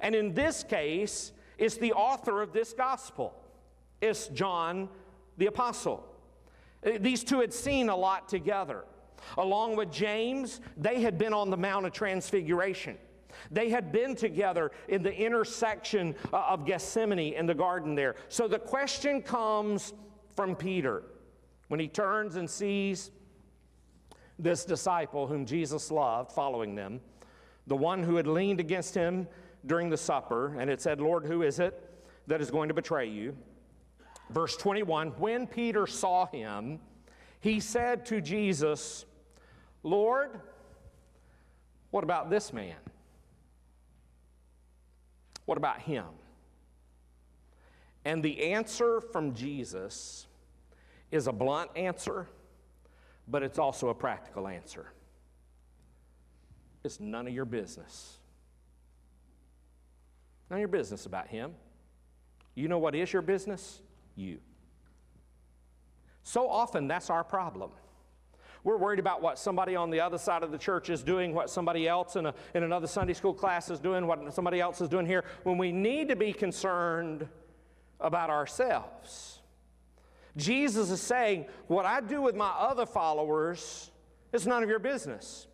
And 0.00 0.14
in 0.14 0.32
this 0.32 0.62
case, 0.62 1.32
it's 1.58 1.76
the 1.76 1.92
author 1.92 2.40
of 2.40 2.52
this 2.52 2.72
gospel, 2.72 3.34
it's 4.00 4.28
John 4.28 4.88
the 5.38 5.46
Apostle. 5.46 6.04
Uh, 6.84 6.92
these 7.00 7.24
two 7.24 7.40
had 7.40 7.52
seen 7.52 7.88
a 7.88 7.96
lot 7.96 8.28
together. 8.28 8.84
Along 9.38 9.74
with 9.74 9.90
James, 9.90 10.60
they 10.76 11.00
had 11.00 11.18
been 11.18 11.32
on 11.32 11.50
the 11.50 11.56
Mount 11.56 11.86
of 11.86 11.92
Transfiguration. 11.92 12.98
They 13.50 13.70
had 13.70 13.92
been 13.92 14.14
together 14.14 14.72
in 14.88 15.02
the 15.02 15.14
intersection 15.14 16.14
uh, 16.32 16.44
of 16.48 16.64
Gethsemane 16.64 17.34
in 17.34 17.46
the 17.46 17.54
garden 17.54 17.94
there. 17.94 18.16
So 18.28 18.48
the 18.48 18.58
question 18.58 19.22
comes 19.22 19.92
from 20.34 20.56
Peter 20.56 21.02
when 21.68 21.80
he 21.80 21.88
turns 21.88 22.36
and 22.36 22.48
sees 22.48 23.10
this 24.38 24.64
disciple 24.64 25.26
whom 25.26 25.46
Jesus 25.46 25.90
loved 25.90 26.32
following 26.32 26.74
them, 26.74 27.00
the 27.66 27.76
one 27.76 28.02
who 28.02 28.16
had 28.16 28.26
leaned 28.26 28.60
against 28.60 28.94
him 28.94 29.26
during 29.66 29.88
the 29.88 29.96
supper, 29.96 30.56
and 30.58 30.68
it 30.68 30.80
said, 30.80 31.00
Lord, 31.00 31.24
who 31.24 31.42
is 31.42 31.58
it 31.58 31.90
that 32.26 32.40
is 32.40 32.50
going 32.50 32.68
to 32.68 32.74
betray 32.74 33.08
you? 33.08 33.36
Verse 34.30 34.56
21 34.56 35.08
When 35.18 35.46
Peter 35.46 35.86
saw 35.86 36.26
him, 36.26 36.80
he 37.40 37.60
said 37.60 38.06
to 38.06 38.20
Jesus, 38.20 39.04
Lord, 39.82 40.40
what 41.90 42.04
about 42.04 42.30
this 42.30 42.52
man? 42.52 42.76
What 45.44 45.58
about 45.58 45.80
him? 45.80 46.06
And 48.04 48.22
the 48.22 48.52
answer 48.52 49.00
from 49.00 49.34
Jesus 49.34 50.26
is 51.10 51.26
a 51.26 51.32
blunt 51.32 51.70
answer, 51.76 52.28
but 53.28 53.42
it's 53.42 53.58
also 53.58 53.88
a 53.88 53.94
practical 53.94 54.46
answer. 54.46 54.92
It's 56.82 57.00
none 57.00 57.26
of 57.26 57.32
your 57.32 57.46
business. 57.46 58.18
None 60.50 60.58
of 60.58 60.60
your 60.60 60.68
business 60.68 61.06
about 61.06 61.28
him. 61.28 61.52
You 62.54 62.68
know 62.68 62.78
what 62.78 62.94
is 62.94 63.12
your 63.12 63.22
business? 63.22 63.80
You. 64.16 64.38
So 66.22 66.48
often, 66.48 66.88
that's 66.88 67.10
our 67.10 67.24
problem. 67.24 67.70
We're 68.64 68.78
worried 68.78 68.98
about 68.98 69.20
what 69.20 69.38
somebody 69.38 69.76
on 69.76 69.90
the 69.90 70.00
other 70.00 70.16
side 70.16 70.42
of 70.42 70.50
the 70.50 70.58
church 70.58 70.88
is 70.88 71.02
doing, 71.02 71.34
what 71.34 71.50
somebody 71.50 71.86
else 71.86 72.16
in, 72.16 72.24
a, 72.24 72.34
in 72.54 72.62
another 72.62 72.86
Sunday 72.86 73.12
school 73.12 73.34
class 73.34 73.70
is 73.70 73.78
doing, 73.78 74.06
what 74.06 74.32
somebody 74.32 74.58
else 74.58 74.80
is 74.80 74.88
doing 74.88 75.04
here, 75.04 75.22
when 75.42 75.58
we 75.58 75.70
need 75.70 76.08
to 76.08 76.16
be 76.16 76.32
concerned 76.32 77.28
about 78.00 78.30
ourselves. 78.30 79.40
Jesus 80.36 80.90
is 80.90 81.00
saying, 81.00 81.46
What 81.66 81.84
I 81.84 82.00
do 82.00 82.22
with 82.22 82.34
my 82.34 82.48
other 82.48 82.86
followers 82.86 83.90
is 84.32 84.46
none 84.46 84.62
of 84.62 84.68
your 84.68 84.78
business. 84.78 85.46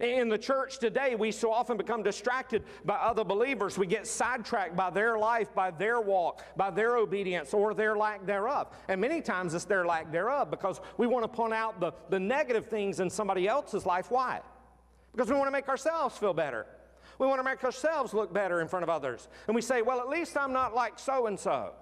In 0.00 0.28
the 0.28 0.36
church 0.36 0.78
today, 0.78 1.14
we 1.14 1.32
so 1.32 1.50
often 1.50 1.76
become 1.76 2.02
distracted 2.02 2.64
by 2.84 2.96
other 2.96 3.24
believers. 3.24 3.78
We 3.78 3.86
get 3.86 4.06
sidetracked 4.06 4.76
by 4.76 4.90
their 4.90 5.18
life, 5.18 5.54
by 5.54 5.70
their 5.70 6.00
walk, 6.00 6.44
by 6.56 6.70
their 6.70 6.96
obedience, 6.96 7.54
or 7.54 7.72
their 7.72 7.96
lack 7.96 8.26
thereof. 8.26 8.68
And 8.88 9.00
many 9.00 9.22
times 9.22 9.54
it's 9.54 9.64
their 9.64 9.86
lack 9.86 10.12
thereof 10.12 10.50
because 10.50 10.80
we 10.98 11.06
want 11.06 11.24
to 11.24 11.28
point 11.28 11.54
out 11.54 11.80
the, 11.80 11.92
the 12.10 12.20
negative 12.20 12.66
things 12.66 13.00
in 13.00 13.08
somebody 13.08 13.48
else's 13.48 13.86
life. 13.86 14.10
Why? 14.10 14.40
Because 15.12 15.30
we 15.30 15.36
want 15.36 15.46
to 15.46 15.52
make 15.52 15.68
ourselves 15.68 16.18
feel 16.18 16.34
better. 16.34 16.66
We 17.18 17.26
want 17.26 17.38
to 17.38 17.44
make 17.44 17.64
ourselves 17.64 18.12
look 18.12 18.34
better 18.34 18.60
in 18.60 18.68
front 18.68 18.82
of 18.82 18.90
others. 18.90 19.28
And 19.46 19.56
we 19.56 19.62
say, 19.62 19.80
well, 19.80 20.00
at 20.00 20.10
least 20.10 20.36
I'm 20.36 20.52
not 20.52 20.74
like 20.74 20.98
so 20.98 21.26
and 21.26 21.40
so. 21.40 21.72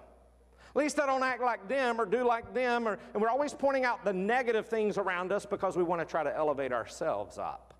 At 0.69 0.75
least 0.77 0.99
I 0.99 1.05
don't 1.05 1.23
act 1.23 1.41
like 1.41 1.67
them 1.67 1.99
or 1.99 2.05
do 2.05 2.23
like 2.25 2.53
them. 2.53 2.87
Or, 2.87 2.97
and 3.13 3.21
we're 3.21 3.29
always 3.29 3.53
pointing 3.53 3.83
out 3.83 4.05
the 4.05 4.13
negative 4.13 4.67
things 4.67 4.97
around 4.97 5.33
us 5.33 5.45
because 5.45 5.75
we 5.75 5.83
want 5.83 5.99
to 5.99 6.05
try 6.05 6.23
to 6.23 6.33
elevate 6.33 6.71
ourselves 6.71 7.37
up 7.37 7.74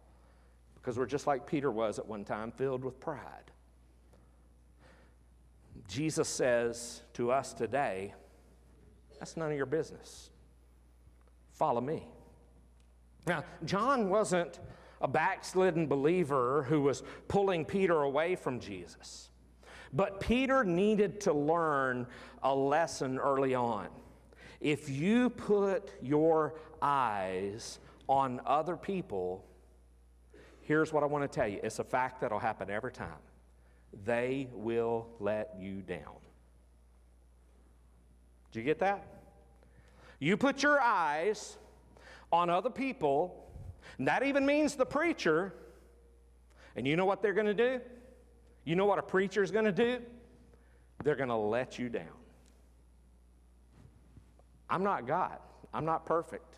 because 0.86 1.00
we're 1.00 1.08
just 1.08 1.26
like 1.26 1.48
Peter 1.48 1.72
was 1.72 1.98
at 1.98 2.06
one 2.06 2.24
time, 2.24 2.52
filled 2.52 2.84
with 2.84 3.00
pride. 3.00 3.50
Jesus 5.88 6.30
says 6.30 7.02
to 7.14 7.32
us 7.32 7.56
today, 7.56 8.14
that's 9.18 9.36
none 9.36 9.50
of 9.50 9.58
your 9.58 9.66
business. 9.66 10.30
Follow 11.54 11.82
me. 11.82 12.08
Now, 13.26 13.44
John 13.64 14.10
wasn't 14.10 14.60
a 15.02 15.08
backslidden 15.08 15.88
believer 15.88 16.68
who 16.70 16.82
was 16.82 17.02
pulling 17.28 17.66
Peter 17.66 18.04
away 18.04 18.36
from 18.36 18.60
Jesus. 18.60 19.32
But 19.92 20.20
Peter 20.20 20.64
needed 20.64 21.20
to 21.22 21.34
learn 21.34 22.06
a 22.44 22.54
lesson 22.54 23.18
early 23.18 23.56
on. 23.56 23.88
If 24.62 24.88
you 24.88 25.32
put 25.32 25.94
your 26.04 26.54
eyes 26.80 27.80
on 28.08 28.40
other 28.46 28.78
people, 28.78 29.44
here's 30.66 30.91
what 30.91 31.03
I 31.03 31.05
want 31.05 31.24
to 31.24 31.28
tell 31.28 31.47
you 31.47 31.59
it's 31.63 31.80
a 31.80 31.84
fact 31.84 32.22
that'll 32.22 32.39
happen 32.39 32.70
every 32.70 32.91
time. 32.91 33.22
They 34.03 34.47
will 34.51 35.07
let 35.20 35.55
you 35.57 35.82
down. 35.82 36.18
Do 38.51 38.59
you 38.59 38.66
get 38.66 38.80
that? 38.80 39.05
You 40.20 40.38
put 40.38 40.63
your 40.63 40.80
eyes 40.82 41.57
on 42.32 42.49
other 42.49 42.70
people, 42.70 43.49
and 43.97 44.07
that 44.07 44.24
even 44.24 44.45
means 44.45 44.76
the 44.76 44.86
preacher, 44.86 45.53
and 46.76 46.88
you 46.88 46.95
know 46.95 47.05
what 47.05 47.22
they're 47.22 47.34
going 47.34 47.45
to 47.45 47.53
do? 47.53 47.80
You 48.63 48.76
know 48.76 48.86
what 48.86 48.97
a 48.97 49.03
preacher 49.03 49.43
is 49.43 49.51
going 49.51 49.66
to 49.66 49.72
do? 49.72 49.99
They're 51.03 51.16
going 51.16 51.30
to 51.30 51.36
let 51.36 51.78
you 51.78 51.89
down. 51.89 52.07
I'm 54.70 54.84
not 54.84 55.05
God. 55.05 55.38
I'm 55.74 55.86
not 55.86 56.05
perfect. 56.05 56.55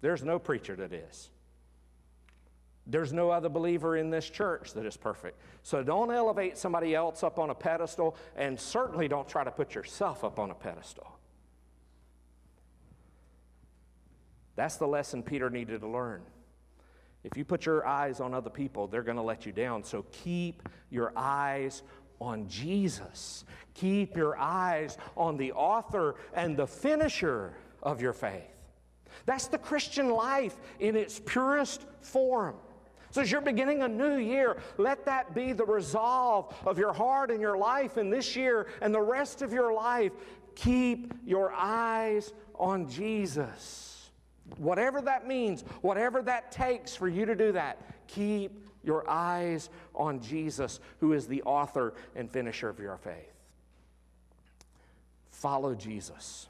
There's 0.00 0.22
no 0.22 0.38
preacher 0.38 0.74
that 0.76 0.92
is. 0.92 1.31
There's 2.86 3.12
no 3.12 3.30
other 3.30 3.48
believer 3.48 3.96
in 3.96 4.10
this 4.10 4.28
church 4.28 4.72
that 4.72 4.84
is 4.84 4.96
perfect. 4.96 5.40
So 5.62 5.82
don't 5.82 6.10
elevate 6.10 6.58
somebody 6.58 6.94
else 6.94 7.22
up 7.22 7.38
on 7.38 7.50
a 7.50 7.54
pedestal, 7.54 8.16
and 8.36 8.58
certainly 8.58 9.06
don't 9.06 9.28
try 9.28 9.44
to 9.44 9.50
put 9.50 9.74
yourself 9.74 10.24
up 10.24 10.38
on 10.38 10.50
a 10.50 10.54
pedestal. 10.54 11.06
That's 14.56 14.76
the 14.76 14.86
lesson 14.86 15.22
Peter 15.22 15.48
needed 15.48 15.80
to 15.80 15.88
learn. 15.88 16.22
If 17.24 17.36
you 17.36 17.44
put 17.44 17.66
your 17.66 17.86
eyes 17.86 18.20
on 18.20 18.34
other 18.34 18.50
people, 18.50 18.88
they're 18.88 19.04
going 19.04 19.16
to 19.16 19.22
let 19.22 19.46
you 19.46 19.52
down. 19.52 19.84
So 19.84 20.04
keep 20.10 20.68
your 20.90 21.12
eyes 21.16 21.82
on 22.20 22.48
Jesus. 22.48 23.44
Keep 23.74 24.16
your 24.16 24.36
eyes 24.36 24.98
on 25.16 25.36
the 25.36 25.52
author 25.52 26.16
and 26.34 26.56
the 26.56 26.66
finisher 26.66 27.54
of 27.82 28.02
your 28.02 28.12
faith. 28.12 28.42
That's 29.24 29.46
the 29.46 29.58
Christian 29.58 30.10
life 30.10 30.56
in 30.80 30.96
its 30.96 31.20
purest 31.20 31.86
form. 32.00 32.56
So, 33.12 33.20
as 33.20 33.30
you're 33.30 33.42
beginning 33.42 33.82
a 33.82 33.88
new 33.88 34.16
year, 34.16 34.56
let 34.78 35.04
that 35.04 35.34
be 35.34 35.52
the 35.52 35.66
resolve 35.66 36.54
of 36.64 36.78
your 36.78 36.94
heart 36.94 37.30
and 37.30 37.42
your 37.42 37.58
life 37.58 37.98
in 37.98 38.08
this 38.08 38.34
year 38.34 38.68
and 38.80 38.92
the 38.92 39.02
rest 39.02 39.42
of 39.42 39.52
your 39.52 39.74
life. 39.74 40.12
Keep 40.54 41.12
your 41.26 41.52
eyes 41.52 42.32
on 42.54 42.88
Jesus. 42.88 44.10
Whatever 44.56 45.02
that 45.02 45.28
means, 45.28 45.62
whatever 45.82 46.22
that 46.22 46.52
takes 46.52 46.96
for 46.96 47.06
you 47.06 47.26
to 47.26 47.36
do 47.36 47.52
that, 47.52 47.82
keep 48.08 48.66
your 48.82 49.08
eyes 49.08 49.68
on 49.94 50.18
Jesus, 50.22 50.80
who 50.98 51.12
is 51.12 51.26
the 51.26 51.42
author 51.42 51.92
and 52.16 52.30
finisher 52.30 52.70
of 52.70 52.78
your 52.78 52.96
faith. 52.96 53.34
Follow 55.30 55.74
Jesus. 55.74 56.48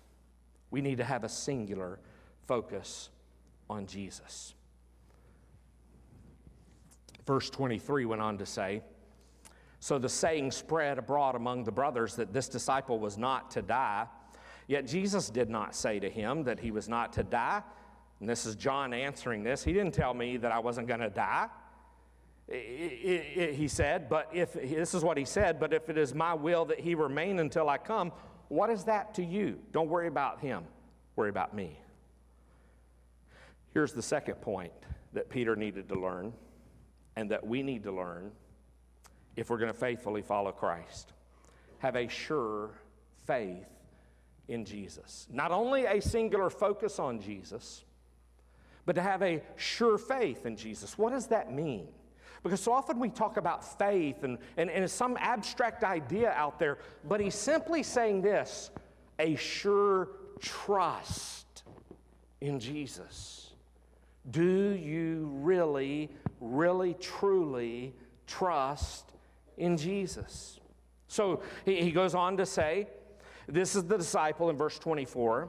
We 0.70 0.80
need 0.80 0.98
to 0.98 1.04
have 1.04 1.24
a 1.24 1.28
singular 1.28 1.98
focus 2.46 3.08
on 3.68 3.86
Jesus. 3.86 4.54
Verse 7.26 7.50
23 7.50 8.04
went 8.04 8.22
on 8.22 8.38
to 8.38 8.46
say, 8.46 8.82
So 9.80 9.98
the 9.98 10.08
saying 10.08 10.50
spread 10.50 10.98
abroad 10.98 11.34
among 11.34 11.64
the 11.64 11.72
brothers 11.72 12.16
that 12.16 12.32
this 12.32 12.48
disciple 12.48 12.98
was 12.98 13.16
not 13.16 13.50
to 13.52 13.62
die. 13.62 14.06
Yet 14.66 14.86
Jesus 14.86 15.30
did 15.30 15.50
not 15.50 15.74
say 15.74 16.00
to 16.00 16.08
him 16.08 16.44
that 16.44 16.60
he 16.60 16.70
was 16.70 16.88
not 16.88 17.12
to 17.14 17.22
die. 17.22 17.62
And 18.20 18.28
this 18.28 18.46
is 18.46 18.54
John 18.54 18.94
answering 18.94 19.42
this. 19.42 19.64
He 19.64 19.72
didn't 19.72 19.94
tell 19.94 20.14
me 20.14 20.36
that 20.38 20.52
I 20.52 20.58
wasn't 20.58 20.86
going 20.86 21.00
to 21.00 21.10
die. 21.10 21.48
It, 22.48 22.54
it, 22.54 23.38
it, 23.38 23.54
he 23.54 23.68
said, 23.68 24.08
but 24.08 24.28
if 24.32 24.52
this 24.52 24.94
is 24.94 25.02
what 25.02 25.16
he 25.16 25.24
said, 25.24 25.58
but 25.58 25.72
if 25.72 25.88
it 25.88 25.96
is 25.96 26.14
my 26.14 26.34
will 26.34 26.64
that 26.66 26.80
he 26.80 26.94
remain 26.94 27.38
until 27.38 27.68
I 27.68 27.78
come, 27.78 28.12
what 28.48 28.68
is 28.68 28.84
that 28.84 29.14
to 29.14 29.24
you? 29.24 29.58
Don't 29.72 29.88
worry 29.88 30.08
about 30.08 30.40
him, 30.40 30.64
worry 31.16 31.30
about 31.30 31.54
me. 31.54 31.78
Here's 33.72 33.92
the 33.92 34.02
second 34.02 34.34
point 34.36 34.72
that 35.14 35.30
Peter 35.30 35.56
needed 35.56 35.88
to 35.88 35.94
learn 35.94 36.32
and 37.16 37.30
that 37.30 37.46
we 37.46 37.62
need 37.62 37.84
to 37.84 37.92
learn 37.92 38.32
if 39.36 39.50
we're 39.50 39.58
going 39.58 39.72
to 39.72 39.78
faithfully 39.78 40.22
follow 40.22 40.52
Christ. 40.52 41.12
Have 41.78 41.96
a 41.96 42.08
sure 42.08 42.70
faith 43.26 43.68
in 44.48 44.64
Jesus. 44.64 45.26
Not 45.30 45.52
only 45.52 45.86
a 45.86 46.00
singular 46.00 46.50
focus 46.50 46.98
on 46.98 47.20
Jesus, 47.20 47.84
but 48.84 48.94
to 48.96 49.02
have 49.02 49.22
a 49.22 49.42
sure 49.56 49.98
faith 49.98 50.46
in 50.46 50.56
Jesus. 50.56 50.98
What 50.98 51.12
does 51.12 51.28
that 51.28 51.52
mean? 51.52 51.88
Because 52.42 52.60
so 52.60 52.72
often 52.72 52.98
we 52.98 53.08
talk 53.08 53.36
about 53.36 53.78
faith 53.78 54.24
and, 54.24 54.38
and, 54.56 54.68
and 54.68 54.90
some 54.90 55.16
abstract 55.20 55.84
idea 55.84 56.32
out 56.32 56.58
there, 56.58 56.78
but 57.08 57.20
he's 57.20 57.36
simply 57.36 57.82
saying 57.84 58.22
this 58.22 58.70
a 59.18 59.36
sure 59.36 60.08
trust 60.40 61.62
in 62.40 62.58
Jesus. 62.58 63.51
Do 64.30 64.70
you 64.70 65.30
really, 65.34 66.10
really, 66.40 66.94
truly 66.94 67.94
trust 68.26 69.12
in 69.56 69.76
Jesus? 69.76 70.60
So 71.08 71.42
he, 71.64 71.90
goes 71.90 72.14
on 72.14 72.36
to 72.38 72.46
say, 72.46 72.86
this 73.48 73.74
is 73.74 73.84
the 73.84 73.98
disciple 73.98 74.48
in 74.48 74.56
verse 74.56 74.78
24 74.78 75.48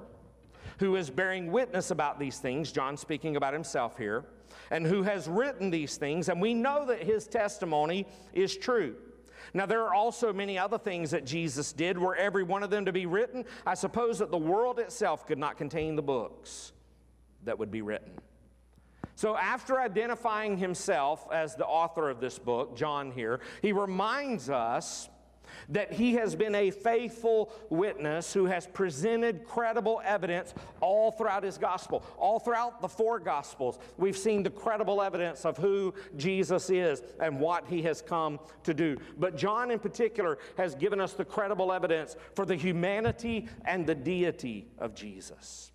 who 0.79 0.95
is 0.95 1.09
bearing 1.09 1.51
witness 1.51 1.91
about 1.91 2.19
these 2.19 2.39
things, 2.39 2.71
John 2.71 2.97
speaking 2.97 3.35
about 3.35 3.53
himself 3.53 3.97
here, 3.97 4.25
and 4.71 4.85
who 4.85 5.03
has 5.03 5.27
written 5.27 5.69
these 5.69 5.97
things, 5.97 6.29
and 6.29 6.41
we 6.41 6.53
know 6.53 6.85
that 6.87 7.03
his 7.03 7.27
testimony 7.27 8.07
is 8.33 8.57
true. 8.57 8.95
Now, 9.53 9.65
there 9.65 9.83
are 9.83 9.93
also 9.93 10.33
many 10.33 10.57
other 10.57 10.77
things 10.77 11.11
that 11.11 11.25
Jesus 11.25 11.73
did. 11.73 11.97
Were 11.97 12.15
every 12.15 12.43
one 12.43 12.63
of 12.63 12.69
them 12.69 12.85
to 12.85 12.91
be 12.91 13.05
written, 13.05 13.45
I 13.65 13.75
suppose 13.75 14.19
that 14.19 14.31
the 14.31 14.37
world 14.37 14.79
itself 14.79 15.27
could 15.27 15.37
not 15.37 15.57
contain 15.57 15.95
the 15.95 16.01
books 16.01 16.71
that 17.43 17.59
would 17.59 17.69
be 17.69 17.81
written. 17.81 18.11
So, 19.15 19.37
after 19.37 19.79
identifying 19.79 20.57
himself 20.57 21.27
as 21.31 21.55
the 21.55 21.65
author 21.65 22.09
of 22.09 22.19
this 22.19 22.39
book, 22.39 22.75
John 22.75 23.11
here, 23.11 23.39
he 23.61 23.71
reminds 23.71 24.49
us 24.49 25.09
that 25.69 25.93
he 25.93 26.15
has 26.15 26.35
been 26.35 26.55
a 26.55 26.71
faithful 26.71 27.51
witness 27.69 28.33
who 28.33 28.45
has 28.45 28.67
presented 28.67 29.45
credible 29.45 30.01
evidence 30.03 30.53
all 30.81 31.11
throughout 31.11 31.43
his 31.43 31.57
gospel. 31.57 32.03
All 32.17 32.39
throughout 32.39 32.81
the 32.81 32.87
four 32.87 33.19
gospels, 33.19 33.79
we've 33.97 34.17
seen 34.17 34.43
the 34.43 34.49
credible 34.49 35.01
evidence 35.01 35.45
of 35.45 35.57
who 35.57 35.93
Jesus 36.17 36.69
is 36.69 37.03
and 37.19 37.39
what 37.39 37.65
he 37.67 37.81
has 37.83 38.01
come 38.01 38.39
to 38.63 38.73
do. 38.73 38.97
But 39.17 39.37
John, 39.37 39.71
in 39.71 39.79
particular, 39.79 40.37
has 40.57 40.75
given 40.75 40.99
us 40.99 41.13
the 41.13 41.25
credible 41.25 41.71
evidence 41.71 42.15
for 42.35 42.45
the 42.45 42.55
humanity 42.55 43.47
and 43.65 43.85
the 43.85 43.95
deity 43.95 44.67
of 44.79 44.95
Jesus. 44.95 45.72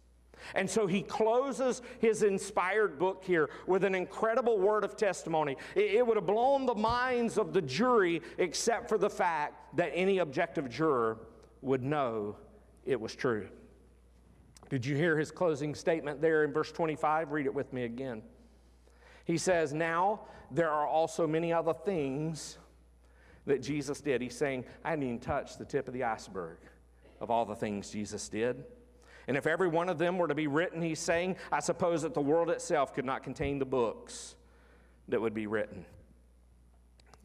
And 0.55 0.68
so 0.68 0.86
he 0.86 1.03
closes 1.03 1.82
his 2.01 2.22
inspired 2.22 2.99
book 2.99 3.22
here 3.24 3.51
with 3.66 3.84
an 3.84 3.95
incredible 3.95 4.59
word 4.59 4.84
of 4.84 4.97
testimony. 4.97 5.57
It, 5.74 6.07
would 6.07 6.16
have 6.16 6.26
blown 6.26 6.66
the 6.66 6.74
minds 6.74 7.39
of 7.39 7.53
the 7.53 7.62
jury, 7.62 8.22
except 8.39 8.89
for 8.89 8.99
the 8.99 9.11
fact 9.11 9.76
that 9.76 9.91
any 9.95 10.18
objective 10.18 10.68
juror 10.68 11.18
would 11.62 11.82
know 11.82 12.36
it 12.84 13.01
was 13.01 13.14
true. 13.14 13.49
Did 14.70 14.84
you 14.84 14.97
hear 14.97 15.18
his 15.18 15.30
closing 15.30 15.74
statement 15.74 16.20
there 16.20 16.45
in 16.45 16.53
verse 16.53 16.72
25? 16.72 17.32
Read 17.32 17.47
it 17.47 17.55
with 17.55 17.72
me 17.72 17.84
again. 17.84 18.22
He 19.24 19.39
says, 19.39 19.72
Now 19.72 20.20
there 20.51 20.70
are 20.70 20.86
also 20.86 21.26
many 21.26 21.53
other 21.53 21.74
things 21.74 22.59
that 23.47 23.62
Jesus 23.62 24.01
did. 24.01 24.20
He's 24.20 24.36
saying, 24.36 24.64
I 24.84 24.91
didn't 24.91 25.05
even 25.05 25.18
touch 25.20 25.57
the 25.57 25.64
tip 25.64 25.89
of 25.89 25.95
the 25.95 26.05
iceberg 26.05 26.59
of 27.20 27.30
all 27.30 27.45
the 27.45 27.55
things 27.55 27.91
Jesus 27.91 28.28
did. 28.28 28.64
And 29.28 29.36
if 29.36 29.46
every 29.46 29.68
one 29.68 29.90
of 29.90 29.98
them 29.98 30.16
were 30.16 30.26
to 30.26 30.34
be 30.34 30.46
written, 30.46 30.80
he's 30.80 30.98
saying, 30.98 31.36
I 31.52 31.60
suppose 31.60 32.00
that 32.02 32.14
the 32.14 32.20
world 32.20 32.48
itself 32.48 32.94
could 32.94 33.04
not 33.04 33.22
contain 33.22 33.58
the 33.58 33.66
books 33.66 34.34
that 35.08 35.20
would 35.20 35.34
be 35.34 35.46
written. 35.46 35.84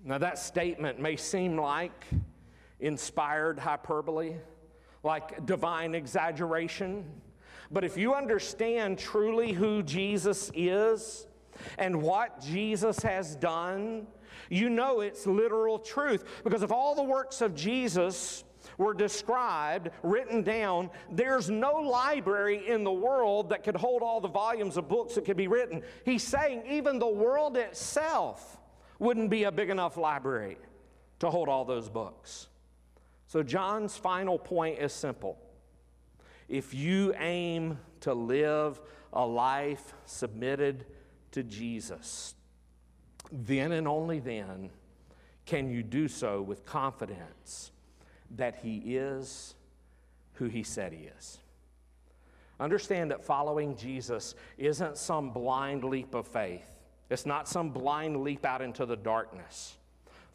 Now, 0.03 0.17
that 0.17 0.37
statement 0.37 0.99
may 0.99 1.15
seem 1.15 1.57
like 1.57 2.05
inspired 2.81 3.57
hyperbole, 3.57 4.35
like 5.01 5.45
divine 5.45 5.95
exaggeration. 5.95 7.05
But 7.71 7.85
if 7.85 7.95
you 7.95 8.13
understand 8.13 8.99
truly 8.99 9.53
who 9.53 9.81
Jesus 9.81 10.51
is 10.53 11.25
and 11.77 12.01
what 12.01 12.41
Jesus 12.41 12.99
has 12.99 13.37
done, 13.37 14.07
you 14.49 14.69
know 14.69 14.99
it's 14.99 15.25
literal 15.25 15.79
truth. 15.79 16.25
Because 16.43 16.63
if 16.63 16.71
all 16.71 16.95
the 16.95 17.03
works 17.03 17.39
of 17.39 17.55
Jesus 17.55 18.43
were 18.77 18.93
described, 18.93 19.89
written 20.01 20.43
down. 20.43 20.89
There's 21.11 21.49
no 21.49 21.73
library 21.73 22.67
in 22.67 22.83
the 22.83 22.91
world 22.91 23.49
that 23.49 23.63
could 23.63 23.75
hold 23.75 24.01
all 24.01 24.21
the 24.21 24.27
volumes 24.27 24.77
of 24.77 24.87
books 24.87 25.15
that 25.15 25.25
could 25.25 25.37
be 25.37 25.47
written. 25.47 25.83
He's 26.05 26.23
saying 26.23 26.63
even 26.69 26.99
the 26.99 27.07
world 27.07 27.57
itself 27.57 28.57
wouldn't 28.99 29.29
be 29.29 29.43
a 29.43 29.51
big 29.51 29.69
enough 29.69 29.97
library 29.97 30.57
to 31.19 31.29
hold 31.29 31.49
all 31.49 31.65
those 31.65 31.89
books. 31.89 32.47
So, 33.27 33.41
John's 33.43 33.97
final 33.97 34.37
point 34.37 34.79
is 34.79 34.93
simple. 34.93 35.37
If 36.47 36.73
you 36.73 37.13
aim 37.17 37.79
to 38.01 38.13
live 38.13 38.79
a 39.11 39.25
life 39.25 39.93
submitted 40.05 40.85
to 41.31 41.43
Jesus, 41.43 42.35
then 43.31 43.71
and 43.71 43.87
only 43.87 44.19
then 44.19 44.69
can 45.45 45.69
you 45.69 45.83
do 45.83 46.07
so 46.07 46.41
with 46.41 46.65
confidence 46.65 47.71
that 48.35 48.55
He 48.61 48.77
is 48.95 49.55
who 50.33 50.45
He 50.45 50.63
said 50.63 50.93
He 50.93 51.09
is. 51.17 51.39
Understand 52.59 53.11
that 53.11 53.23
following 53.23 53.75
Jesus 53.75 54.35
isn't 54.57 54.97
some 54.97 55.31
blind 55.31 55.83
leap 55.83 56.13
of 56.13 56.27
faith, 56.27 56.67
it's 57.09 57.25
not 57.25 57.47
some 57.47 57.69
blind 57.69 58.23
leap 58.23 58.45
out 58.45 58.61
into 58.61 58.85
the 58.85 58.95
darkness. 58.95 59.77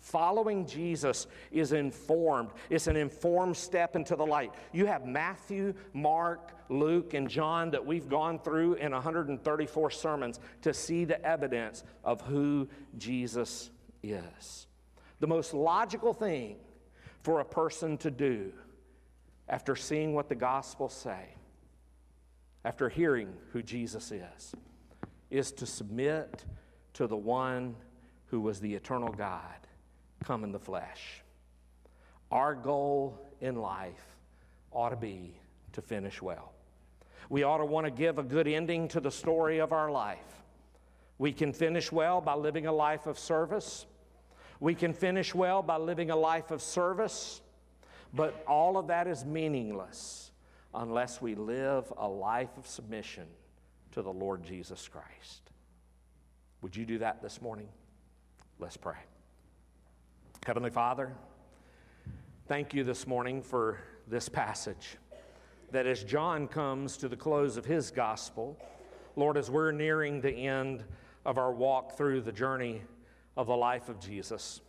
Following 0.01 0.65
Jesus 0.65 1.27
is 1.51 1.73
informed. 1.73 2.51
It's 2.71 2.87
an 2.87 2.97
informed 2.97 3.57
step 3.57 3.97
into 3.97 4.15
the 4.15 4.25
light. 4.25 4.53
You 4.73 4.87
have 4.87 5.05
Matthew, 5.05 5.75
Mark, 5.93 6.53
Luke, 6.69 7.15
and 7.15 7.29
John 7.29 7.73
that 7.73 7.85
we've 7.85 8.09
gone 8.09 8.39
through 8.39 8.75
in 8.75 8.93
134 8.93 9.91
sermons 9.91 10.39
to 10.63 10.73
see 10.73 11.05
the 11.05 11.21
evidence 11.27 11.83
of 12.05 12.21
who 12.21 12.69
Jesus 12.97 13.71
is. 14.03 14.69
The 15.19 15.27
most 15.27 15.53
logical 15.53 16.15
thing 16.15 16.57
for 17.23 17.41
a 17.41 17.45
person 17.45 17.97
to 17.99 18.11
do 18.11 18.53
after 19.49 19.75
seeing 19.77 20.15
what 20.15 20.29
the 20.29 20.35
gospel 20.35 20.89
say, 20.89 21.35
after 22.65 22.89
hearing 22.89 23.33
who 23.53 23.63
Jesus 23.63 24.13
is, 24.13 24.53
is 25.31 25.53
to 25.53 25.67
submit 25.67 26.45
to 26.95 27.07
the 27.07 27.17
one 27.17 27.75
who 28.27 28.41
was 28.41 28.61
the 28.61 28.75
eternal 28.75 29.13
God 29.13 29.41
come 30.25 30.45
in 30.45 30.53
the 30.53 30.59
flesh. 30.59 31.23
Our 32.31 32.55
goal 32.55 33.19
in 33.41 33.57
life 33.57 34.17
ought 34.71 34.91
to 34.91 34.97
be 34.97 35.35
to 35.73 35.83
finish 35.83 36.21
well. 36.21 36.53
We 37.31 37.43
ought 37.43 37.59
to 37.59 37.65
want 37.65 37.87
to 37.87 37.91
give 37.91 38.19
a 38.19 38.23
good 38.23 38.49
ending 38.49 38.89
to 38.89 39.01
the 39.01 39.11
story 39.11 39.59
of 39.59 39.73
our 39.73 39.91
life. 39.91 40.43
We 41.19 41.33
can 41.33 41.53
finish 41.53 41.91
well 41.91 42.21
by 42.21 42.35
living 42.35 42.67
a 42.67 42.73
life 42.73 43.07
of 43.07 43.19
service. 43.19 43.87
We 44.61 44.75
can 44.75 44.93
finish 44.93 45.35
well 45.35 45.63
by 45.63 45.77
living 45.77 46.11
a 46.11 46.17
life 46.17 46.51
of 46.51 46.61
service, 46.63 47.41
but 48.13 48.45
all 48.47 48.77
of 48.77 48.89
that 48.89 49.07
is 49.07 49.25
meaningless 49.25 50.33
unless 50.75 51.23
we 51.23 51.35
live 51.35 51.93
a 51.97 52.09
life 52.09 52.57
of 52.57 52.67
submission 52.67 53.27
to 53.93 54.03
the 54.03 54.13
Lord 54.13 54.43
Jesus 54.45 54.89
Christ. 54.89 55.51
Would 56.63 56.77
you 56.77 56.85
do 56.85 56.99
that 56.99 57.23
this 57.23 57.41
morning? 57.41 57.69
Let's 58.59 58.77
pray. 58.77 58.97
Heavenly 60.45 60.71
Father, 60.71 61.13
thank 62.49 62.75
you 62.75 62.83
this 62.83 63.07
morning 63.07 63.43
for 63.43 63.79
this 64.09 64.29
passage. 64.29 64.97
That 65.71 65.87
as 65.87 66.03
John 66.03 66.49
comes 66.49 66.97
to 66.97 67.09
the 67.09 67.17
close 67.17 67.57
of 67.57 67.65
his 67.65 67.91
gospel, 67.91 68.59
Lord, 69.15 69.37
as 69.37 69.51
we're 69.51 69.71
nearing 69.71 70.21
the 70.21 70.33
end 70.33 70.83
of 71.25 71.39
our 71.39 71.53
walk 71.53 71.97
through 71.97 72.23
the 72.23 72.33
journey 72.33 72.83
of 73.39 73.47
the 73.47 73.57
life 73.57 73.89
of 73.89 74.01
Jesus, 74.01 74.61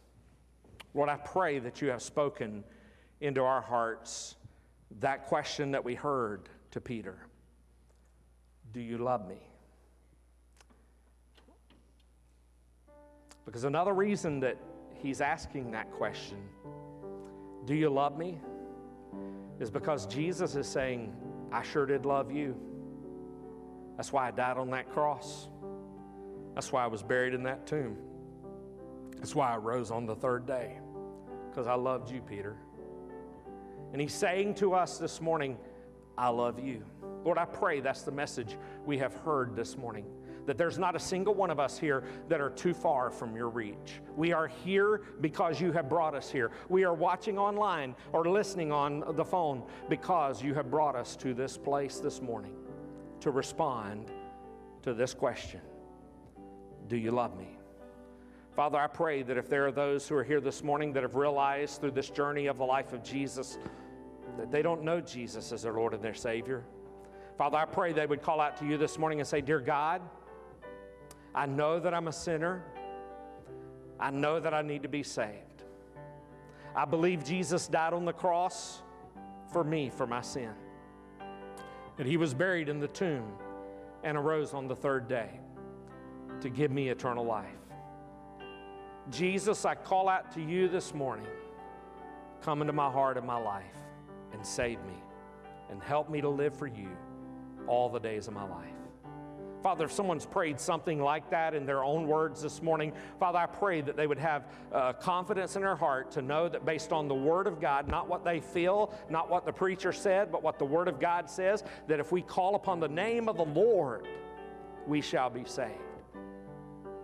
Lord, 0.93 1.09
I 1.09 1.17
pray 1.17 1.57
that 1.57 1.81
you 1.81 1.89
have 1.89 2.03
spoken 2.03 2.63
into 3.19 3.41
our 3.41 3.61
hearts 3.61 4.35
that 4.99 5.25
question 5.25 5.71
that 5.71 5.83
we 5.83 5.95
heard 5.95 6.49
to 6.71 6.79
Peter 6.79 7.17
Do 8.71 8.79
you 8.79 8.99
love 8.99 9.27
me? 9.27 9.41
Because 13.45 13.63
another 13.63 13.93
reason 13.93 14.39
that 14.41 14.57
he's 14.93 15.19
asking 15.19 15.71
that 15.71 15.91
question, 15.91 16.37
Do 17.65 17.73
you 17.73 17.89
love 17.89 18.17
me? 18.17 18.39
is 19.59 19.71
because 19.71 20.05
Jesus 20.05 20.55
is 20.55 20.67
saying, 20.67 21.13
I 21.51 21.63
sure 21.63 21.85
did 21.87 22.05
love 22.05 22.31
you. 22.31 22.55
That's 23.97 24.13
why 24.13 24.27
I 24.27 24.31
died 24.31 24.57
on 24.57 24.69
that 24.69 24.89
cross. 24.91 25.49
That's 26.53 26.71
why 26.71 26.83
I 26.83 26.87
was 26.87 27.03
buried 27.03 27.33
in 27.33 27.43
that 27.43 27.67
tomb. 27.67 27.97
That's 29.19 29.35
why 29.35 29.53
I 29.53 29.57
rose 29.57 29.91
on 29.91 30.05
the 30.05 30.15
third 30.15 30.45
day, 30.45 30.79
because 31.49 31.67
I 31.67 31.75
loved 31.75 32.09
you, 32.09 32.21
Peter. 32.21 32.55
And 33.91 34.01
he's 34.01 34.13
saying 34.13 34.55
to 34.55 34.73
us 34.73 34.97
this 34.97 35.19
morning, 35.19 35.57
I 36.17 36.29
love 36.29 36.59
you. 36.59 36.83
Lord, 37.23 37.37
I 37.37 37.45
pray 37.45 37.81
that's 37.81 38.03
the 38.03 38.11
message 38.11 38.57
we 38.85 38.97
have 38.97 39.13
heard 39.13 39.55
this 39.55 39.77
morning 39.77 40.05
that 40.49 40.57
there's 40.57 40.79
not 40.79 40.95
a 40.95 40.99
single 40.99 41.35
one 41.35 41.51
of 41.51 41.59
us 41.59 41.77
here 41.77 42.03
that 42.27 42.41
are 42.41 42.49
too 42.49 42.73
far 42.73 43.11
from 43.11 43.35
your 43.35 43.49
reach. 43.49 44.01
We 44.15 44.33
are 44.33 44.47
here 44.47 45.01
because 45.21 45.61
you 45.61 45.71
have 45.73 45.87
brought 45.87 46.15
us 46.15 46.31
here. 46.31 46.49
We 46.69 46.83
are 46.85 46.93
watching 46.95 47.37
online 47.37 47.95
or 48.13 48.25
listening 48.25 48.71
on 48.71 49.03
the 49.15 49.23
phone 49.23 49.61
because 49.89 50.41
you 50.41 50.55
have 50.55 50.71
brought 50.71 50.95
us 50.95 51.15
to 51.17 51.35
this 51.35 51.55
place 51.55 51.99
this 51.99 52.19
morning 52.19 52.55
to 53.19 53.29
respond 53.29 54.09
to 54.81 54.95
this 54.95 55.13
question 55.13 55.61
Do 56.87 56.97
you 56.97 57.11
love 57.11 57.37
me? 57.37 57.58
Father, 58.55 58.77
I 58.77 58.87
pray 58.87 59.21
that 59.23 59.37
if 59.37 59.49
there 59.49 59.67
are 59.67 59.71
those 59.71 60.07
who 60.07 60.15
are 60.15 60.23
here 60.23 60.41
this 60.41 60.63
morning 60.63 60.93
that 60.93 61.03
have 61.03 61.15
realized 61.15 61.79
through 61.79 61.91
this 61.91 62.09
journey 62.09 62.47
of 62.47 62.57
the 62.57 62.65
life 62.65 62.93
of 62.93 63.03
Jesus 63.03 63.57
that 64.37 64.51
they 64.51 64.61
don't 64.61 64.83
know 64.83 64.99
Jesus 64.99 65.51
as 65.51 65.63
their 65.63 65.73
Lord 65.73 65.93
and 65.93 66.03
their 66.03 66.13
Savior, 66.13 66.63
Father, 67.37 67.57
I 67.57 67.65
pray 67.65 67.93
they 67.93 68.05
would 68.05 68.21
call 68.21 68.41
out 68.41 68.57
to 68.57 68.65
you 68.65 68.77
this 68.77 68.97
morning 68.97 69.19
and 69.19 69.27
say, 69.27 69.39
Dear 69.39 69.61
God, 69.61 70.01
I 71.33 71.45
know 71.45 71.79
that 71.79 71.93
I'm 71.93 72.07
a 72.07 72.11
sinner. 72.11 72.63
I 73.99 74.11
know 74.11 74.39
that 74.39 74.53
I 74.53 74.61
need 74.61 74.83
to 74.83 74.89
be 74.89 75.03
saved. 75.03 75.63
I 76.75 76.85
believe 76.85 77.23
Jesus 77.23 77.67
died 77.67 77.93
on 77.93 78.05
the 78.05 78.13
cross 78.13 78.81
for 79.51 79.63
me, 79.63 79.89
for 79.89 80.07
my 80.07 80.21
sin. 80.21 80.51
That 81.97 82.05
he 82.05 82.17
was 82.17 82.33
buried 82.33 82.69
in 82.69 82.79
the 82.79 82.87
tomb 82.87 83.25
and 84.03 84.17
arose 84.17 84.53
on 84.53 84.67
the 84.67 84.75
third 84.75 85.07
day 85.07 85.29
to 86.41 86.49
give 86.49 86.71
me 86.71 86.89
eternal 86.89 87.25
life. 87.25 87.58
Jesus, 89.11 89.65
I 89.65 89.75
call 89.75 90.07
out 90.07 90.31
to 90.33 90.41
you 90.41 90.67
this 90.67 90.93
morning. 90.93 91.27
Come 92.41 92.61
into 92.61 92.73
my 92.73 92.89
heart 92.89 93.17
and 93.17 93.25
my 93.25 93.37
life 93.37 93.65
and 94.33 94.45
save 94.45 94.79
me 94.85 94.93
and 95.69 95.81
help 95.81 96.09
me 96.09 96.21
to 96.21 96.29
live 96.29 96.55
for 96.55 96.67
you 96.67 96.89
all 97.67 97.89
the 97.89 97.99
days 97.99 98.27
of 98.27 98.33
my 98.33 98.47
life. 98.47 98.65
Father, 99.61 99.85
if 99.85 99.91
someone's 99.91 100.25
prayed 100.25 100.57
something 100.59 101.01
like 101.01 101.29
that 101.31 101.53
in 101.53 101.65
their 101.65 101.83
own 101.83 102.07
words 102.07 102.41
this 102.41 102.61
morning, 102.61 102.93
Father, 103.19 103.39
I 103.39 103.45
pray 103.45 103.81
that 103.81 103.97
they 103.97 104.07
would 104.07 104.19
have 104.19 104.47
uh, 104.71 104.93
confidence 104.93 105.57
in 105.57 105.63
their 105.63 105.75
heart 105.75 106.11
to 106.11 106.21
know 106.21 106.47
that 106.47 106.65
based 106.65 106.93
on 106.93 107.09
the 107.09 107.15
Word 107.15 107.45
of 107.45 107.59
God, 107.59 107.89
not 107.89 108.07
what 108.07 108.23
they 108.23 108.39
feel, 108.39 108.93
not 109.09 109.29
what 109.29 109.45
the 109.45 109.51
preacher 109.51 109.91
said, 109.91 110.31
but 110.31 110.43
what 110.43 110.59
the 110.59 110.65
Word 110.65 110.87
of 110.87 110.99
God 110.99 111.29
says, 111.29 111.65
that 111.87 111.99
if 111.99 112.11
we 112.11 112.21
call 112.21 112.55
upon 112.55 112.79
the 112.79 112.87
name 112.87 113.27
of 113.27 113.35
the 113.35 113.45
Lord, 113.45 114.07
we 114.87 115.01
shall 115.01 115.29
be 115.29 115.43
saved. 115.43 115.88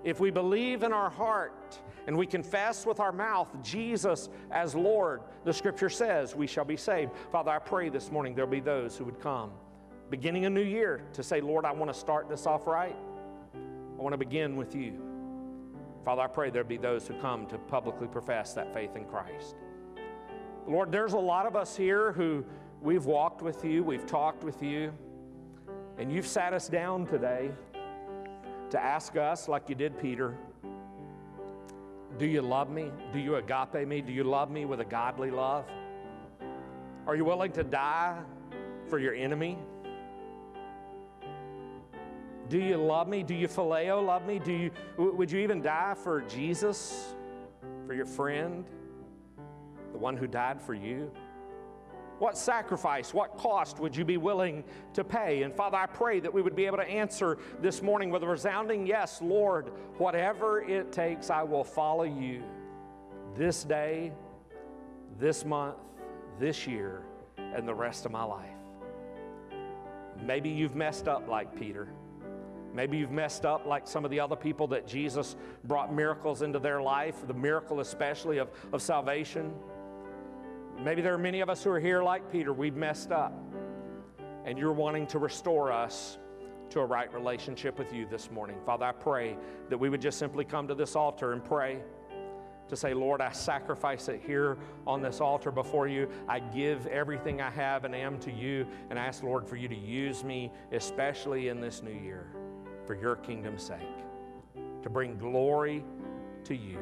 If 0.06 0.20
we 0.20 0.30
believe 0.30 0.84
in 0.84 0.94
our 0.94 1.10
heart 1.10 1.80
and 2.06 2.16
we 2.16 2.28
confess 2.28 2.86
with 2.86 3.00
our 3.00 3.12
mouth 3.12 3.50
Jesus 3.64 4.30
as 4.52 4.76
Lord, 4.76 5.22
the 5.44 5.52
scripture 5.52 5.90
says 5.90 6.36
we 6.36 6.46
shall 6.46 6.64
be 6.64 6.78
saved. 6.78 7.12
Father, 7.32 7.50
I 7.50 7.58
pray 7.58 7.90
this 7.90 8.12
morning 8.12 8.36
there'll 8.36 8.50
be 8.50 8.60
those 8.60 8.96
who 8.96 9.04
would 9.04 9.20
come 9.20 9.52
beginning 10.12 10.46
a 10.46 10.50
new 10.50 10.62
year 10.62 11.02
to 11.14 11.24
say, 11.24 11.42
Lord, 11.42 11.66
I 11.66 11.72
want 11.72 11.92
to 11.92 12.00
start 12.00 12.30
this 12.30 12.46
off 12.46 12.68
right. 12.68 12.96
I 13.56 14.02
want 14.02 14.14
to 14.14 14.18
begin 14.18 14.56
with 14.56 14.76
you. 14.76 15.02
Father, 16.04 16.22
I 16.22 16.28
pray 16.28 16.52
there 16.52 16.64
be 16.64 16.78
those 16.78 17.08
who 17.08 17.20
come 17.20 17.48
to 17.48 17.58
publicly 17.58 18.08
profess 18.08 18.54
that 18.54 18.72
faith 18.72 18.96
in 18.96 19.06
Christ. 19.06 19.56
Lord, 20.68 20.92
there's 20.92 21.14
a 21.14 21.20
lot 21.20 21.48
of 21.48 21.56
us 21.56 21.76
here 21.76 22.12
who 22.12 22.46
we've 22.80 23.06
walked 23.06 23.42
with 23.42 23.66
you, 23.66 23.84
we've 23.84 24.06
talked 24.06 24.44
with 24.44 24.62
you, 24.62 24.94
and 25.98 26.12
you've 26.12 26.28
sat 26.28 26.54
us 26.54 26.68
down 26.68 27.08
today 27.08 27.52
to 28.72 28.82
ask 28.82 29.16
us, 29.16 29.48
like 29.48 29.70
you 29.70 29.76
did 29.76 30.00
Peter, 30.00 30.38
do 32.18 32.26
you 32.26 32.42
love 32.42 32.70
me? 32.70 32.92
Do 33.12 33.20
you 33.20 33.36
agape 33.36 33.88
me? 33.88 34.02
Do 34.02 34.12
you 34.12 34.24
love 34.24 34.50
me 34.50 34.66
with 34.66 34.80
a 34.80 34.86
godly 34.86 35.32
love? 35.32 35.66
Are 37.08 37.16
you 37.16 37.26
willing 37.26 37.52
to 37.54 37.64
die 37.64 38.18
for 38.90 39.00
your 39.00 39.14
enemy? 39.14 39.58
Do 42.48 42.60
you 42.60 42.78
love 42.78 43.08
me? 43.08 43.24
Do 43.24 43.34
you 43.34 43.48
phileo 43.48 44.06
love 44.06 44.26
me? 44.26 44.40
Do 44.40 44.54
you, 44.54 44.72
would 44.98 45.32
you 45.32 45.40
even 45.40 45.62
die 45.62 45.96
for 45.96 46.22
Jesus, 46.22 47.16
for 47.86 47.94
your 47.94 48.06
friend, 48.06 48.66
the 49.92 49.98
one 49.98 50.16
who 50.16 50.28
died 50.28 50.62
for 50.62 50.74
you? 50.74 51.12
What 52.20 52.38
sacrifice, 52.38 53.14
what 53.14 53.38
cost 53.38 53.80
would 53.80 53.96
you 53.96 54.06
be 54.06 54.18
willing 54.18 54.64
to 54.94 55.04
pay? 55.04 55.44
And 55.44 55.54
Father, 55.54 55.78
I 55.78 55.86
pray 55.86 56.20
that 56.22 56.34
we 56.34 56.42
would 56.42 56.56
be 56.56 56.66
able 56.66 56.78
to 56.78 56.88
answer 56.88 57.38
this 57.62 57.82
morning 57.82 58.10
with 58.10 58.24
a 58.24 58.28
resounding 58.28 58.88
yes, 58.88 59.22
Lord, 59.22 59.72
whatever 59.98 60.62
it 60.62 60.92
takes, 60.92 61.30
I 61.30 61.44
will 61.44 61.64
follow 61.64 62.04
you 62.04 62.44
this 63.36 63.66
day, 63.66 64.14
this 65.20 65.44
month, 65.44 65.76
this 66.40 66.66
year, 66.66 67.02
and 67.38 67.68
the 67.68 67.76
rest 67.76 68.06
of 68.06 68.12
my 68.12 68.24
life. 68.24 68.50
Maybe 70.24 70.50
you've 70.50 70.76
messed 70.76 71.10
up 71.10 71.28
like 71.28 71.54
Peter. 71.58 71.90
Maybe 72.74 72.98
you've 72.98 73.12
messed 73.12 73.46
up 73.46 73.66
like 73.66 73.88
some 73.88 74.04
of 74.06 74.12
the 74.12 74.20
other 74.20 74.36
people 74.36 74.68
that 74.68 74.88
Jesus 74.88 75.36
brought 75.64 75.94
miracles 75.94 76.42
into 76.42 76.60
their 76.60 76.82
life, 76.82 77.26
the 77.28 77.34
miracle 77.34 77.80
especially 77.80 78.38
of, 78.38 78.50
of 78.74 78.82
salvation. 78.82 79.54
Maybe 80.84 81.02
there 81.02 81.14
are 81.14 81.18
many 81.18 81.42
of 81.42 81.50
us 81.50 81.64
who 81.64 81.72
are 81.72 81.80
here 81.80 82.04
like 82.04 82.32
Peter. 82.32 82.54
We've 82.54 82.76
messed 82.76 83.12
up. 83.12 83.34
And 84.46 84.58
you're 84.58 84.74
wanting 84.74 85.08
to 85.08 85.20
restore 85.20 85.72
us 85.72 86.20
to 86.70 86.80
a 86.80 86.86
right 86.86 87.12
relationship 87.14 87.80
with 87.80 87.94
you 87.94 88.06
this 88.06 88.30
morning. 88.30 88.58
Father, 88.66 88.86
I 88.86 88.92
pray 88.92 89.38
that 89.70 89.78
we 89.78 89.90
would 89.90 90.02
just 90.02 90.20
simply 90.20 90.46
come 90.46 90.68
to 90.68 90.76
this 90.76 90.96
altar 90.96 91.34
and 91.34 91.44
pray 91.44 91.82
to 92.68 92.76
say, 92.76 92.94
Lord, 92.94 93.22
I 93.22 93.32
sacrifice 93.32 94.08
it 94.08 94.22
here 94.26 94.58
on 94.88 95.02
this 95.02 95.22
altar 95.22 95.52
before 95.52 95.88
you. 95.88 96.10
I 96.28 96.40
give 96.40 96.88
everything 96.88 97.42
I 97.42 97.50
have 97.52 97.86
and 97.86 97.96
am 97.96 98.20
to 98.20 98.32
you, 98.32 98.68
and 98.90 98.98
I 98.98 99.06
ask, 99.06 99.24
Lord, 99.24 99.48
for 99.48 99.56
you 99.56 99.68
to 99.68 99.76
use 99.76 100.24
me, 100.24 100.52
especially 100.72 101.50
in 101.50 101.62
this 101.62 101.84
new 101.84 101.94
year, 101.94 102.28
for 102.86 102.96
your 102.96 103.16
kingdom's 103.18 103.64
sake, 103.64 103.80
to 104.84 104.90
bring 104.90 105.18
glory 105.18 105.84
to 106.44 106.56
you. 106.56 106.80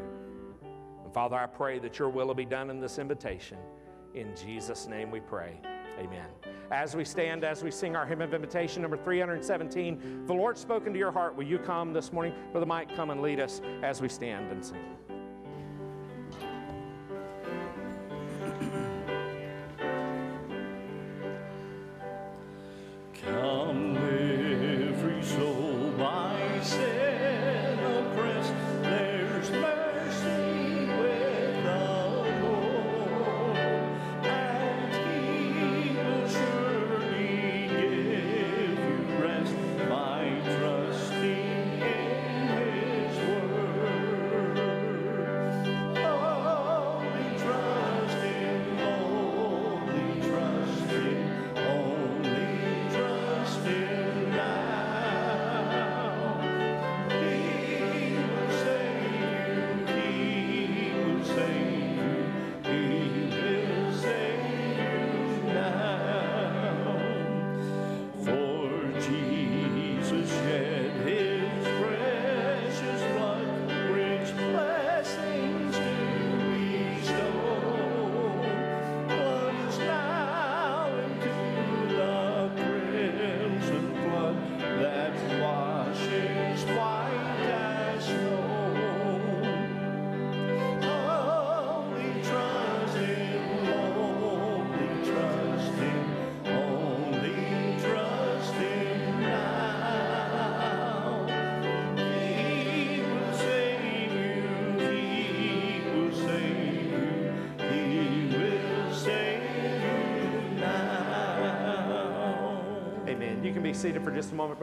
And 1.04 1.14
Father, 1.14 1.36
I 1.36 1.46
pray 1.46 1.80
that 1.80 2.00
your 2.00 2.10
will 2.10 2.28
will 2.28 2.34
be 2.34 2.46
done 2.46 2.70
in 2.70 2.80
this 2.80 2.98
invitation. 2.98 3.58
In 4.14 4.36
Jesus' 4.36 4.88
name 4.88 5.10
we 5.10 5.20
pray. 5.20 5.60
Amen. 6.00 6.28
As 6.72 6.96
we 6.96 7.04
stand, 7.04 7.44
as 7.44 7.64
we 7.64 7.72
sing 7.72 7.96
our 7.96 8.06
hymn 8.06 8.22
of 8.22 8.34
invitation, 8.34 8.82
number 8.82 8.98
317, 8.98 10.26
the 10.26 10.34
Lord's 10.34 10.62
spoken 10.62 10.94
to 10.94 11.00
your 11.00 11.12
heart, 11.12 11.36
will 11.36 11.44
you 11.44 11.60
come 11.60 11.94
this 11.94 12.12
morning? 12.12 12.34
Brother 12.52 12.66
Mike, 12.66 12.96
come 12.96 13.10
and 13.10 13.22
lead 13.22 13.40
us 13.40 13.62
as 13.82 14.02
we 14.02 14.10
stand 14.10 14.52
and 14.52 14.64
sing. 14.64 14.84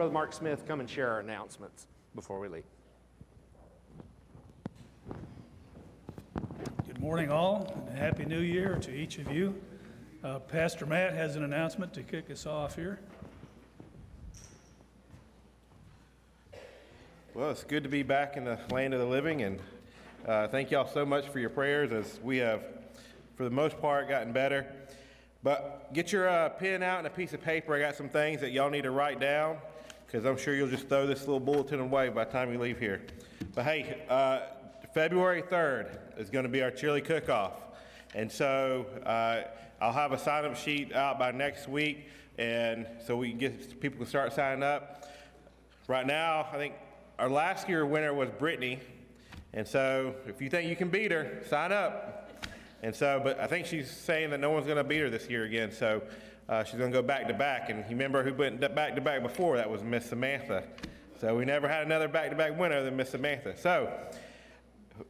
Brother 0.01 0.13
Mark 0.13 0.33
Smith, 0.33 0.67
come 0.67 0.79
and 0.79 0.89
share 0.89 1.11
our 1.11 1.19
announcements 1.19 1.85
before 2.15 2.39
we 2.39 2.47
leave. 2.47 2.63
Good 6.87 6.99
morning, 6.99 7.31
all, 7.31 7.71
and 7.87 7.95
a 7.95 8.01
Happy 8.01 8.25
New 8.25 8.39
Year 8.39 8.79
to 8.81 8.91
each 8.91 9.19
of 9.19 9.31
you. 9.31 9.53
Uh, 10.23 10.39
Pastor 10.39 10.87
Matt 10.87 11.13
has 11.13 11.35
an 11.35 11.43
announcement 11.43 11.93
to 11.93 12.01
kick 12.01 12.31
us 12.31 12.47
off 12.47 12.75
here. 12.75 12.99
Well, 17.35 17.51
it's 17.51 17.63
good 17.63 17.83
to 17.83 17.89
be 17.89 18.01
back 18.01 18.37
in 18.37 18.43
the 18.43 18.57
land 18.71 18.95
of 18.95 18.99
the 18.99 19.05
living, 19.05 19.43
and 19.43 19.59
uh, 20.27 20.47
thank 20.47 20.71
y'all 20.71 20.87
so 20.87 21.05
much 21.05 21.27
for 21.27 21.37
your 21.37 21.51
prayers 21.51 21.91
as 21.91 22.19
we 22.23 22.37
have, 22.37 22.63
for 23.35 23.43
the 23.43 23.51
most 23.51 23.79
part, 23.79 24.09
gotten 24.09 24.33
better. 24.33 24.65
But 25.43 25.93
get 25.93 26.11
your 26.11 26.27
uh, 26.27 26.49
pen 26.49 26.81
out 26.81 26.97
and 26.97 27.05
a 27.05 27.11
piece 27.11 27.33
of 27.33 27.41
paper. 27.43 27.75
I 27.75 27.79
got 27.79 27.95
some 27.95 28.09
things 28.09 28.41
that 28.41 28.49
y'all 28.49 28.71
need 28.71 28.85
to 28.85 28.91
write 28.91 29.19
down 29.19 29.57
because 30.11 30.25
I'm 30.25 30.37
sure 30.37 30.53
you'll 30.53 30.67
just 30.67 30.89
throw 30.89 31.07
this 31.07 31.21
little 31.21 31.39
bulletin 31.39 31.79
away 31.79 32.09
by 32.09 32.25
the 32.25 32.31
time 32.31 32.51
you 32.51 32.59
leave 32.59 32.77
here. 32.77 33.01
But 33.55 33.63
hey, 33.63 34.03
uh, 34.09 34.41
February 34.93 35.41
3rd 35.41 36.19
is 36.19 36.29
going 36.29 36.43
to 36.43 36.49
be 36.49 36.61
our 36.61 36.71
chili 36.71 36.99
cook-off. 36.99 37.53
And 38.13 38.29
so 38.29 38.87
uh, 39.05 39.43
I'll 39.79 39.93
have 39.93 40.11
a 40.11 40.19
sign-up 40.19 40.57
sheet 40.57 40.93
out 40.93 41.17
by 41.17 41.31
next 41.31 41.69
week, 41.69 42.09
and 42.37 42.85
so 43.07 43.15
we 43.15 43.29
can 43.29 43.37
get 43.37 43.79
people 43.79 43.99
can 43.99 44.05
start 44.05 44.33
signing 44.33 44.63
up. 44.63 45.09
Right 45.87 46.05
now, 46.05 46.45
I 46.51 46.57
think 46.57 46.73
our 47.17 47.29
last 47.29 47.69
year 47.69 47.85
winner 47.85 48.13
was 48.13 48.29
Brittany, 48.31 48.79
and 49.53 49.65
so 49.65 50.13
if 50.27 50.41
you 50.41 50.49
think 50.49 50.67
you 50.67 50.75
can 50.75 50.89
beat 50.89 51.11
her, 51.11 51.41
sign 51.47 51.71
up. 51.71 52.43
And 52.83 52.93
so, 52.93 53.21
but 53.23 53.39
I 53.39 53.47
think 53.47 53.65
she's 53.65 53.89
saying 53.89 54.31
that 54.31 54.41
no 54.41 54.49
one's 54.49 54.65
going 54.65 54.77
to 54.77 54.83
beat 54.83 54.99
her 54.99 55.09
this 55.09 55.29
year 55.29 55.45
again, 55.45 55.71
so 55.71 56.01
uh, 56.51 56.65
she's 56.65 56.75
going 56.75 56.91
to 56.91 56.97
go 56.97 57.01
back 57.01 57.27
to 57.29 57.33
back. 57.33 57.69
And 57.69 57.79
you 57.79 57.91
remember 57.91 58.23
who 58.23 58.33
went 58.33 58.59
back 58.75 58.93
to 58.95 59.01
back 59.01 59.23
before? 59.23 59.55
That 59.55 59.69
was 59.69 59.81
Miss 59.83 60.05
Samantha. 60.05 60.65
So 61.19 61.35
we 61.35 61.45
never 61.45 61.67
had 61.67 61.85
another 61.85 62.09
back 62.09 62.29
to 62.29 62.35
back 62.35 62.59
winner 62.59 62.83
than 62.83 62.97
Miss 62.97 63.09
Samantha. 63.09 63.57
So 63.57 63.89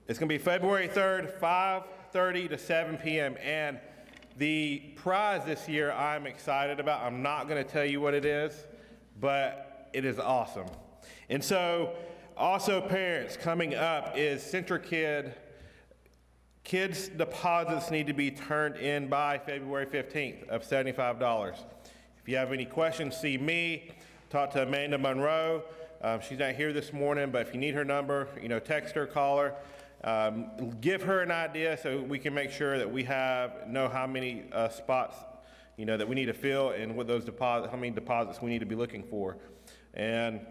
it's 0.08 0.20
going 0.20 0.30
to 0.30 0.34
be 0.34 0.38
February 0.38 0.88
3rd, 0.88 1.40
5:30 1.40 2.50
to 2.50 2.58
7 2.60 2.98
p.m. 2.98 3.38
And 3.42 3.80
the 4.38 4.84
prize 4.96 5.44
this 5.44 5.68
year, 5.68 5.92
I'm 5.92 6.28
excited 6.28 6.80
about. 6.80 7.02
I'm 7.02 7.24
not 7.24 7.48
going 7.48 7.64
to 7.64 7.70
tell 7.70 7.86
you 7.86 8.00
what 8.00 8.14
it 8.14 8.24
is, 8.24 8.54
but 9.20 9.90
it 9.94 10.06
is 10.06 10.20
awesome. 10.20 10.68
And 11.28 11.44
so, 11.44 11.96
also 12.38 12.82
parents, 12.82 13.36
coming 13.36 13.74
up 13.74 14.14
is 14.16 14.44
CentriKid. 14.44 15.34
Kids' 16.64 17.10
deposits 17.10 17.90
need 17.90 18.08
to 18.08 18.14
be 18.14 18.30
turned 18.30 18.78
in 18.78 19.08
by 19.08 19.38
February 19.40 19.88
15th 19.88 20.48
of 20.48 20.64
$75. 20.64 21.54
If 22.22 22.30
you 22.30 22.38
have 22.38 22.54
any 22.54 22.66
questions, 22.66 23.18
see 23.18 23.38
me. 23.38 23.92
Talk 24.30 24.52
to 24.52 24.64
Amanda 24.64 24.98
Monroe. 24.98 25.64
Um, 26.04 26.22
she's 26.22 26.40
not 26.40 26.54
here 26.54 26.72
this 26.72 26.94
morning, 26.94 27.32
but 27.32 27.48
if 27.48 27.54
you 27.54 27.60
need 27.60 27.74
her 27.74 27.84
number, 27.84 28.28
you 28.42 28.48
know, 28.48 28.60
text 28.60 28.96
her, 28.96 29.08
call 29.08 29.40
her. 29.40 29.56
Um, 30.04 30.72
give 30.82 31.02
her 31.04 31.22
an 31.22 31.32
idea 31.32 31.78
so 31.82 32.02
we 32.02 32.18
can 32.18 32.34
make 32.34 32.52
sure 32.52 32.78
that 32.78 32.92
we 32.92 33.04
have 33.04 33.68
know 33.68 33.90
how 33.90 34.08
many 34.08 34.46
uh, 34.52 34.70
spots, 34.70 35.16
you 35.78 35.86
know, 35.86 35.98
that 35.98 36.08
we 36.08 36.16
need 36.16 36.26
to 36.26 36.34
fill 36.34 36.70
and 36.72 36.96
what 36.96 37.08
those 37.08 37.26
deposits, 37.26 37.72
how 37.72 37.78
many 37.78 37.92
deposits 37.92 38.42
we 38.42 38.50
need 38.50 38.60
to 38.60 38.66
be 38.66 38.76
looking 38.76 39.04
for. 39.04 39.38
And 39.96 40.42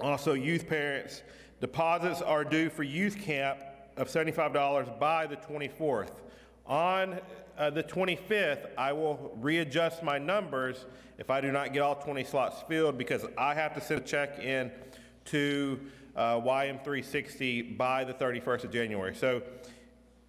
also, 0.00 0.34
youth 0.34 0.68
parents, 0.68 1.22
deposits 1.60 2.22
are 2.22 2.44
due 2.44 2.70
for 2.70 2.82
youth 2.82 3.18
camp 3.18 3.58
of 3.98 4.08
$75 4.08 4.98
by 4.98 5.26
the 5.26 5.36
24th. 5.36 6.12
On 6.66 7.18
uh, 7.58 7.70
the 7.70 7.82
25th, 7.82 8.68
I 8.78 8.92
will 8.92 9.32
readjust 9.40 10.02
my 10.02 10.18
numbers 10.18 10.86
if 11.18 11.30
I 11.30 11.40
do 11.40 11.50
not 11.50 11.72
get 11.72 11.82
all 11.82 11.96
20 11.96 12.22
slots 12.24 12.62
filled 12.68 12.96
because 12.96 13.26
I 13.36 13.54
have 13.54 13.74
to 13.74 13.80
send 13.80 14.02
a 14.02 14.04
check 14.04 14.38
in 14.38 14.70
to 15.26 15.80
uh, 16.14 16.40
YM360 16.40 17.76
by 17.76 18.04
the 18.04 18.14
31st 18.14 18.64
of 18.64 18.72
January. 18.72 19.14
So 19.14 19.42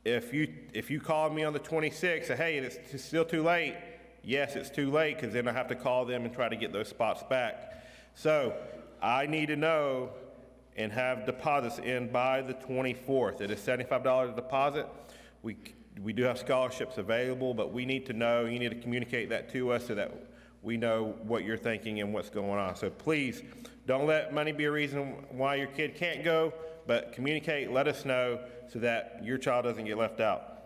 if 0.03 0.33
you 0.33 0.51
if 0.73 0.89
you 0.89 0.99
call 0.99 1.29
me 1.29 1.43
on 1.43 1.53
the 1.53 1.59
26th, 1.59 2.25
say, 2.25 2.35
hey, 2.35 2.57
it's 2.57 3.03
still 3.03 3.25
too 3.25 3.43
late. 3.43 3.75
Yes, 4.23 4.55
it's 4.55 4.69
too 4.69 4.89
late 4.91 5.15
because 5.15 5.33
then 5.33 5.47
I 5.47 5.51
have 5.51 5.67
to 5.67 5.75
call 5.75 6.05
them 6.05 6.25
and 6.25 6.33
try 6.33 6.49
to 6.49 6.55
get 6.55 6.73
those 6.73 6.87
spots 6.87 7.23
back. 7.23 7.83
So 8.15 8.55
I 9.01 9.27
need 9.27 9.47
to 9.47 9.55
know 9.55 10.09
and 10.79 10.93
have 10.93 11.25
deposits 11.25 11.77
in 11.79 12.07
by 12.09 12.41
the 12.41 12.53
24th. 12.53 13.41
It 13.41 13.51
is 13.51 13.59
$75 13.59 14.31
a 14.31 14.35
deposit. 14.35 14.87
We 15.43 15.57
we 16.01 16.13
do 16.13 16.23
have 16.23 16.37
scholarships 16.37 16.97
available, 16.97 17.53
but 17.53 17.73
we 17.73 17.85
need 17.85 18.05
to 18.05 18.13
know. 18.13 18.45
You 18.45 18.57
need 18.57 18.69
to 18.69 18.79
communicate 18.79 19.29
that 19.29 19.51
to 19.51 19.73
us 19.73 19.87
so 19.87 19.95
that 19.95 20.13
we 20.63 20.77
know 20.77 21.15
what 21.23 21.43
you're 21.43 21.57
thinking 21.57 21.99
and 21.99 22.13
what's 22.13 22.29
going 22.29 22.57
on. 22.57 22.77
So 22.77 22.89
please 22.89 23.43
don't 23.85 24.07
let 24.07 24.33
money 24.33 24.53
be 24.53 24.63
a 24.63 24.71
reason 24.71 25.25
why 25.31 25.55
your 25.55 25.67
kid 25.67 25.95
can't 25.95 26.23
go, 26.23 26.53
but 26.87 27.11
communicate, 27.11 27.71
let 27.71 27.85
us 27.89 28.05
know 28.05 28.39
so 28.71 28.79
that 28.79 29.19
your 29.23 29.37
child 29.37 29.65
doesn't 29.65 29.83
get 29.83 29.97
left 29.97 30.21
out. 30.21 30.63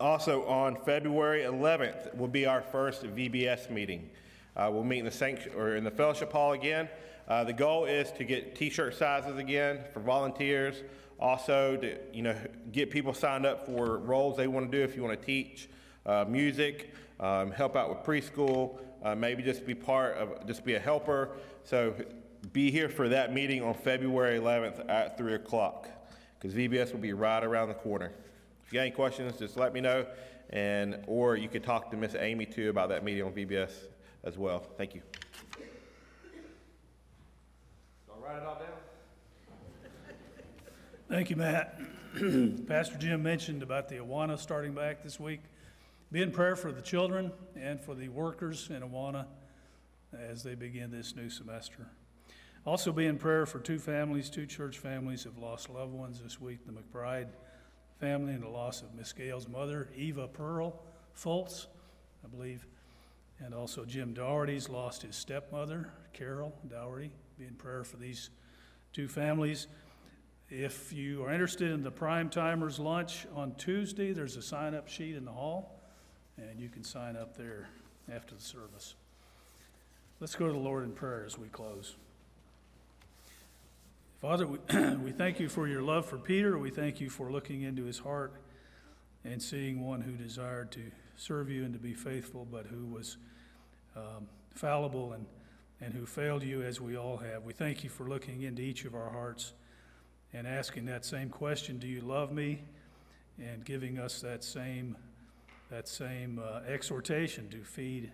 Also, 0.00 0.44
on 0.46 0.76
February 0.84 1.42
11th 1.42 2.14
will 2.16 2.28
be 2.28 2.46
our 2.46 2.62
first 2.62 3.04
VBS 3.04 3.70
meeting. 3.70 4.10
Uh, 4.56 4.68
we'll 4.72 4.82
meet 4.82 5.00
in 5.00 5.04
the 5.04 5.10
sanct- 5.10 5.54
or 5.56 5.76
in 5.76 5.84
the 5.84 5.90
fellowship 5.90 6.32
hall 6.32 6.52
again. 6.52 6.88
Uh, 7.28 7.44
the 7.44 7.52
goal 7.52 7.84
is 7.84 8.10
to 8.12 8.24
get 8.24 8.56
T-shirt 8.56 8.94
sizes 8.94 9.36
again 9.36 9.80
for 9.92 10.00
volunteers. 10.00 10.82
Also, 11.20 11.76
to 11.76 11.98
you 12.12 12.22
know, 12.22 12.34
get 12.72 12.90
people 12.90 13.12
signed 13.12 13.44
up 13.44 13.66
for 13.66 13.98
roles 13.98 14.36
they 14.36 14.46
want 14.46 14.70
to 14.70 14.78
do. 14.78 14.82
If 14.82 14.96
you 14.96 15.02
want 15.02 15.20
to 15.20 15.26
teach 15.26 15.68
uh, 16.06 16.24
music, 16.26 16.94
um, 17.20 17.50
help 17.50 17.76
out 17.76 17.90
with 17.90 17.98
preschool, 17.98 18.78
uh, 19.02 19.14
maybe 19.14 19.42
just 19.42 19.66
be 19.66 19.74
part 19.74 20.16
of, 20.16 20.46
just 20.46 20.64
be 20.64 20.74
a 20.74 20.80
helper. 20.80 21.36
So, 21.64 21.94
be 22.52 22.70
here 22.70 22.88
for 22.88 23.08
that 23.08 23.34
meeting 23.34 23.62
on 23.62 23.74
February 23.74 24.38
11th 24.38 24.88
at 24.88 25.18
three 25.18 25.34
o'clock, 25.34 25.88
because 26.38 26.56
VBS 26.56 26.92
will 26.92 27.00
be 27.00 27.12
right 27.12 27.42
around 27.42 27.68
the 27.68 27.74
corner. 27.74 28.12
If 28.64 28.72
you 28.72 28.78
got 28.78 28.82
any 28.82 28.90
questions, 28.92 29.36
just 29.36 29.56
let 29.56 29.74
me 29.74 29.80
know, 29.80 30.06
and 30.50 31.02
or 31.06 31.36
you 31.36 31.48
could 31.48 31.64
talk 31.64 31.90
to 31.90 31.96
Miss 31.96 32.14
Amy 32.14 32.46
too 32.46 32.70
about 32.70 32.88
that 32.90 33.04
meeting 33.04 33.24
on 33.24 33.32
VBS 33.32 33.72
as 34.24 34.38
well. 34.38 34.60
Thank 34.78 34.94
you. 34.94 35.02
I'll 38.10 38.16
write 38.28 38.42
it 38.42 38.46
all 38.46 38.56
down. 38.56 38.66
Thank 41.08 41.30
you, 41.30 41.36
Matt. 41.36 41.80
Pastor 42.66 42.98
Jim 42.98 43.22
mentioned 43.22 43.62
about 43.62 43.88
the 43.88 43.96
Awana 43.96 44.38
starting 44.38 44.74
back 44.74 45.02
this 45.02 45.18
week. 45.18 45.40
Be 46.12 46.20
in 46.20 46.30
prayer 46.30 46.54
for 46.54 46.70
the 46.70 46.82
children 46.82 47.32
and 47.56 47.80
for 47.80 47.94
the 47.94 48.08
workers 48.10 48.68
in 48.68 48.82
Awana 48.82 49.24
as 50.12 50.42
they 50.42 50.54
begin 50.54 50.90
this 50.90 51.16
new 51.16 51.30
semester. 51.30 51.86
Also 52.66 52.92
be 52.92 53.06
in 53.06 53.16
prayer 53.16 53.46
for 53.46 53.60
two 53.60 53.78
families, 53.78 54.28
two 54.28 54.44
church 54.44 54.78
families 54.78 55.24
have 55.24 55.38
lost 55.38 55.70
loved 55.70 55.94
ones 55.94 56.20
this 56.22 56.38
week, 56.38 56.66
the 56.66 56.72
McBride 56.72 57.28
family 57.98 58.34
and 58.34 58.42
the 58.42 58.48
loss 58.48 58.82
of 58.82 58.94
Miss 58.94 59.12
Gale's 59.12 59.48
mother, 59.48 59.88
Eva 59.96 60.28
Pearl 60.28 60.82
Foltz, 61.16 61.66
I 62.22 62.28
believe. 62.28 62.66
And 63.40 63.54
also 63.54 63.86
Jim 63.86 64.12
Dougherty's 64.12 64.68
lost 64.68 65.02
his 65.02 65.16
stepmother, 65.16 65.90
Carol 66.12 66.54
Dougherty. 66.68 67.12
Be 67.38 67.46
in 67.46 67.54
prayer 67.54 67.84
for 67.84 67.98
these 67.98 68.30
two 68.92 69.06
families. 69.06 69.68
If 70.50 70.92
you 70.92 71.22
are 71.22 71.30
interested 71.30 71.70
in 71.70 71.84
the 71.84 71.90
Prime 71.90 72.30
Timers 72.30 72.80
lunch 72.80 73.28
on 73.32 73.54
Tuesday, 73.54 74.12
there's 74.12 74.36
a 74.36 74.42
sign-up 74.42 74.88
sheet 74.88 75.14
in 75.14 75.24
the 75.24 75.30
hall, 75.30 75.78
and 76.36 76.58
you 76.58 76.68
can 76.68 76.82
sign 76.82 77.14
up 77.14 77.36
there 77.36 77.68
after 78.12 78.34
the 78.34 78.40
service. 78.40 78.96
Let's 80.18 80.34
go 80.34 80.48
to 80.48 80.52
the 80.52 80.58
Lord 80.58 80.82
in 80.82 80.90
prayer 80.90 81.22
as 81.24 81.38
we 81.38 81.46
close. 81.46 81.94
Father, 84.20 84.44
we, 84.48 84.58
we 84.96 85.12
thank 85.12 85.38
you 85.38 85.48
for 85.48 85.68
your 85.68 85.82
love 85.82 86.06
for 86.06 86.18
Peter. 86.18 86.58
We 86.58 86.70
thank 86.70 87.00
you 87.00 87.08
for 87.08 87.30
looking 87.30 87.62
into 87.62 87.84
his 87.84 88.00
heart 88.00 88.32
and 89.24 89.40
seeing 89.40 89.86
one 89.86 90.00
who 90.00 90.12
desired 90.12 90.72
to 90.72 90.82
serve 91.16 91.50
you 91.50 91.64
and 91.64 91.72
to 91.72 91.78
be 91.78 91.94
faithful, 91.94 92.48
but 92.50 92.66
who 92.66 92.86
was 92.86 93.16
um, 93.94 94.26
fallible 94.56 95.12
and, 95.12 95.24
and 95.80 95.94
who 95.94 96.06
failed 96.06 96.42
you 96.42 96.62
as 96.62 96.80
we 96.80 96.96
all 96.96 97.16
have. 97.18 97.44
We 97.44 97.52
thank 97.52 97.84
you 97.84 97.90
for 97.90 98.08
looking 98.08 98.42
into 98.42 98.62
each 98.62 98.84
of 98.84 98.94
our 98.94 99.10
hearts 99.10 99.52
and 100.32 100.46
asking 100.46 100.86
that 100.86 101.04
same 101.04 101.30
question, 101.30 101.78
do 101.78 101.86
you 101.86 102.00
love 102.00 102.32
me? 102.32 102.62
And 103.38 103.64
giving 103.64 103.98
us 103.98 104.20
that 104.20 104.42
same, 104.42 104.96
that 105.70 105.86
same 105.86 106.40
uh, 106.42 106.60
exhortation 106.68 107.48
to 107.50 107.62
feed 107.62 108.10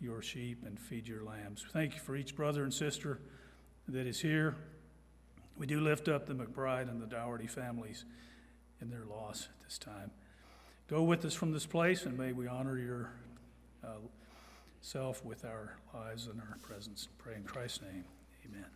your 0.00 0.22
sheep 0.22 0.62
and 0.64 0.78
feed 0.78 1.08
your 1.08 1.24
lambs. 1.24 1.64
Thank 1.72 1.94
you 1.94 2.00
for 2.00 2.14
each 2.16 2.36
brother 2.36 2.62
and 2.62 2.72
sister 2.72 3.18
that 3.88 4.06
is 4.06 4.20
here. 4.20 4.56
We 5.58 5.66
do 5.66 5.80
lift 5.80 6.08
up 6.08 6.26
the 6.26 6.34
McBride 6.34 6.88
and 6.88 7.00
the 7.00 7.06
Dougherty 7.06 7.46
families 7.46 8.04
in 8.80 8.90
their 8.90 9.04
loss 9.04 9.48
at 9.50 9.64
this 9.64 9.78
time. 9.78 10.10
Go 10.88 11.02
with 11.02 11.24
us 11.24 11.34
from 11.34 11.52
this 11.52 11.66
place, 11.66 12.04
and 12.04 12.18
may 12.18 12.32
we 12.32 12.46
honor 12.46 12.78
your 12.78 13.12
uh, 13.84 13.98
self, 14.82 15.24
with 15.24 15.44
our 15.44 15.76
lives 15.94 16.26
and 16.26 16.40
our 16.40 16.58
presence. 16.62 17.08
Pray 17.18 17.36
in 17.36 17.44
Christ's 17.44 17.82
name. 17.82 18.04
Amen. 18.44 18.66